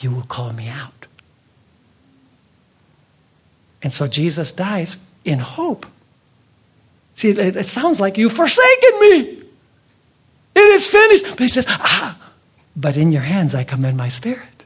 you 0.00 0.10
will 0.10 0.24
call 0.24 0.52
me 0.52 0.66
out. 0.66 1.06
And 3.84 3.92
so 3.92 4.08
Jesus 4.08 4.50
dies 4.50 4.98
in 5.24 5.38
hope. 5.38 5.86
See, 7.14 7.28
it, 7.28 7.54
it 7.54 7.66
sounds 7.66 8.00
like 8.00 8.18
you've 8.18 8.32
forsaken 8.32 8.98
me. 8.98 9.42
It 10.56 10.68
is 10.74 10.88
finished. 10.88 11.26
But 11.30 11.38
he 11.38 11.46
says, 11.46 11.66
ah, 11.68 12.18
but 12.74 12.96
in 12.96 13.12
your 13.12 13.22
hands 13.22 13.54
I 13.54 13.62
commend 13.62 13.96
my 13.96 14.08
spirit. 14.08 14.64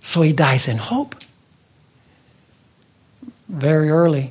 So 0.00 0.22
he 0.22 0.32
dies 0.32 0.68
in 0.68 0.76
hope. 0.76 1.16
Very 3.48 3.90
early, 3.90 4.30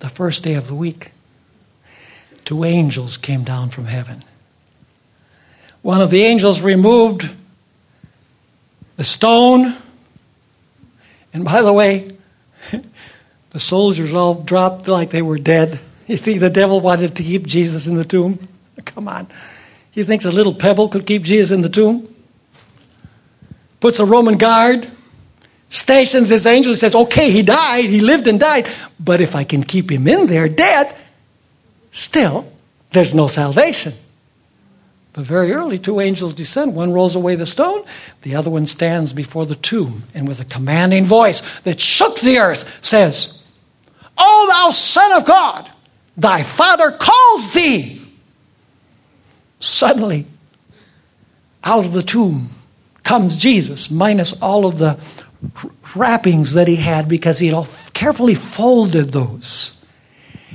the 0.00 0.10
first 0.10 0.42
day 0.42 0.52
of 0.52 0.66
the 0.66 0.74
week, 0.74 1.12
two 2.44 2.64
angels 2.64 3.16
came 3.16 3.44
down 3.44 3.70
from 3.70 3.86
heaven. 3.86 4.22
One 5.82 6.00
of 6.00 6.10
the 6.10 6.22
angels 6.22 6.62
removed 6.62 7.28
the 8.96 9.04
stone. 9.04 9.74
And 11.34 11.44
by 11.44 11.62
the 11.62 11.72
way, 11.72 12.16
the 13.50 13.60
soldiers 13.60 14.14
all 14.14 14.34
dropped 14.34 14.86
like 14.86 15.10
they 15.10 15.22
were 15.22 15.38
dead. 15.38 15.80
You 16.06 16.16
think 16.16 16.40
the 16.40 16.50
devil 16.50 16.80
wanted 16.80 17.16
to 17.16 17.22
keep 17.22 17.46
Jesus 17.46 17.86
in 17.86 17.96
the 17.96 18.04
tomb? 18.04 18.38
Come 18.84 19.08
on. 19.08 19.28
He 19.90 20.04
thinks 20.04 20.24
a 20.24 20.30
little 20.30 20.54
pebble 20.54 20.88
could 20.88 21.06
keep 21.06 21.22
Jesus 21.22 21.50
in 21.50 21.60
the 21.60 21.68
tomb? 21.68 22.08
Puts 23.80 23.98
a 23.98 24.04
Roman 24.04 24.38
guard, 24.38 24.88
stations 25.68 26.28
his 26.28 26.46
angel, 26.46 26.74
says, 26.76 26.94
okay, 26.94 27.30
he 27.30 27.42
died, 27.42 27.84
he 27.84 28.00
lived 28.00 28.26
and 28.26 28.38
died, 28.38 28.68
but 29.00 29.20
if 29.20 29.34
I 29.34 29.42
can 29.42 29.64
keep 29.64 29.90
him 29.90 30.06
in 30.06 30.28
there 30.28 30.48
dead, 30.48 30.94
still, 31.92 32.50
there's 32.90 33.14
no 33.14 33.28
salvation. 33.28 33.94
But 35.12 35.24
very 35.24 35.52
early, 35.52 35.78
two 35.78 36.00
angels 36.00 36.34
descend. 36.34 36.74
One 36.74 36.92
rolls 36.92 37.14
away 37.14 37.36
the 37.36 37.46
stone, 37.46 37.84
the 38.22 38.34
other 38.34 38.50
one 38.50 38.66
stands 38.66 39.12
before 39.12 39.46
the 39.46 39.54
tomb, 39.54 40.04
and 40.14 40.26
with 40.26 40.40
a 40.40 40.44
commanding 40.46 41.06
voice 41.06 41.42
that 41.60 41.78
shook 41.78 42.18
the 42.20 42.38
earth 42.38 42.78
says, 42.80 43.46
O 44.16 44.46
thou 44.50 44.70
Son 44.70 45.12
of 45.12 45.26
God, 45.26 45.70
thy 46.16 46.42
Father 46.42 46.90
calls 46.90 47.50
thee. 47.52 48.00
Suddenly, 49.60 50.26
out 51.62 51.84
of 51.84 51.92
the 51.92 52.02
tomb 52.02 52.48
comes 53.02 53.36
Jesus, 53.36 53.90
minus 53.90 54.32
all 54.40 54.64
of 54.64 54.78
the 54.78 54.98
wrappings 55.94 56.54
that 56.54 56.68
he 56.68 56.76
had 56.76 57.08
because 57.08 57.38
he 57.38 57.52
carefully 57.92 58.34
folded 58.34 59.12
those. 59.12 59.84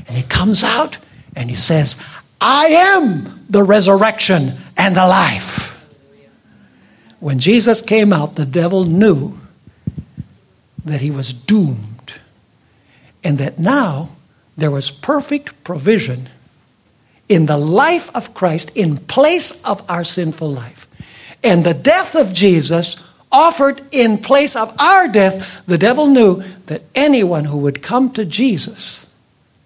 And 0.07 0.17
he 0.17 0.23
comes 0.23 0.63
out 0.63 0.97
and 1.37 1.51
he 1.51 1.55
says, 1.55 2.01
I 2.41 2.65
am 2.65 3.45
the 3.47 3.63
resurrection 3.63 4.53
and 4.75 4.95
the 4.95 5.05
life. 5.05 5.73
When 7.19 7.37
Jesus 7.37 7.81
came 7.81 8.11
out, 8.11 8.35
the 8.35 8.45
devil 8.45 8.85
knew 8.85 9.39
that 10.83 11.01
he 11.01 11.11
was 11.11 11.33
doomed 11.33 12.19
and 13.23 13.37
that 13.37 13.59
now 13.59 14.09
there 14.55 14.71
was 14.71 14.89
perfect 14.89 15.63
provision 15.63 16.29
in 17.29 17.45
the 17.45 17.57
life 17.57 18.09
of 18.15 18.33
Christ 18.33 18.71
in 18.73 18.97
place 18.97 19.63
of 19.63 19.87
our 19.89 20.03
sinful 20.03 20.51
life. 20.51 20.87
And 21.43 21.63
the 21.63 21.73
death 21.75 22.15
of 22.15 22.33
Jesus 22.33 22.95
offered 23.31 23.81
in 23.91 24.17
place 24.17 24.55
of 24.55 24.75
our 24.79 25.07
death, 25.07 25.61
the 25.67 25.77
devil 25.77 26.07
knew 26.07 26.43
that 26.65 26.83
anyone 26.95 27.45
who 27.45 27.57
would 27.57 27.83
come 27.83 28.11
to 28.13 28.25
Jesus 28.25 29.06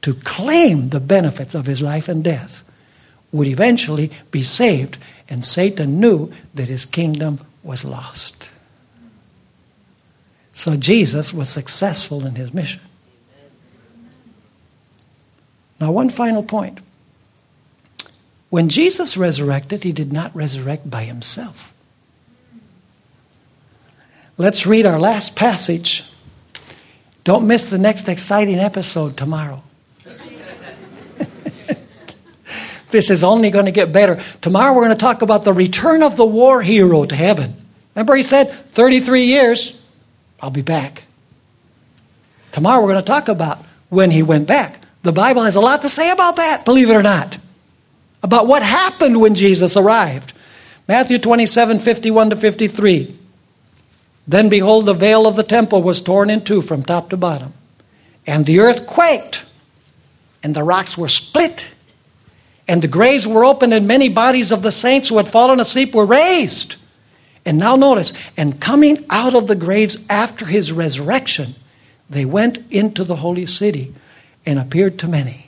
to 0.02 0.14
claim 0.14 0.90
the 0.90 1.00
benefits 1.00 1.54
of 1.54 1.66
his 1.66 1.82
life 1.82 2.10
and 2.10 2.24
death 2.24 2.64
would 3.32 3.48
eventually 3.48 4.12
be 4.32 4.44
saved. 4.44 4.98
And 5.30 5.46
Satan 5.46 6.00
knew 6.00 6.32
that 6.54 6.68
his 6.68 6.86
kingdom 6.86 7.40
was 7.64 7.86
lost. 7.86 8.50
So 10.54 10.76
Jesus 10.76 11.34
was 11.34 11.50
successful 11.50 12.26
in 12.26 12.36
his 12.36 12.54
mission. 12.54 12.82
Now, 15.80 15.92
one 15.92 16.10
final 16.10 16.44
point. 16.44 16.80
When 18.50 18.68
Jesus 18.68 19.16
resurrected, 19.16 19.84
he 19.84 19.94
did 19.94 20.12
not 20.12 20.36
resurrect 20.36 20.90
by 20.90 21.04
himself. 21.06 21.74
Let's 24.38 24.66
read 24.66 24.86
our 24.86 25.00
last 25.00 25.36
passage. 25.36 26.04
Don't 27.24 27.48
miss 27.48 27.70
the 27.70 27.78
next 27.78 28.10
exciting 28.10 28.60
episode 28.60 29.16
tomorrow. 29.16 29.64
This 32.92 33.10
is 33.10 33.24
only 33.24 33.50
going 33.50 33.66
to 33.66 33.72
get 33.72 33.92
better. 33.92 34.22
Tomorrow 34.42 34.74
we're 34.74 34.86
going 34.86 34.98
to 34.98 35.02
talk 35.02 35.22
about 35.22 35.44
the 35.44 35.54
return 35.54 36.04
of 36.04 36.18
the 36.18 36.26
war 36.26 36.62
hero 36.62 37.06
to 37.06 37.16
heaven. 37.16 37.56
Remember, 37.96 38.16
he 38.16 38.24
said, 38.24 38.52
33 38.72 39.24
years, 39.24 39.84
I'll 40.42 40.50
be 40.50 40.62
back. 40.62 41.04
Tomorrow 42.52 42.82
we're 42.82 42.94
going 42.94 43.04
to 43.04 43.12
talk 43.12 43.28
about 43.28 43.60
when 43.90 44.12
he 44.12 44.24
went 44.24 44.48
back. 44.48 44.82
The 45.04 45.12
Bible 45.12 45.44
has 45.44 45.56
a 45.56 45.62
lot 45.62 45.82
to 45.82 45.90
say 45.90 46.12
about 46.12 46.36
that, 46.36 46.64
believe 46.66 46.90
it 46.90 46.96
or 46.96 47.02
not, 47.02 47.38
about 48.22 48.48
what 48.48 48.62
happened 48.62 49.20
when 49.20 49.36
Jesus 49.36 49.76
arrived. 49.76 50.34
Matthew 50.88 51.18
27 51.18 51.80
51 51.80 52.30
to 52.32 52.36
53. 52.36 53.18
Then 54.28 54.50
behold, 54.50 54.86
the 54.86 54.94
veil 54.94 55.28
of 55.28 55.36
the 55.36 55.44
temple 55.44 55.82
was 55.82 56.02
torn 56.02 56.30
in 56.30 56.44
two 56.44 56.62
from 56.62 56.84
top 56.84 57.10
to 57.10 57.18
bottom, 57.18 57.54
and 58.28 58.46
the 58.46 58.60
earth 58.60 58.86
quaked, 58.86 59.46
and 60.44 60.56
the 60.56 60.64
rocks 60.64 60.98
were 60.98 61.08
split 61.08 61.70
and 62.72 62.82
the 62.82 62.88
graves 62.88 63.28
were 63.28 63.44
opened, 63.44 63.74
and 63.74 63.86
many 63.86 64.08
bodies 64.08 64.54
of 64.54 64.62
the 64.62 64.72
saints 64.72 65.10
who 65.10 65.18
had 65.18 65.28
fallen 65.28 65.60
asleep 65.60 65.94
were 65.94 66.06
raised. 66.06 66.78
And 67.44 67.58
now 67.58 67.76
notice, 67.76 68.14
and 68.38 68.62
coming 68.62 69.06
out 69.10 69.36
of 69.36 69.48
the 69.48 69.58
graves 69.58 69.98
after 70.10 70.46
his 70.46 70.72
resurrection, 70.72 71.56
they 72.10 72.24
went 72.24 72.60
into 72.72 73.04
the 73.04 73.18
holy 73.18 73.46
city 73.46 73.94
and 74.46 74.58
appeared 74.58 74.98
to 75.00 75.10
many. 75.10 75.48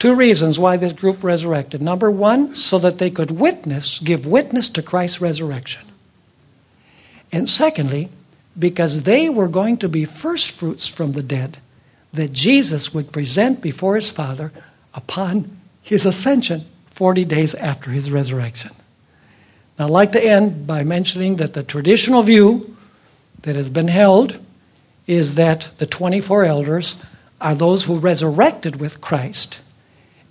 Two 0.00 0.16
reasons 0.16 0.58
why 0.58 0.76
this 0.76 0.92
group 0.92 1.22
resurrected. 1.22 1.80
Number 1.80 2.10
one, 2.10 2.56
so 2.56 2.80
that 2.80 2.98
they 2.98 3.08
could 3.08 3.30
witness, 3.30 4.00
give 4.00 4.26
witness 4.26 4.68
to 4.70 4.82
Christ's 4.82 5.20
resurrection. 5.20 5.86
And 7.30 7.48
secondly, 7.48 8.08
because 8.58 9.04
they 9.04 9.28
were 9.28 9.46
going 9.46 9.76
to 9.76 9.88
be 9.88 10.06
first 10.06 10.50
fruits 10.50 10.88
from 10.88 11.12
the 11.12 11.22
dead 11.22 11.58
that 12.12 12.32
Jesus 12.32 12.92
would 12.92 13.12
present 13.12 13.60
before 13.60 13.94
his 13.94 14.10
Father 14.10 14.50
upon 14.96 15.58
his 15.82 16.04
ascension 16.04 16.64
40 16.90 17.24
days 17.26 17.54
after 17.54 17.90
his 17.90 18.10
resurrection. 18.10 18.72
Now, 19.78 19.84
I'd 19.84 19.90
like 19.90 20.12
to 20.12 20.24
end 20.24 20.66
by 20.66 20.82
mentioning 20.82 21.36
that 21.36 21.52
the 21.52 21.62
traditional 21.62 22.22
view 22.22 22.76
that 23.42 23.54
has 23.54 23.68
been 23.68 23.88
held 23.88 24.38
is 25.06 25.36
that 25.36 25.68
the 25.78 25.86
24 25.86 26.44
elders 26.44 26.96
are 27.40 27.54
those 27.54 27.84
who 27.84 27.98
resurrected 27.98 28.80
with 28.80 29.00
Christ 29.00 29.60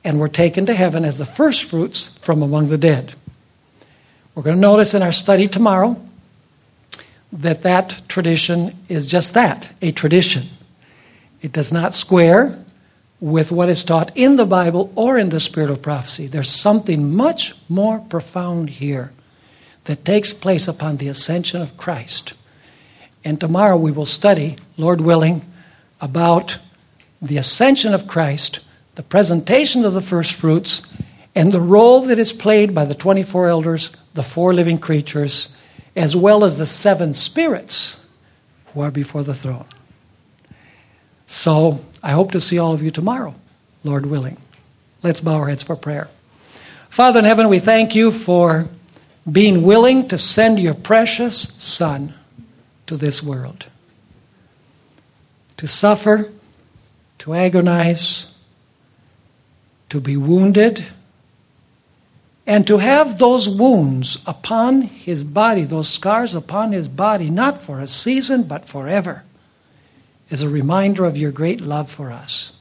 and 0.03 0.19
were 0.19 0.27
taken 0.27 0.65
to 0.65 0.73
heaven 0.73 1.05
as 1.05 1.17
the 1.17 1.25
first 1.25 1.63
fruits 1.63 2.17
from 2.17 2.41
among 2.41 2.69
the 2.69 2.77
dead. 2.77 3.13
We're 4.33 4.43
going 4.43 4.57
to 4.57 4.61
notice 4.61 4.93
in 4.93 5.01
our 5.01 5.11
study 5.11 5.47
tomorrow 5.47 6.01
that 7.31 7.63
that 7.63 8.01
tradition 8.07 8.75
is 8.89 9.05
just 9.05 9.33
that 9.35 9.71
a 9.81 9.91
tradition. 9.91 10.43
It 11.41 11.51
does 11.51 11.71
not 11.71 11.93
square 11.93 12.57
with 13.19 13.51
what 13.51 13.69
is 13.69 13.83
taught 13.83 14.11
in 14.15 14.35
the 14.35 14.45
Bible 14.45 14.91
or 14.95 15.17
in 15.17 15.29
the 15.29 15.39
spirit 15.39 15.69
of 15.69 15.81
prophecy. 15.81 16.27
There's 16.27 16.51
something 16.51 17.15
much 17.15 17.53
more 17.69 17.99
profound 17.99 18.69
here 18.71 19.11
that 19.85 20.05
takes 20.05 20.33
place 20.33 20.67
upon 20.67 20.97
the 20.97 21.07
ascension 21.07 21.61
of 21.61 21.77
Christ. 21.77 22.33
And 23.23 23.39
tomorrow 23.39 23.77
we 23.77 23.91
will 23.91 24.05
study, 24.05 24.57
Lord 24.77 25.01
willing, 25.01 25.41
about 26.01 26.59
the 27.21 27.37
ascension 27.37 27.93
of 27.93 28.07
Christ, 28.07 28.59
the 28.95 29.03
presentation 29.03 29.85
of 29.85 29.93
the 29.93 30.01
first 30.01 30.33
fruits, 30.33 30.81
and 31.33 31.51
the 31.51 31.61
role 31.61 32.01
that 32.01 32.19
is 32.19 32.33
played 32.33 32.73
by 32.73 32.85
the 32.85 32.95
24 32.95 33.47
elders, 33.49 33.91
the 34.13 34.23
four 34.23 34.53
living 34.53 34.77
creatures, 34.77 35.55
as 35.95 36.15
well 36.15 36.43
as 36.43 36.57
the 36.57 36.65
seven 36.65 37.13
spirits 37.13 37.97
who 38.67 38.81
are 38.81 38.91
before 38.91 39.23
the 39.23 39.33
throne. 39.33 39.65
So 41.27 41.79
I 42.03 42.11
hope 42.11 42.31
to 42.31 42.39
see 42.39 42.59
all 42.59 42.73
of 42.73 42.81
you 42.81 42.91
tomorrow, 42.91 43.33
Lord 43.83 44.05
willing. 44.05 44.37
Let's 45.01 45.21
bow 45.21 45.35
our 45.35 45.47
heads 45.47 45.63
for 45.63 45.75
prayer. 45.75 46.09
Father 46.89 47.19
in 47.19 47.25
heaven, 47.25 47.49
we 47.49 47.59
thank 47.59 47.95
you 47.95 48.11
for 48.11 48.67
being 49.29 49.63
willing 49.63 50.07
to 50.07 50.17
send 50.17 50.59
your 50.59 50.73
precious 50.73 51.53
Son 51.63 52.13
to 52.85 52.95
this 52.95 53.23
world 53.23 53.67
to 55.57 55.67
suffer, 55.67 56.31
to 57.17 57.33
agonize, 57.33 58.33
to 59.87 60.01
be 60.01 60.17
wounded, 60.17 60.85
and 62.45 62.67
to 62.67 62.77
have 62.79 63.19
those 63.19 63.47
wounds 63.47 64.17
upon 64.27 64.81
his 64.81 65.23
body, 65.23 65.63
those 65.63 65.87
scars 65.87 66.35
upon 66.35 66.73
his 66.73 66.89
body, 66.89 67.29
not 67.29 67.63
for 67.63 67.79
a 67.79 67.87
season, 67.87 68.43
but 68.43 68.67
forever 68.67 69.23
is 70.29 70.41
a 70.41 70.49
reminder 70.49 71.05
of 71.05 71.17
your 71.17 71.31
great 71.31 71.61
love 71.61 71.91
for 71.91 72.11
us. 72.11 72.53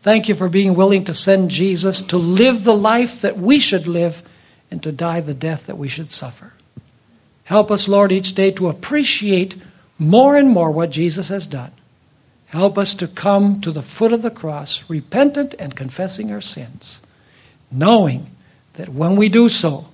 Thank 0.00 0.28
you 0.28 0.34
for 0.34 0.48
being 0.48 0.74
willing 0.74 1.04
to 1.04 1.14
send 1.14 1.50
Jesus 1.50 2.00
to 2.02 2.16
live 2.16 2.64
the 2.64 2.76
life 2.76 3.20
that 3.20 3.36
we 3.36 3.58
should 3.58 3.86
live 3.86 4.22
and 4.70 4.82
to 4.82 4.92
die 4.92 5.20
the 5.20 5.34
death 5.34 5.66
that 5.66 5.78
we 5.78 5.88
should 5.88 6.12
suffer. 6.12 6.52
Help 7.44 7.70
us, 7.70 7.88
Lord, 7.88 8.12
each 8.12 8.34
day 8.34 8.50
to 8.52 8.68
appreciate 8.68 9.56
more 9.98 10.36
and 10.36 10.50
more 10.50 10.70
what 10.70 10.90
Jesus 10.90 11.28
has 11.28 11.46
done. 11.46 11.72
Help 12.46 12.78
us 12.78 12.94
to 12.94 13.08
come 13.08 13.60
to 13.60 13.70
the 13.70 13.82
foot 13.82 14.12
of 14.12 14.22
the 14.22 14.30
cross, 14.30 14.88
repentant 14.88 15.54
and 15.58 15.76
confessing 15.76 16.30
our 16.30 16.40
sins, 16.40 17.02
knowing 17.70 18.30
that 18.74 18.88
when 18.88 19.16
we 19.16 19.28
do 19.28 19.48
so, 19.48 19.86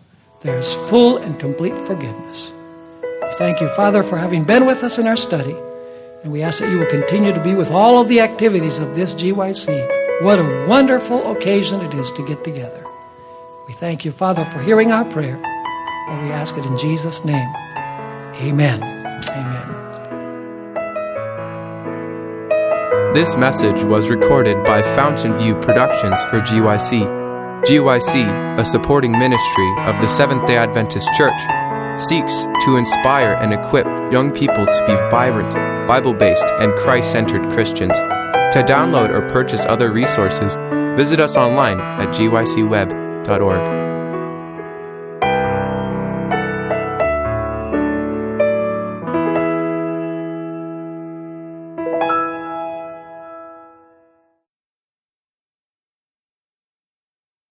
there 0.43 0.59
is 0.59 0.75
full 0.75 1.17
and 1.17 1.41
complete 1.41 1.77
forgiveness. 1.87 2.53
Thank 3.33 3.61
you, 3.61 3.69
Father, 3.69 4.03
for 4.03 4.19
having 4.19 4.45
been 4.45 4.67
with 4.67 4.85
us 4.85 4.99
in 4.99 5.07
our 5.07 5.17
study. 5.17 5.57
And 6.25 6.33
we 6.33 6.43
ask 6.43 6.61
that 6.61 6.71
you 6.73 6.79
will 6.79 6.87
continue 6.87 7.35
to 7.35 7.43
be 7.43 7.55
with 7.55 7.71
all 7.71 8.01
of 8.01 8.09
the 8.09 8.21
activities 8.21 8.79
of 8.79 8.95
this 8.95 9.15
GYC 9.15 10.23
What 10.23 10.39
a 10.39 10.65
wonderful 10.67 11.31
occasion 11.31 11.83
it 11.83 11.93
is 11.93 12.11
to 12.13 12.27
get 12.27 12.43
together. 12.43 12.83
We 13.67 13.75
thank 13.75 14.07
you, 14.07 14.11
Father, 14.11 14.47
for 14.47 14.59
hearing 14.63 14.91
our 14.91 15.05
prayer. 15.05 15.37
And 16.09 16.27
we 16.27 16.33
ask 16.33 16.57
it 16.57 16.65
in 16.65 16.79
Jesus' 16.79 17.27
name. 17.27 17.47
Amen. 18.37 18.83
Amen. 18.83 19.69
This 23.13 23.37
message 23.37 23.85
was 23.85 24.09
recorded 24.09 24.65
by 24.65 24.81
Fountain 24.81 25.37
View 25.37 25.55
Productions 25.57 26.23
for 26.23 26.41
GYC. 26.41 27.07
GYC, 27.67 28.59
a 28.59 28.65
supporting 28.65 29.13
ministry 29.13 29.75
of 29.81 30.01
the 30.01 30.09
Seventh 30.09 30.47
day 30.47 30.57
Adventist 30.57 31.13
Church, 31.19 31.39
seeks 32.01 32.45
to 32.65 32.77
inspire 32.77 33.35
and 33.35 33.53
equip 33.53 33.87
young 34.13 34.33
people 34.33 34.67
to 34.67 34.85
be 34.87 34.95
vibrant, 35.11 35.53
Bible 35.87 36.15
based, 36.15 36.47
and 36.59 36.73
Christ 36.75 37.13
centered 37.13 37.53
Christians. 37.53 37.97
To 37.97 38.65
download 38.67 39.11
or 39.11 39.29
purchase 39.29 39.65
other 39.67 39.91
resources, 39.91 40.57
visit 40.97 41.21
us 41.21 41.37
online 41.37 41.81
at 41.81 42.09
gycweb.org. 42.09 43.84